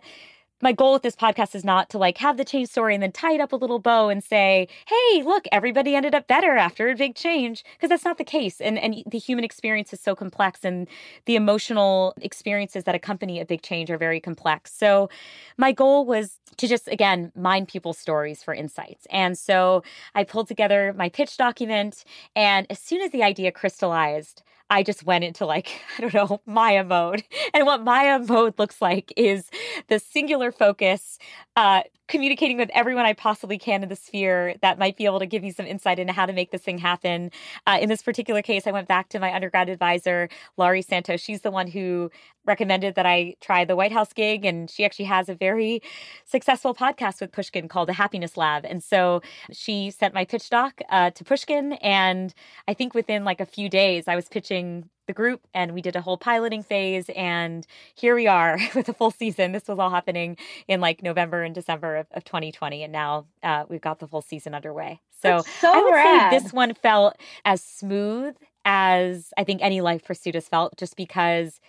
my 0.61 0.71
goal 0.71 0.93
with 0.93 1.03
this 1.03 1.15
podcast 1.15 1.55
is 1.55 1.63
not 1.63 1.89
to 1.89 1.97
like 1.97 2.17
have 2.17 2.37
the 2.37 2.45
change 2.45 2.69
story 2.69 2.93
and 2.93 3.01
then 3.01 3.11
tie 3.11 3.33
it 3.33 3.41
up 3.41 3.53
a 3.53 3.55
little 3.55 3.79
bow 3.79 4.09
and 4.09 4.23
say, 4.23 4.67
"Hey, 4.87 5.23
look, 5.23 5.45
everybody 5.51 5.95
ended 5.95 6.13
up 6.13 6.27
better 6.27 6.55
after 6.57 6.89
a 6.89 6.95
big 6.95 7.15
change," 7.15 7.63
because 7.75 7.89
that's 7.89 8.05
not 8.05 8.17
the 8.17 8.23
case. 8.23 8.59
And 8.59 8.77
and 8.77 9.03
the 9.07 9.17
human 9.17 9.45
experience 9.45 9.93
is 9.93 10.01
so 10.01 10.15
complex 10.15 10.63
and 10.65 10.87
the 11.25 11.35
emotional 11.35 12.13
experiences 12.21 12.83
that 12.85 12.95
accompany 12.95 13.39
a 13.39 13.45
big 13.45 13.61
change 13.61 13.89
are 13.89 13.97
very 13.97 14.19
complex. 14.19 14.73
So, 14.73 15.09
my 15.57 15.71
goal 15.71 16.05
was 16.05 16.39
to 16.57 16.67
just 16.67 16.87
again 16.87 17.31
mine 17.35 17.65
people's 17.65 17.97
stories 17.97 18.43
for 18.43 18.53
insights. 18.53 19.07
And 19.11 19.37
so, 19.37 19.83
I 20.15 20.23
pulled 20.23 20.47
together 20.47 20.93
my 20.97 21.09
pitch 21.09 21.37
document 21.37 22.03
and 22.35 22.67
as 22.69 22.79
soon 22.79 23.01
as 23.01 23.11
the 23.11 23.23
idea 23.23 23.51
crystallized, 23.51 24.43
I 24.69 24.83
just 24.83 25.03
went 25.03 25.23
into 25.23 25.45
like, 25.45 25.81
I 25.97 26.01
don't 26.01 26.13
know, 26.13 26.41
Maya 26.45 26.83
mode. 26.83 27.23
And 27.53 27.65
what 27.65 27.83
Maya 27.83 28.19
mode 28.19 28.57
looks 28.59 28.81
like 28.81 29.11
is 29.17 29.49
the 29.87 29.99
singular 29.99 30.51
focus, 30.51 31.17
uh, 31.55 31.81
communicating 32.07 32.57
with 32.57 32.69
everyone 32.73 33.05
I 33.05 33.13
possibly 33.13 33.57
can 33.57 33.83
in 33.83 33.89
the 33.89 33.95
sphere 33.95 34.55
that 34.61 34.79
might 34.79 34.97
be 34.97 35.05
able 35.05 35.19
to 35.19 35.25
give 35.25 35.43
me 35.43 35.51
some 35.51 35.65
insight 35.65 35.99
into 35.99 36.13
how 36.13 36.25
to 36.25 36.33
make 36.33 36.51
this 36.51 36.61
thing 36.61 36.77
happen. 36.77 37.31
Uh, 37.67 37.77
in 37.81 37.89
this 37.89 38.01
particular 38.01 38.41
case, 38.41 38.65
I 38.67 38.71
went 38.71 38.87
back 38.87 39.09
to 39.09 39.19
my 39.19 39.33
undergrad 39.33 39.69
advisor, 39.69 40.29
Laurie 40.57 40.81
Santos. 40.81 41.21
She's 41.21 41.41
the 41.41 41.51
one 41.51 41.67
who 41.67 42.11
recommended 42.45 42.95
that 42.95 43.05
I 43.05 43.35
try 43.41 43.65
the 43.65 43.75
White 43.75 43.91
House 43.91 44.13
gig, 44.13 44.45
and 44.45 44.69
she 44.69 44.85
actually 44.85 45.05
has 45.05 45.29
a 45.29 45.35
very 45.35 45.81
successful 46.25 46.73
podcast 46.73 47.21
with 47.21 47.31
Pushkin 47.31 47.67
called 47.67 47.89
The 47.89 47.93
Happiness 47.93 48.37
Lab. 48.37 48.65
And 48.65 48.83
so 48.83 49.21
she 49.51 49.91
sent 49.91 50.13
my 50.13 50.25
pitch 50.25 50.49
doc 50.49 50.81
uh, 50.89 51.11
to 51.11 51.23
Pushkin, 51.23 51.73
and 51.73 52.33
I 52.67 52.73
think 52.73 52.93
within 52.93 53.23
like 53.23 53.39
a 53.39 53.45
few 53.45 53.69
days, 53.69 54.07
I 54.07 54.15
was 54.15 54.27
pitching 54.27 54.89
the 55.09 55.13
group 55.13 55.41
and 55.55 55.73
we 55.73 55.81
did 55.81 55.95
a 55.95 56.01
whole 56.01 56.19
piloting 56.19 56.61
phase 56.61 57.09
and 57.15 57.65
here 57.95 58.13
we 58.13 58.27
are 58.27 58.59
with 58.75 58.87
a 58.89 58.93
full 58.93 59.09
season 59.09 59.53
this 59.53 59.67
was 59.67 59.79
all 59.79 59.89
happening 59.89 60.37
in 60.67 60.79
like 60.79 61.01
november 61.01 61.41
and 61.41 61.55
december 61.55 61.95
of, 61.95 62.05
of 62.11 62.23
2020 62.23 62.83
and 62.83 62.93
now 62.93 63.25
uh, 63.41 63.65
we've 63.69 63.81
got 63.81 63.97
the 63.97 64.07
full 64.07 64.21
season 64.21 64.53
underway 64.53 65.01
so, 65.19 65.41
so 65.59 65.73
i 65.73 65.81
would 65.81 65.93
rad. 65.95 66.31
say 66.31 66.39
this 66.39 66.53
one 66.53 66.75
felt 66.75 67.15
as 67.43 67.59
smooth 67.63 68.35
as 68.65 69.33
i 69.35 69.43
think 69.43 69.63
any 69.63 69.81
life 69.81 70.05
pursuit 70.05 70.35
has 70.35 70.47
felt 70.47 70.77
just 70.77 70.95
because 70.95 71.59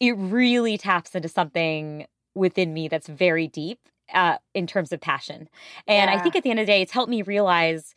it 0.00 0.12
really 0.12 0.78
taps 0.78 1.14
into 1.14 1.28
something 1.28 2.06
within 2.34 2.72
me 2.72 2.88
that's 2.88 3.08
very 3.08 3.48
deep 3.48 3.80
uh, 4.14 4.38
in 4.54 4.66
terms 4.66 4.92
of 4.92 5.00
passion 5.00 5.48
and 5.86 6.10
Yeah. 6.10 6.16
i 6.16 6.18
think 6.18 6.36
at 6.36 6.42
the 6.42 6.50
end 6.50 6.60
of 6.60 6.66
the 6.66 6.72
day 6.72 6.82
it's 6.82 6.92
helped 6.92 7.10
me 7.10 7.22
realize 7.22 7.94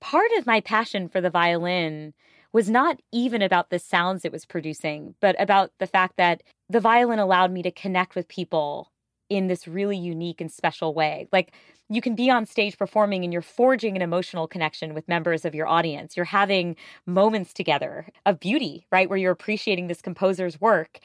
part 0.00 0.30
of 0.38 0.46
my 0.46 0.60
passion 0.60 1.08
for 1.08 1.20
the 1.20 1.30
violin 1.30 2.12
was 2.52 2.70
not 2.70 3.00
even 3.12 3.42
about 3.42 3.70
the 3.70 3.78
sounds 3.80 4.24
it 4.24 4.30
was 4.32 4.46
producing, 4.46 5.14
but 5.20 5.34
about 5.40 5.72
the 5.80 5.86
fact 5.88 6.16
that 6.16 6.42
the 6.70 6.80
violin 6.80 7.18
allowed 7.18 7.50
me 7.50 7.62
to 7.62 7.70
connect 7.70 8.14
with 8.14 8.28
people 8.28 8.92
in 9.28 9.48
this 9.48 9.66
really 9.66 9.96
unique 9.96 10.40
and 10.40 10.52
special 10.52 10.94
way. 10.94 11.26
Like 11.32 11.52
you 11.88 12.00
can 12.00 12.14
be 12.14 12.30
on 12.30 12.46
stage 12.46 12.78
performing 12.78 13.24
and 13.24 13.32
you're 13.32 13.42
forging 13.42 13.96
an 13.96 14.02
emotional 14.02 14.46
connection 14.46 14.94
with 14.94 15.08
members 15.08 15.44
of 15.44 15.54
your 15.54 15.66
audience. 15.66 16.16
You're 16.16 16.26
having 16.26 16.76
moments 17.06 17.52
together 17.52 18.06
of 18.24 18.38
beauty, 18.38 18.86
right? 18.92 19.08
Where 19.08 19.18
you're 19.18 19.32
appreciating 19.32 19.88
this 19.88 20.00
composer's 20.00 20.60
work. 20.60 21.00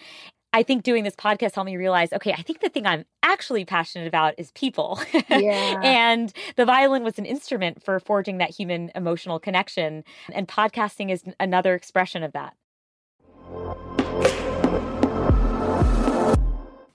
I 0.52 0.64
think 0.64 0.82
doing 0.84 1.04
this 1.04 1.16
podcast 1.16 1.54
helped 1.54 1.68
me 1.68 1.78
realize 1.78 2.12
okay, 2.12 2.34
I 2.34 2.42
think 2.42 2.62
the 2.62 2.70
thing 2.70 2.88
I'm 2.88 3.06
actually 3.22 3.66
passionate 3.66 4.08
about 4.08 4.34
is 4.38 4.52
people. 4.52 5.00
Yeah. 5.30 5.80
and 5.84 6.34
the 6.56 6.66
violin 6.66 7.04
was 7.04 7.20
an 7.20 7.26
instrument 7.26 7.84
for 7.84 8.00
forging 8.00 8.40
that 8.40 8.50
human 8.50 8.92
emotional 8.96 9.40
connection. 9.40 10.04
And 10.34 10.48
podcasting 10.48 11.12
is 11.12 11.24
another 11.40 11.76
expression 11.76 12.24
of 12.24 12.34
that. 12.34 12.56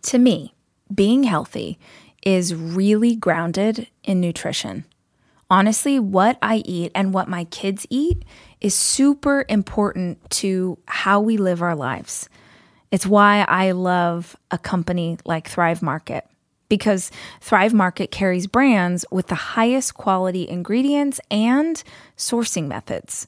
To 0.02 0.18
me, 0.18 0.54
being 0.92 1.22
healthy 1.22 1.78
is 2.22 2.54
really 2.54 3.14
grounded 3.14 3.88
in 4.02 4.20
nutrition. 4.20 4.84
Honestly, 5.48 5.98
what 6.00 6.38
I 6.42 6.56
eat 6.64 6.90
and 6.94 7.14
what 7.14 7.28
my 7.28 7.44
kids 7.44 7.86
eat 7.88 8.24
is 8.60 8.74
super 8.74 9.46
important 9.48 10.18
to 10.30 10.78
how 10.86 11.20
we 11.20 11.36
live 11.36 11.62
our 11.62 11.76
lives. 11.76 12.28
It's 12.94 13.08
why 13.08 13.44
I 13.48 13.72
love 13.72 14.36
a 14.52 14.56
company 14.56 15.18
like 15.24 15.48
Thrive 15.48 15.82
Market 15.82 16.28
because 16.68 17.10
Thrive 17.40 17.74
Market 17.74 18.12
carries 18.12 18.46
brands 18.46 19.04
with 19.10 19.26
the 19.26 19.34
highest 19.34 19.94
quality 19.94 20.48
ingredients 20.48 21.20
and 21.28 21.82
sourcing 22.16 22.68
methods. 22.68 23.26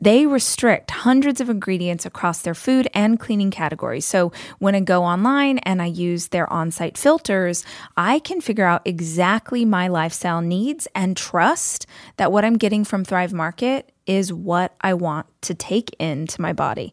They 0.00 0.26
restrict 0.26 0.90
hundreds 0.90 1.40
of 1.40 1.48
ingredients 1.48 2.04
across 2.04 2.42
their 2.42 2.52
food 2.52 2.88
and 2.94 3.20
cleaning 3.20 3.52
categories. 3.52 4.04
So 4.04 4.32
when 4.58 4.74
I 4.74 4.80
go 4.80 5.04
online 5.04 5.58
and 5.58 5.80
I 5.80 5.86
use 5.86 6.26
their 6.28 6.52
on 6.52 6.72
site 6.72 6.98
filters, 6.98 7.64
I 7.96 8.18
can 8.18 8.40
figure 8.40 8.66
out 8.66 8.82
exactly 8.84 9.64
my 9.64 9.86
lifestyle 9.86 10.40
needs 10.40 10.88
and 10.96 11.16
trust 11.16 11.86
that 12.16 12.32
what 12.32 12.44
I'm 12.44 12.58
getting 12.58 12.82
from 12.82 13.04
Thrive 13.04 13.32
Market 13.32 13.92
is 14.04 14.32
what 14.32 14.74
I 14.80 14.94
want 14.94 15.26
to 15.42 15.54
take 15.54 15.94
into 16.00 16.40
my 16.40 16.52
body. 16.52 16.92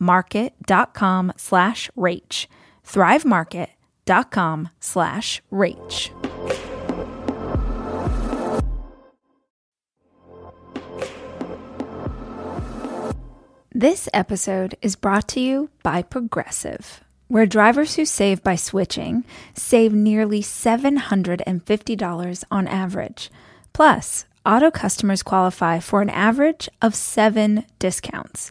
market.com 0.00 1.32
slash 1.36 1.88
rach. 1.96 2.48
thrivemarket.com 2.84 4.68
slash 4.80 5.40
rach. 5.52 6.10
This 13.72 14.08
episode 14.12 14.74
is 14.82 14.96
brought 14.96 15.28
to 15.28 15.38
you 15.40 15.70
by 15.84 16.02
Progressive, 16.02 17.04
where 17.28 17.46
drivers 17.46 17.94
who 17.94 18.04
save 18.04 18.42
by 18.42 18.56
switching 18.56 19.24
save 19.54 19.94
nearly 19.94 20.42
$750 20.42 22.44
on 22.50 22.66
average. 22.66 23.30
Plus, 23.72 24.24
auto 24.44 24.72
customers 24.72 25.22
qualify 25.22 25.78
for 25.78 26.02
an 26.02 26.10
average 26.10 26.68
of 26.82 26.96
seven 26.96 27.64
discounts. 27.78 28.50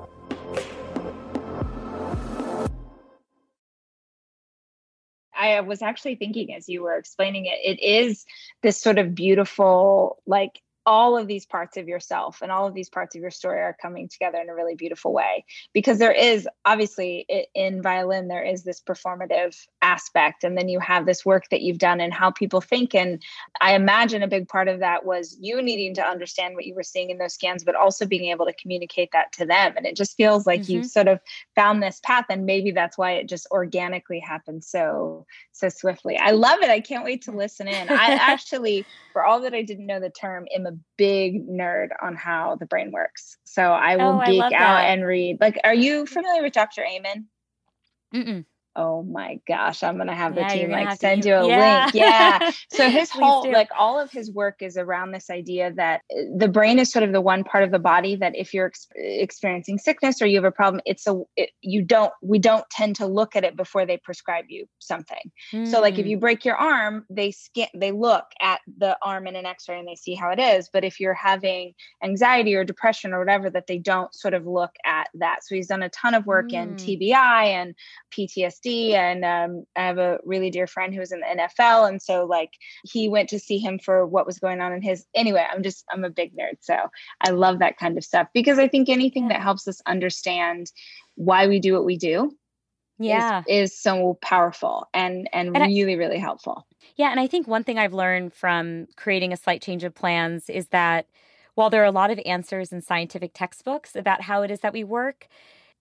I 5.41 5.59
was 5.61 5.81
actually 5.81 6.15
thinking 6.15 6.53
as 6.53 6.69
you 6.69 6.83
were 6.83 6.95
explaining 6.95 7.47
it, 7.47 7.59
it 7.63 7.83
is 7.83 8.25
this 8.61 8.79
sort 8.79 8.99
of 8.99 9.15
beautiful, 9.15 10.21
like 10.27 10.61
all 10.85 11.17
of 11.17 11.27
these 11.27 11.45
parts 11.45 11.77
of 11.77 11.87
yourself 11.87 12.39
and 12.41 12.51
all 12.51 12.67
of 12.67 12.73
these 12.73 12.89
parts 12.89 13.15
of 13.15 13.21
your 13.21 13.31
story 13.31 13.59
are 13.59 13.75
coming 13.81 14.07
together 14.07 14.37
in 14.39 14.49
a 14.49 14.55
really 14.55 14.75
beautiful 14.75 15.13
way. 15.13 15.45
Because 15.73 15.97
there 15.97 16.11
is 16.11 16.47
obviously 16.65 17.25
in 17.55 17.81
violin 17.81 18.27
there 18.27 18.43
is 18.43 18.63
this 18.63 18.81
performative 18.81 19.55
aspect 19.81 20.43
and 20.43 20.57
then 20.57 20.69
you 20.69 20.79
have 20.79 21.05
this 21.05 21.25
work 21.25 21.49
that 21.49 21.61
you've 21.61 21.77
done 21.77 21.99
and 21.99 22.13
how 22.13 22.29
people 22.31 22.61
think 22.61 22.93
and 22.93 23.21
i 23.61 23.73
imagine 23.73 24.23
a 24.23 24.27
big 24.27 24.47
part 24.47 24.67
of 24.67 24.79
that 24.79 25.05
was 25.05 25.37
you 25.39 25.61
needing 25.61 25.93
to 25.93 26.03
understand 26.03 26.55
what 26.55 26.65
you 26.65 26.75
were 26.75 26.83
seeing 26.83 27.09
in 27.09 27.17
those 27.17 27.33
scans 27.33 27.63
but 27.63 27.75
also 27.75 28.05
being 28.05 28.29
able 28.29 28.45
to 28.45 28.53
communicate 28.53 29.09
that 29.11 29.31
to 29.31 29.45
them 29.45 29.73
and 29.77 29.85
it 29.85 29.95
just 29.95 30.15
feels 30.17 30.45
like 30.45 30.61
mm-hmm. 30.61 30.73
you've 30.73 30.85
sort 30.85 31.07
of 31.07 31.19
found 31.55 31.81
this 31.81 31.99
path 32.03 32.25
and 32.29 32.45
maybe 32.45 32.71
that's 32.71 32.97
why 32.97 33.11
it 33.11 33.27
just 33.27 33.47
organically 33.51 34.19
happened 34.19 34.63
so 34.63 35.25
so 35.51 35.69
swiftly 35.69 36.17
i 36.17 36.31
love 36.31 36.59
it 36.61 36.69
i 36.69 36.79
can't 36.79 37.03
wait 37.03 37.21
to 37.21 37.31
listen 37.41 37.67
in 37.67 37.89
i 37.89 38.13
actually 38.13 38.85
for 39.13 39.25
all 39.25 39.41
that 39.41 39.53
i 39.53 39.61
didn't 39.61 39.85
know 39.85 39.99
the 39.99 40.09
term 40.09 40.45
am 40.55 40.65
a 40.65 40.71
big 40.97 41.47
nerd 41.47 41.87
on 41.99 42.15
how 42.15 42.55
the 42.57 42.67
brain 42.67 42.91
works. 42.91 43.37
So 43.43 43.63
I 43.63 43.95
will 43.95 44.21
oh, 44.21 44.25
geek 44.25 44.41
I 44.41 44.53
out 44.53 44.85
and 44.85 45.03
read. 45.03 45.37
Like, 45.41 45.59
are 45.63 45.73
you 45.73 46.05
familiar 46.05 46.43
with 46.43 46.53
Dr. 46.53 46.83
Amen? 46.83 47.25
Mm-mm 48.13 48.45
oh 48.75 49.03
my 49.03 49.39
gosh, 49.47 49.83
I'm 49.83 49.97
gonna 49.97 50.15
have 50.15 50.35
the 50.35 50.41
yeah, 50.41 50.47
team 50.49 50.71
like 50.71 50.99
send 50.99 51.25
you 51.25 51.35
a 51.35 51.47
yeah. 51.47 51.83
link. 51.83 51.95
Yeah. 51.95 52.51
So 52.71 52.89
his 52.89 53.09
whole 53.09 53.43
do. 53.43 53.51
like 53.51 53.69
all 53.77 53.99
of 53.99 54.11
his 54.11 54.31
work 54.31 54.61
is 54.61 54.77
around 54.77 55.11
this 55.11 55.29
idea 55.29 55.73
that 55.73 56.01
uh, 56.11 56.21
the 56.37 56.47
brain 56.47 56.79
is 56.79 56.91
sort 56.91 57.03
of 57.03 57.11
the 57.11 57.19
one 57.19 57.43
part 57.43 57.63
of 57.63 57.71
the 57.71 57.79
body 57.79 58.15
that 58.15 58.33
if 58.35 58.53
you're 58.53 58.67
ex- 58.67 58.87
experiencing 58.95 59.77
sickness 59.77 60.21
or 60.21 60.25
you 60.25 60.37
have 60.37 60.45
a 60.45 60.51
problem, 60.51 60.81
it's 60.85 61.05
a 61.05 61.21
it, 61.35 61.51
you 61.61 61.83
don't 61.83 62.13
we 62.21 62.39
don't 62.39 62.67
tend 62.69 62.95
to 62.97 63.05
look 63.05 63.35
at 63.35 63.43
it 63.43 63.57
before 63.57 63.85
they 63.85 63.97
prescribe 63.97 64.45
you 64.47 64.65
something. 64.79 65.31
Mm. 65.51 65.67
So 65.67 65.81
like 65.81 65.99
if 65.99 66.05
you 66.05 66.17
mm. 66.17 66.21
break 66.21 66.45
your 66.45 66.55
arm, 66.55 67.05
they 67.09 67.31
scan 67.31 67.67
they 67.75 67.91
look 67.91 68.25
at 68.41 68.61
the 68.77 68.97
arm 69.03 69.27
in 69.27 69.35
an 69.35 69.45
X-ray 69.45 69.79
and 69.79 69.87
they 69.87 69.95
see 69.95 70.15
how 70.15 70.29
it 70.29 70.39
is. 70.39 70.69
But 70.71 70.83
if 70.83 70.99
you're 70.99 71.13
having 71.13 71.73
anxiety 72.03 72.55
or 72.55 72.63
depression 72.63 73.13
or 73.13 73.19
whatever, 73.19 73.49
that 73.49 73.67
they 73.67 73.77
don't 73.77 74.13
sort 74.15 74.33
of 74.33 74.47
look 74.47 74.71
at 74.85 75.09
that. 75.15 75.43
So 75.43 75.55
he's 75.55 75.67
done 75.67 75.83
a 75.83 75.89
ton 75.89 76.13
of 76.13 76.25
work 76.25 76.49
mm. 76.49 76.61
in 76.61 76.75
TBI 76.75 77.15
and 77.15 77.75
PTSD 78.11 78.60
and 78.65 79.25
um, 79.25 79.65
I 79.75 79.81
have 79.81 79.97
a 79.97 80.19
really 80.25 80.49
dear 80.49 80.67
friend 80.67 80.93
who 80.93 80.99
was 80.99 81.11
in 81.11 81.19
the 81.19 81.43
NFL, 81.43 81.87
and 81.87 82.01
so 82.01 82.25
like 82.25 82.51
he 82.83 83.09
went 83.09 83.29
to 83.29 83.39
see 83.39 83.57
him 83.57 83.79
for 83.79 84.05
what 84.05 84.25
was 84.25 84.39
going 84.39 84.61
on 84.61 84.73
in 84.73 84.81
his. 84.81 85.05
Anyway, 85.15 85.45
I'm 85.49 85.63
just 85.63 85.85
I'm 85.91 86.03
a 86.03 86.09
big 86.09 86.35
nerd, 86.35 86.57
so 86.61 86.75
I 87.21 87.31
love 87.31 87.59
that 87.59 87.77
kind 87.77 87.97
of 87.97 88.03
stuff 88.03 88.27
because 88.33 88.59
I 88.59 88.67
think 88.67 88.89
anything 88.89 89.29
that 89.29 89.41
helps 89.41 89.67
us 89.67 89.81
understand 89.85 90.71
why 91.15 91.47
we 91.47 91.59
do 91.59 91.73
what 91.73 91.85
we 91.85 91.97
do, 91.97 92.31
yeah, 92.99 93.43
is, 93.47 93.71
is 93.71 93.79
so 93.79 94.17
powerful 94.21 94.87
and 94.93 95.27
and, 95.33 95.55
and 95.55 95.65
really 95.65 95.93
I, 95.93 95.97
really 95.97 96.19
helpful. 96.19 96.67
Yeah, 96.95 97.09
and 97.09 97.19
I 97.19 97.27
think 97.27 97.47
one 97.47 97.63
thing 97.63 97.79
I've 97.79 97.93
learned 97.93 98.33
from 98.33 98.87
creating 98.95 99.33
a 99.33 99.37
slight 99.37 99.61
change 99.61 99.83
of 99.83 99.95
plans 99.95 100.49
is 100.49 100.67
that 100.67 101.07
while 101.55 101.69
there 101.69 101.81
are 101.81 101.85
a 101.85 101.91
lot 101.91 102.11
of 102.11 102.19
answers 102.25 102.71
in 102.71 102.81
scientific 102.81 103.31
textbooks 103.33 103.95
about 103.95 104.21
how 104.21 104.41
it 104.41 104.51
is 104.51 104.61
that 104.61 104.73
we 104.73 104.83
work 104.83 105.27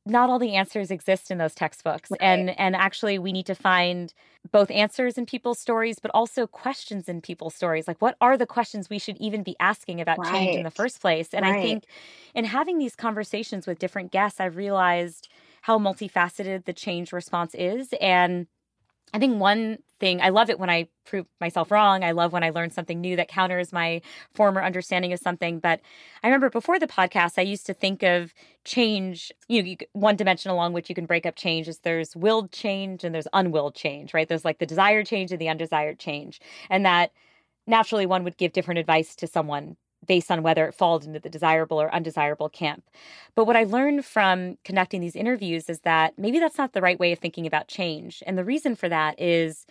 not 0.07 0.31
all 0.31 0.39
the 0.39 0.55
answers 0.55 0.91
exist 0.91 1.31
in 1.31 1.39
those 1.39 1.55
textbooks 1.55 2.11
right. 2.11 2.21
and 2.21 2.59
and 2.59 2.75
actually 2.75 3.19
we 3.19 3.33
need 3.33 3.47
to 3.47 3.55
find 3.55 4.15
both 4.51 4.71
answers 4.71 5.19
in 5.19 5.27
people's 5.27 5.59
stories 5.59 5.99
but 6.01 6.11
also 6.15 6.47
questions 6.47 7.09
in 7.09 7.21
people's 7.21 7.55
stories 7.55 7.87
like 7.87 8.01
what 8.01 8.17
are 8.21 8.37
the 8.37 8.47
questions 8.47 8.89
we 8.89 8.99
should 8.99 9.17
even 9.19 9.43
be 9.43 9.55
asking 9.61 10.01
about 10.01 10.19
right. 10.19 10.33
change 10.33 10.57
in 10.57 10.63
the 10.63 10.71
first 10.71 11.01
place 11.01 11.29
and 11.35 11.45
right. 11.45 11.57
i 11.57 11.63
think 11.63 11.85
in 12.35 12.45
having 12.45 12.79
these 12.79 12.97
conversations 12.97 13.67
with 13.67 13.79
different 13.79 14.11
guests 14.11 14.41
i've 14.41 14.57
realized 14.57 15.29
how 15.63 15.79
multifaceted 15.79 16.65
the 16.65 16.73
change 16.73 17.13
response 17.13 17.55
is 17.55 17.93
and 18.01 18.47
I 19.13 19.19
think 19.19 19.41
one 19.41 19.79
thing 20.01 20.21
I 20.21 20.31
love 20.31 20.51
it 20.51 20.59
when 20.59 20.71
I 20.71 20.89
prove 21.05 21.27
myself 21.41 21.71
wrong. 21.71 22.03
I 22.03 22.13
love 22.13 22.33
when 22.33 22.43
I 22.43 22.51
learn 22.51 22.71
something 22.71 23.01
new 23.01 23.17
that 23.17 23.29
counters 23.29 23.73
my 23.73 24.01
former 24.35 24.63
understanding 24.63 25.13
of 25.13 25.21
something. 25.21 25.61
But 25.61 25.81
I 26.23 26.29
remember 26.29 26.51
before 26.51 26.79
the 26.79 26.87
podcast, 26.87 27.39
I 27.39 27.43
used 27.43 27.67
to 27.67 27.75
think 27.75 28.03
of 28.03 28.35
change, 28.65 29.31
you 29.49 29.63
know, 29.63 29.75
one 29.93 30.17
dimension 30.17 30.51
along 30.51 30.73
which 30.73 30.89
you 30.89 30.95
can 30.95 31.07
break 31.07 31.27
up 31.27 31.37
change 31.37 31.69
is 31.69 31.79
there's 31.79 32.17
willed 32.17 32.51
change 32.51 33.05
and 33.05 33.15
there's 33.15 33.29
unwilled 33.33 33.75
change, 33.75 34.15
right? 34.15 34.29
There's 34.29 34.45
like 34.45 34.59
the 34.59 34.67
desired 34.67 35.07
change 35.07 35.31
and 35.31 35.41
the 35.41 35.49
undesired 35.49 35.99
change. 35.99 36.41
And 36.69 36.85
that 36.87 37.13
naturally 37.67 38.07
one 38.07 38.25
would 38.25 38.37
give 38.37 38.53
different 38.53 38.81
advice 38.81 39.15
to 39.17 39.27
someone 39.27 39.77
based 40.07 40.31
on 40.31 40.43
whether 40.43 40.67
it 40.67 40.75
falls 40.75 41.07
into 41.07 41.21
the 41.21 41.29
desirable 41.29 41.81
or 41.81 41.93
undesirable 41.95 42.49
camp. 42.49 42.85
But 43.35 43.47
what 43.47 43.57
I 43.57 43.65
learned 43.65 44.05
from 44.05 44.57
conducting 44.65 45.01
these 45.01 45.17
interviews 45.17 45.69
is 45.69 45.81
that 45.81 46.19
maybe 46.19 46.39
that's 46.39 46.59
not 46.59 46.73
the 46.73 46.81
right 46.81 46.99
way 46.99 47.13
of 47.13 47.19
thinking 47.19 47.47
about 47.47 47.69
change. 47.69 48.23
And 48.27 48.37
the 48.37 48.45
reason 48.45 48.75
for 48.75 48.89
that 48.89 49.21
is 49.21 49.67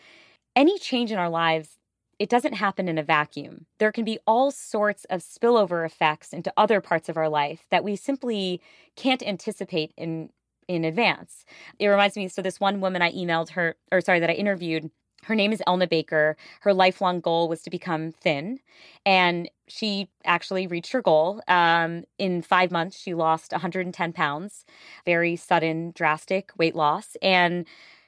any 0.56 0.78
change 0.80 1.12
in 1.12 1.18
our 1.18 1.30
lives 1.30 1.80
it 2.20 2.30
doesn't 2.30 2.54
happen 2.54 2.90
in 2.90 2.98
a 2.98 3.04
vacuum. 3.04 3.66
There 3.80 3.94
can 3.94 4.04
be 4.04 4.20
all 4.28 4.52
sorts 4.52 5.06
of 5.06 5.22
spillover 5.22 5.86
effects 5.86 6.34
into 6.34 6.54
other 6.58 6.82
parts 6.82 7.08
of 7.08 7.16
our 7.16 7.30
life 7.30 7.66
that 7.72 7.84
we 7.84 7.96
simply 7.96 8.62
can't 8.96 9.24
anticipate 9.24 9.94
in 9.98 10.30
in 10.68 10.86
advance. 10.86 11.46
It 11.80 11.88
reminds 11.88 12.16
me 12.16 12.28
so 12.28 12.44
this 12.44 12.60
one 12.60 12.80
woman 12.80 13.02
I 13.02 13.12
emailed 13.12 13.52
her 13.52 13.76
or 13.92 14.02
sorry 14.02 14.20
that 14.20 14.30
I 14.30 14.34
interviewed 14.34 14.92
her 15.24 15.36
name 15.36 15.52
is 15.52 15.62
Elna 15.68 15.90
Baker. 15.90 16.38
Her 16.62 16.74
lifelong 16.74 17.20
goal 17.20 17.48
was 17.48 17.62
to 17.64 17.70
become 17.70 18.12
thin, 18.12 18.60
and 19.06 19.50
she 19.68 20.10
actually 20.26 20.68
reached 20.68 20.92
her 20.92 21.02
goal. 21.02 21.42
Um, 21.48 22.04
in 22.18 22.42
five 22.42 22.72
months, 22.72 23.00
she 23.00 23.14
lost 23.14 23.52
110 23.52 24.14
pounds, 24.14 24.66
very 25.06 25.36
sudden, 25.36 25.92
drastic 25.96 26.52
weight 26.58 26.76
loss. 26.76 27.16
And 27.22 27.66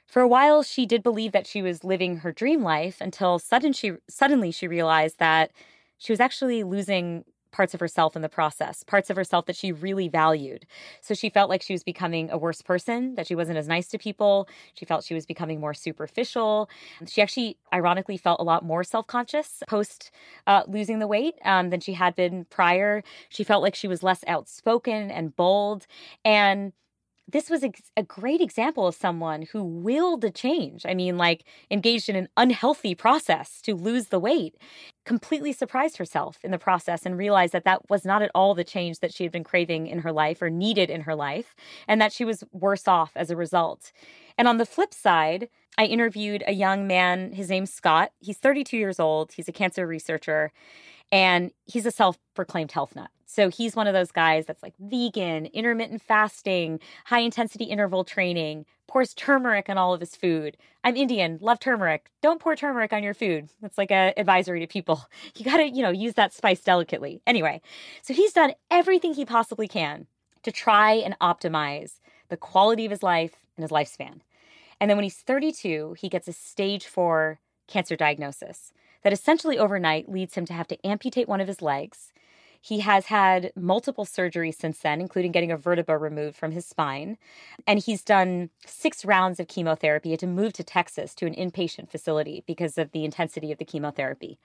for 0.08 0.22
a 0.22 0.28
while, 0.28 0.64
she 0.64 0.86
did 0.86 1.04
believe 1.04 1.32
that 1.32 1.48
she 1.48 1.62
was 1.62 1.84
living 1.84 2.18
her 2.18 2.32
dream 2.32 2.64
life 2.64 3.00
until 3.00 3.40
sudden 3.40 3.74
she, 3.74 3.94
suddenly 4.10 4.52
she 4.52 4.68
realized 4.68 5.20
that 5.20 5.52
she 5.98 6.12
was 6.12 6.20
actually 6.20 6.64
losing 6.64 7.24
parts 7.52 7.74
of 7.74 7.80
herself 7.80 8.16
in 8.16 8.22
the 8.22 8.30
process, 8.30 8.84
parts 8.84 9.10
of 9.10 9.16
herself 9.16 9.46
that 9.46 9.56
she 9.56 9.72
really 9.72 10.08
valued. 10.08 10.66
So 11.02 11.14
she 11.14 11.30
felt 11.30 11.50
like 11.50 11.62
she 11.62 11.74
was 11.74 11.84
becoming 11.84 12.30
a 12.32 12.38
worse 12.38 12.62
person, 12.62 13.16
that 13.16 13.28
she 13.28 13.36
wasn't 13.36 13.58
as 13.58 13.68
nice 13.68 13.88
to 13.90 13.98
people. 13.98 14.48
She 14.74 14.86
felt 14.86 15.04
she 15.04 15.14
was 15.14 15.26
becoming 15.26 15.60
more 15.60 15.74
superficial. 15.74 16.70
She 17.08 17.22
actually, 17.22 17.58
ironically, 17.74 18.18
felt 18.18 18.40
a 18.40 18.44
lot 18.44 18.64
more 18.64 18.84
self 18.84 19.08
conscious 19.08 19.64
post 19.68 20.12
uh, 20.48 20.64
losing 20.68 21.00
the 21.00 21.08
weight 21.08 21.36
um, 21.46 21.70
than 21.70 21.80
she 21.80 21.94
had 21.94 22.16
been 22.16 22.46
prior. 22.46 23.04
She 23.30 23.44
felt 23.44 23.64
like 23.64 23.76
she 23.76 23.88
was 23.88 24.04
less 24.04 24.24
outspoken 24.28 25.12
and 25.12 25.36
bold. 25.36 25.88
And 26.24 26.74
this 27.32 27.50
was 27.50 27.64
a, 27.64 27.72
a, 27.96 28.04
great 28.04 28.42
example 28.42 28.88
of 28.88 28.96
someone 28.96 29.44
who 29.44 29.64
willed 29.64 30.24
a 30.24 30.30
change. 30.30 30.86
I 30.86 30.94
mean, 30.94 31.18
like 31.18 31.46
engaged 31.70 32.10
in 32.10 32.16
an 32.16 32.28
unhealthy 32.36 32.96
process 32.96 33.62
to 33.62 33.76
lose 33.76 34.08
the 34.08 34.20
weight, 34.20 34.56
completely 35.06 35.52
surprised 35.52 35.98
herself 35.98 36.38
in 36.44 36.52
the 36.52 36.58
process 36.60 37.06
and 37.06 37.18
realized 37.18 37.54
that 37.54 37.64
that 37.64 37.90
was 37.90 38.06
not 38.06 38.22
at 38.22 38.32
all 38.36 38.54
the 38.54 38.64
change 38.64 39.00
that 39.00 39.14
she 39.14 39.24
had 39.24 39.32
been 39.32 39.44
craving 39.44 39.88
in 39.88 40.00
her 40.00 40.12
life 40.12 40.42
or 40.42 40.50
needed 40.50 40.90
in 40.90 41.02
her 41.02 41.16
life, 41.16 41.56
and 41.88 42.00
that 42.00 42.14
she 42.14 42.26
was 42.26 42.44
worse 42.52 42.88
off 42.88 43.12
as 43.16 43.32
a 43.32 43.36
result. 43.36 43.92
And 44.38 44.48
on 44.48 44.58
the 44.58 44.66
flip 44.66 44.94
side, 44.94 45.50
I 45.78 45.86
interviewed 45.86 46.44
a 46.46 46.54
young 46.54 46.88
man. 46.88 47.32
His 47.32 47.50
name's 47.50 47.74
Scott. 47.74 48.12
He's 48.20 48.38
32 48.38 48.78
years 48.78 49.00
old. 49.00 49.34
He's 49.34 49.48
a 49.48 49.54
cancer 49.54 49.88
researcher 49.88 50.52
and 51.12 51.52
he's 51.66 51.86
a 51.86 51.92
self 51.92 52.18
proclaimed 52.36 52.72
health 52.72 52.96
nut. 52.96 53.10
So 53.26 53.50
he's 53.50 53.76
one 53.76 53.88
of 53.88 53.94
those 53.94 54.12
guys 54.12 54.46
that's 54.46 54.62
like 54.62 54.74
vegan, 54.78 55.46
intermittent 55.48 56.02
fasting, 56.02 56.80
high 57.06 57.20
intensity 57.20 57.66
interval 57.66 58.04
training, 58.04 58.66
pours 58.92 59.14
turmeric 59.14 59.70
on 59.70 59.78
all 59.78 59.94
of 59.94 60.02
his 60.02 60.18
food. 60.18 60.58
I'm 60.84 60.98
Indian, 60.98 61.38
love 61.40 61.62
turmeric. 61.62 62.12
Don't 62.22 62.42
pour 62.42 62.58
turmeric 62.58 62.92
on 62.92 63.04
your 63.04 63.14
food. 63.14 63.48
That's 63.62 63.78
like 63.78 63.90
a 63.90 64.14
advisory 64.18 64.60
to 64.60 64.68
people. 64.68 65.06
You 65.38 65.46
got 65.46 65.58
to, 65.58 65.70
you 65.70 65.82
know, 65.82 65.92
use 65.92 66.16
that 66.16 66.34
spice 66.34 66.60
delicately. 66.60 67.22
Anyway, 67.26 67.62
so 68.02 68.14
he's 68.14 68.34
done 68.34 68.54
everything 68.70 69.14
he 69.14 69.24
possibly 69.24 69.68
can 69.68 70.08
to 70.44 70.52
try 70.52 70.92
and 70.92 71.18
optimize 71.20 72.00
the 72.28 72.36
quality 72.36 72.84
of 72.84 72.92
his 72.92 73.02
life 73.02 73.38
and 73.56 73.64
his 73.64 73.72
lifespan. 73.72 74.20
And 74.80 74.90
then 74.90 74.98
when 74.98 75.04
he's 75.04 75.18
32, 75.18 75.96
he 75.98 76.10
gets 76.10 76.28
a 76.28 76.34
stage 76.34 76.86
4 76.86 77.40
cancer 77.68 77.96
diagnosis 77.96 78.74
that 79.04 79.14
essentially 79.14 79.58
overnight 79.58 80.12
leads 80.12 80.36
him 80.36 80.46
to 80.48 80.54
have 80.54 80.68
to 80.68 80.86
amputate 80.86 81.30
one 81.30 81.40
of 81.40 81.48
his 81.48 81.62
legs 81.62 82.12
he 82.62 82.80
has 82.82 83.08
had 83.08 83.52
multiple 83.56 84.06
surgeries 84.06 84.56
since 84.56 84.80
then, 84.80 85.02
including 85.02 85.32
getting 85.32 85.52
a 85.52 85.58
vertebra 85.58 85.98
removed 85.98 86.38
from 86.38 86.52
his 86.52 86.66
spine. 86.66 87.18
And 87.66 87.80
he's 87.80 88.04
done 88.04 88.52
six 88.68 89.04
rounds 89.04 89.40
of 89.40 89.48
chemotherapy. 89.48 90.16
To 90.16 90.28
move 90.28 90.54
to 90.54 90.64
Texas 90.64 91.16
to 91.16 91.26
an 91.26 91.34
inpatient 91.34 91.90
facility 91.90 92.44
because 92.46 92.78
of 92.78 92.92
the 92.92 93.04
intensity 93.04 93.52
of 93.52 93.58
the 93.58 93.66
chemotherapy. 93.66 94.38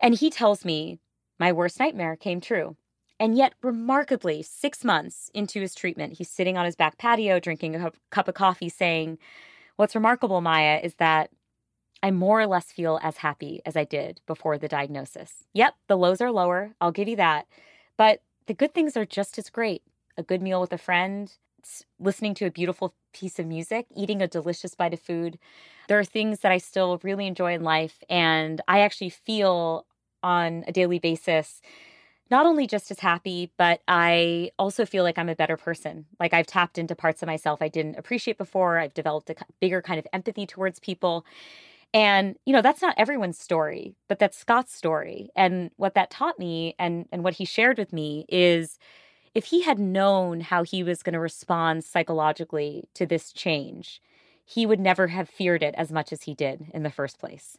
And 0.00 0.14
he 0.14 0.30
tells 0.30 0.64
me, 0.64 0.98
my 1.38 1.52
worst 1.52 1.78
nightmare 1.78 2.16
came 2.16 2.40
true. 2.40 2.76
And 3.20 3.36
yet, 3.36 3.54
remarkably, 3.62 4.42
six 4.42 4.82
months 4.82 5.30
into 5.32 5.60
his 5.60 5.76
treatment, 5.76 6.14
he's 6.14 6.28
sitting 6.28 6.56
on 6.56 6.64
his 6.64 6.74
back 6.74 6.98
patio 6.98 7.38
drinking 7.38 7.76
a 7.76 7.92
cup 8.10 8.26
of 8.26 8.34
coffee, 8.34 8.68
saying, 8.68 9.18
What's 9.76 9.94
remarkable, 9.94 10.40
Maya, 10.40 10.80
is 10.82 10.96
that 10.96 11.30
I 12.02 12.10
more 12.10 12.40
or 12.40 12.46
less 12.46 12.72
feel 12.72 12.98
as 13.02 13.18
happy 13.18 13.60
as 13.64 13.76
I 13.76 13.84
did 13.84 14.20
before 14.26 14.58
the 14.58 14.68
diagnosis. 14.68 15.44
Yep, 15.54 15.74
the 15.86 15.96
lows 15.96 16.20
are 16.20 16.32
lower, 16.32 16.72
I'll 16.80 16.92
give 16.92 17.08
you 17.08 17.16
that. 17.16 17.46
But 17.96 18.22
the 18.46 18.54
good 18.54 18.74
things 18.74 18.96
are 18.96 19.04
just 19.04 19.38
as 19.38 19.50
great. 19.50 19.82
A 20.16 20.22
good 20.22 20.42
meal 20.42 20.60
with 20.60 20.72
a 20.72 20.78
friend, 20.78 21.32
listening 22.00 22.34
to 22.34 22.46
a 22.46 22.50
beautiful 22.50 22.94
piece 23.12 23.38
of 23.38 23.46
music, 23.46 23.86
eating 23.94 24.20
a 24.20 24.26
delicious 24.26 24.74
bite 24.74 24.94
of 24.94 25.00
food. 25.00 25.38
There 25.88 25.98
are 25.98 26.04
things 26.04 26.40
that 26.40 26.52
I 26.52 26.58
still 26.58 26.98
really 27.02 27.26
enjoy 27.26 27.54
in 27.54 27.62
life. 27.62 28.02
And 28.08 28.60
I 28.66 28.80
actually 28.80 29.10
feel 29.10 29.86
on 30.22 30.64
a 30.66 30.72
daily 30.72 30.98
basis 30.98 31.60
not 32.32 32.46
only 32.46 32.66
just 32.66 32.90
as 32.90 32.98
happy, 32.98 33.52
but 33.58 33.82
I 33.86 34.52
also 34.58 34.86
feel 34.86 35.04
like 35.04 35.18
I'm 35.18 35.28
a 35.28 35.36
better 35.36 35.58
person. 35.58 36.06
Like 36.18 36.32
I've 36.32 36.46
tapped 36.46 36.78
into 36.78 36.96
parts 36.96 37.22
of 37.22 37.26
myself 37.26 37.60
I 37.60 37.68
didn't 37.68 37.98
appreciate 37.98 38.38
before. 38.38 38.78
I've 38.78 38.94
developed 38.94 39.28
a 39.28 39.34
bigger 39.60 39.82
kind 39.82 39.98
of 39.98 40.06
empathy 40.14 40.46
towards 40.46 40.80
people. 40.80 41.26
And, 41.94 42.36
you 42.46 42.52
know, 42.52 42.62
that's 42.62 42.80
not 42.80 42.94
everyone's 42.96 43.38
story, 43.38 43.94
but 44.08 44.18
that's 44.18 44.38
Scott's 44.38 44.74
story. 44.74 45.30
And 45.36 45.70
what 45.76 45.94
that 45.94 46.10
taught 46.10 46.38
me 46.38 46.74
and, 46.78 47.06
and 47.12 47.22
what 47.22 47.34
he 47.34 47.44
shared 47.44 47.76
with 47.76 47.92
me 47.92 48.24
is 48.28 48.78
if 49.34 49.46
he 49.46 49.62
had 49.62 49.78
known 49.78 50.40
how 50.40 50.62
he 50.62 50.82
was 50.82 51.02
going 51.02 51.12
to 51.14 51.20
respond 51.20 51.84
psychologically 51.84 52.88
to 52.94 53.06
this 53.06 53.32
change, 53.32 54.00
he 54.44 54.66
would 54.66 54.80
never 54.80 55.08
have 55.08 55.28
feared 55.28 55.62
it 55.62 55.74
as 55.76 55.92
much 55.92 56.12
as 56.12 56.22
he 56.22 56.34
did 56.34 56.66
in 56.72 56.82
the 56.82 56.90
first 56.90 57.18
place. 57.18 57.58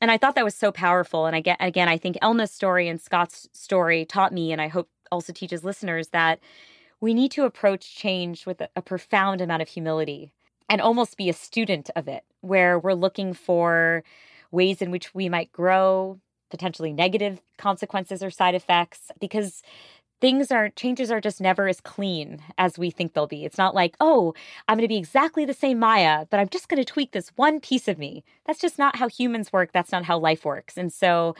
And 0.00 0.10
I 0.10 0.18
thought 0.18 0.34
that 0.34 0.44
was 0.44 0.54
so 0.54 0.72
powerful. 0.72 1.26
And 1.26 1.36
I 1.36 1.40
get, 1.40 1.56
again, 1.60 1.88
I 1.88 1.98
think 1.98 2.18
Elna's 2.20 2.50
story 2.50 2.88
and 2.88 3.00
Scott's 3.00 3.48
story 3.52 4.04
taught 4.04 4.32
me, 4.32 4.50
and 4.50 4.60
I 4.60 4.68
hope 4.68 4.88
also 5.12 5.32
teaches 5.32 5.64
listeners 5.64 6.08
that 6.08 6.40
we 7.00 7.14
need 7.14 7.30
to 7.32 7.44
approach 7.44 7.94
change 7.94 8.46
with 8.46 8.60
a, 8.60 8.68
a 8.74 8.82
profound 8.82 9.40
amount 9.40 9.62
of 9.62 9.68
humility 9.68 10.32
and 10.68 10.80
almost 10.80 11.16
be 11.16 11.28
a 11.28 11.34
student 11.34 11.90
of 11.96 12.08
it, 12.08 12.24
where 12.40 12.78
we're 12.78 12.94
looking 12.94 13.34
for 13.34 14.02
ways 14.50 14.82
in 14.82 14.90
which 14.90 15.14
we 15.14 15.28
might 15.28 15.52
grow, 15.52 16.20
potentially 16.50 16.92
negative 16.92 17.40
consequences 17.58 18.22
or 18.22 18.30
side 18.30 18.54
effects, 18.54 19.10
because 19.20 19.62
things 20.20 20.52
are 20.52 20.68
changes 20.70 21.10
are 21.10 21.20
just 21.20 21.40
never 21.40 21.66
as 21.66 21.80
clean 21.80 22.40
as 22.56 22.78
we 22.78 22.90
think 22.90 23.12
they'll 23.12 23.26
be. 23.26 23.44
It's 23.44 23.58
not 23.58 23.74
like, 23.74 23.96
oh, 23.98 24.32
I'm 24.68 24.76
going 24.76 24.84
to 24.84 24.88
be 24.88 24.96
exactly 24.96 25.44
the 25.44 25.52
same 25.52 25.80
Maya, 25.80 26.26
but 26.30 26.38
I'm 26.38 26.48
just 26.48 26.68
going 26.68 26.80
to 26.80 26.84
tweak 26.84 27.10
this 27.10 27.32
one 27.34 27.58
piece 27.58 27.88
of 27.88 27.98
me. 27.98 28.22
That's 28.46 28.60
just 28.60 28.78
not 28.78 28.94
how 28.96 29.08
humans 29.08 29.52
work. 29.52 29.72
That's 29.72 29.90
not 29.90 30.04
how 30.04 30.18
life 30.18 30.44
works. 30.44 30.76
And 30.76 30.92
so 30.92 31.34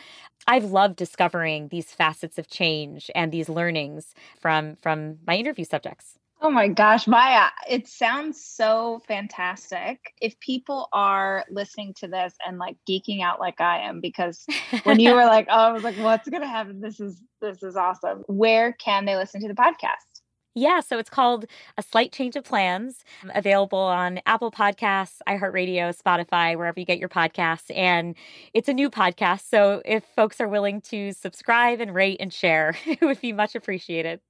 I've 0.49 0.64
loved 0.64 0.97
discovering 0.97 1.68
these 1.68 1.93
facets 1.93 2.39
of 2.39 2.49
change 2.49 3.09
and 3.14 3.31
these 3.31 3.49
learnings 3.49 4.16
from 4.41 4.75
from 4.83 5.18
my 5.27 5.37
interview 5.37 5.64
subjects. 5.64 6.18
Oh 6.45 6.51
my 6.51 6.66
gosh, 6.66 7.07
Maya, 7.07 7.51
it 7.70 7.86
sounds 7.86 8.45
so 8.45 9.01
fantastic. 9.07 10.12
If 10.20 10.38
people 10.40 10.88
are 10.93 11.45
listening 11.49 11.95
to 12.01 12.09
this 12.09 12.34
and 12.45 12.59
like 12.59 12.76
geeking 12.88 13.22
out 13.22 13.38
like 13.38 13.61
I 13.61 13.78
am, 13.88 14.01
because 14.01 14.45
when 14.82 14.99
you 14.99 15.14
were 15.14 15.24
like, 15.26 15.47
oh, 15.49 15.57
I 15.57 15.70
was 15.70 15.84
like, 15.84 15.95
what's 15.99 16.28
gonna 16.28 16.49
happen? 16.49 16.80
This 16.80 16.99
is 16.99 17.22
this 17.40 17.62
is 17.62 17.76
awesome. 17.76 18.24
Where 18.26 18.72
can 18.72 19.05
they 19.05 19.14
listen 19.14 19.40
to 19.43 19.47
the 19.47 19.55
podcast? 19.55 20.22
Yeah, 20.57 20.80
so 20.80 20.99
it's 20.99 21.09
called 21.09 21.47
A 21.78 21.82
Slight 21.82 22.11
Change 22.11 22.34
of 22.34 22.43
Plans, 22.43 23.05
um, 23.22 23.30
available 23.36 23.78
on 23.78 24.20
Apple 24.26 24.51
Podcasts, 24.51 25.18
iHeartRadio, 25.28 25.97
Spotify, 25.97 26.57
wherever 26.57 26.78
you 26.78 26.84
get 26.84 26.99
your 26.99 27.09
podcasts. 27.09 27.74
And 27.74 28.16
it's 28.53 28.68
a 28.68 28.74
new 28.74 28.90
podcast. 28.90 29.49
So 29.49 29.80
if 29.84 30.05
folks 30.16 30.40
are 30.40 30.49
willing 30.49 30.80
to 30.82 31.12
subscribe 31.12 31.80
and 31.80 31.95
rate 31.95 32.18
and 32.18 32.34
share, 32.34 32.76
it 32.84 33.01
would 33.01 33.20
be 33.20 33.32
much 33.32 33.55
appreciated. 33.55 34.20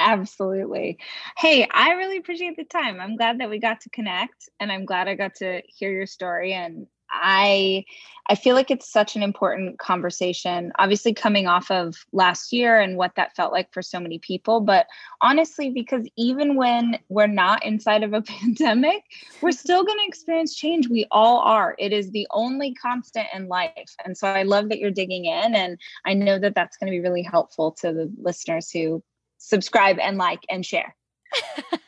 Absolutely. 0.00 0.98
Hey, 1.36 1.68
I 1.70 1.90
really 1.92 2.16
appreciate 2.16 2.56
the 2.56 2.64
time. 2.64 2.98
I'm 3.00 3.16
glad 3.16 3.38
that 3.38 3.50
we 3.50 3.58
got 3.58 3.82
to 3.82 3.90
connect 3.90 4.48
and 4.58 4.72
I'm 4.72 4.86
glad 4.86 5.08
I 5.08 5.14
got 5.14 5.34
to 5.36 5.60
hear 5.66 5.92
your 5.92 6.06
story 6.06 6.54
and 6.54 6.86
I 7.12 7.84
I 8.28 8.36
feel 8.36 8.54
like 8.54 8.70
it's 8.70 8.90
such 8.90 9.16
an 9.16 9.22
important 9.22 9.80
conversation. 9.80 10.72
Obviously 10.78 11.12
coming 11.12 11.48
off 11.48 11.68
of 11.70 11.96
last 12.12 12.52
year 12.52 12.78
and 12.78 12.96
what 12.96 13.16
that 13.16 13.34
felt 13.34 13.52
like 13.52 13.72
for 13.72 13.82
so 13.82 13.98
many 13.98 14.20
people, 14.20 14.60
but 14.60 14.86
honestly 15.20 15.68
because 15.70 16.08
even 16.16 16.54
when 16.54 16.98
we're 17.08 17.26
not 17.26 17.64
inside 17.64 18.04
of 18.04 18.12
a 18.14 18.22
pandemic, 18.40 19.02
we're 19.42 19.50
still 19.52 19.84
going 19.84 19.98
to 19.98 20.06
experience 20.06 20.54
change. 20.54 20.88
We 20.88 21.06
all 21.10 21.40
are. 21.40 21.74
It 21.78 21.92
is 21.92 22.12
the 22.12 22.26
only 22.30 22.72
constant 22.74 23.26
in 23.34 23.48
life. 23.48 23.94
And 24.04 24.16
so 24.16 24.28
I 24.28 24.44
love 24.44 24.68
that 24.68 24.78
you're 24.78 24.92
digging 24.92 25.24
in 25.26 25.54
and 25.54 25.76
I 26.06 26.14
know 26.14 26.38
that 26.38 26.54
that's 26.54 26.76
going 26.76 26.90
to 26.90 26.96
be 26.96 27.02
really 27.02 27.22
helpful 27.22 27.72
to 27.80 27.92
the 27.92 28.10
listeners 28.22 28.70
who 28.70 29.02
subscribe 29.40 29.98
and 29.98 30.18
like 30.18 30.40
and 30.48 30.64
share. 30.64 30.94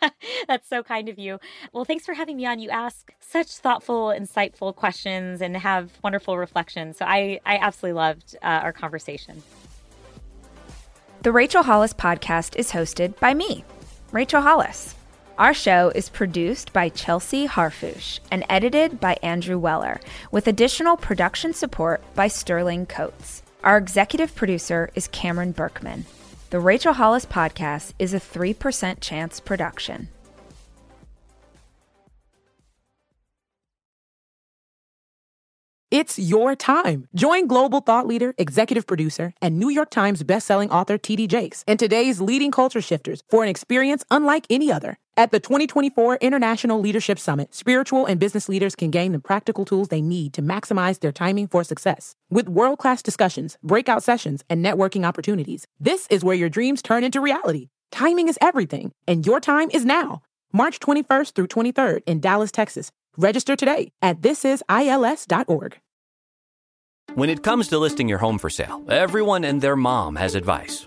That's 0.48 0.68
so 0.68 0.82
kind 0.82 1.08
of 1.08 1.18
you. 1.18 1.38
Well, 1.72 1.84
thanks 1.84 2.04
for 2.04 2.14
having 2.14 2.36
me 2.36 2.46
on. 2.46 2.58
You 2.58 2.70
ask 2.70 3.12
such 3.20 3.48
thoughtful, 3.48 4.08
insightful 4.08 4.74
questions 4.74 5.40
and 5.40 5.56
have 5.56 5.92
wonderful 6.02 6.38
reflections. 6.38 6.96
So 6.96 7.04
I, 7.04 7.40
I 7.44 7.56
absolutely 7.56 7.94
loved 7.94 8.36
uh, 8.42 8.46
our 8.46 8.72
conversation. 8.72 9.42
The 11.22 11.32
Rachel 11.32 11.62
Hollis 11.62 11.92
podcast 11.92 12.56
is 12.56 12.72
hosted 12.72 13.18
by 13.20 13.34
me, 13.34 13.64
Rachel 14.10 14.40
Hollis. 14.40 14.94
Our 15.38 15.54
show 15.54 15.90
is 15.94 16.08
produced 16.08 16.72
by 16.72 16.88
Chelsea 16.90 17.46
Harfouche 17.46 18.20
and 18.30 18.44
edited 18.48 19.00
by 19.00 19.16
Andrew 19.22 19.58
Weller, 19.58 20.00
with 20.30 20.46
additional 20.46 20.96
production 20.96 21.54
support 21.54 22.02
by 22.14 22.28
Sterling 22.28 22.86
Coates. 22.86 23.42
Our 23.64 23.78
executive 23.78 24.34
producer 24.34 24.90
is 24.94 25.08
Cameron 25.08 25.52
Berkman. 25.52 26.04
The 26.52 26.60
Rachel 26.60 26.92
Hollis 26.92 27.24
Podcast 27.24 27.94
is 27.98 28.12
a 28.12 28.20
3% 28.20 29.00
chance 29.00 29.40
production. 29.40 30.08
It's 35.90 36.18
your 36.18 36.54
time. 36.54 37.08
Join 37.14 37.46
global 37.46 37.80
thought 37.80 38.06
leader, 38.06 38.34
executive 38.36 38.86
producer, 38.86 39.32
and 39.40 39.58
New 39.58 39.70
York 39.70 39.88
Times 39.88 40.22
bestselling 40.24 40.68
author 40.68 40.98
T.D. 40.98 41.26
Jakes 41.26 41.64
and 41.66 41.78
today's 41.78 42.20
leading 42.20 42.50
culture 42.50 42.82
shifters 42.82 43.22
for 43.30 43.42
an 43.42 43.48
experience 43.48 44.04
unlike 44.10 44.44
any 44.50 44.70
other. 44.70 44.98
At 45.14 45.30
the 45.30 45.40
2024 45.40 46.16
International 46.22 46.80
Leadership 46.80 47.18
Summit, 47.18 47.54
spiritual 47.54 48.06
and 48.06 48.18
business 48.18 48.48
leaders 48.48 48.74
can 48.74 48.90
gain 48.90 49.12
the 49.12 49.18
practical 49.18 49.66
tools 49.66 49.88
they 49.88 50.00
need 50.00 50.32
to 50.32 50.40
maximize 50.40 51.00
their 51.00 51.12
timing 51.12 51.48
for 51.48 51.62
success. 51.64 52.16
With 52.30 52.48
world 52.48 52.78
class 52.78 53.02
discussions, 53.02 53.58
breakout 53.62 54.02
sessions, 54.02 54.42
and 54.48 54.64
networking 54.64 55.06
opportunities, 55.06 55.66
this 55.78 56.06
is 56.08 56.24
where 56.24 56.34
your 56.34 56.48
dreams 56.48 56.80
turn 56.80 57.04
into 57.04 57.20
reality. 57.20 57.68
Timing 57.90 58.28
is 58.28 58.38
everything, 58.40 58.92
and 59.06 59.26
your 59.26 59.38
time 59.38 59.68
is 59.74 59.84
now. 59.84 60.22
March 60.50 60.80
21st 60.80 61.34
through 61.34 61.48
23rd 61.48 62.00
in 62.06 62.18
Dallas, 62.18 62.50
Texas. 62.50 62.90
Register 63.18 63.54
today 63.54 63.92
at 64.00 64.22
thisisils.org. 64.22 65.78
When 67.14 67.28
it 67.28 67.42
comes 67.42 67.68
to 67.68 67.78
listing 67.78 68.08
your 68.08 68.18
home 68.18 68.38
for 68.38 68.48
sale, 68.48 68.82
everyone 68.88 69.44
and 69.44 69.60
their 69.60 69.76
mom 69.76 70.16
has 70.16 70.34
advice. 70.34 70.86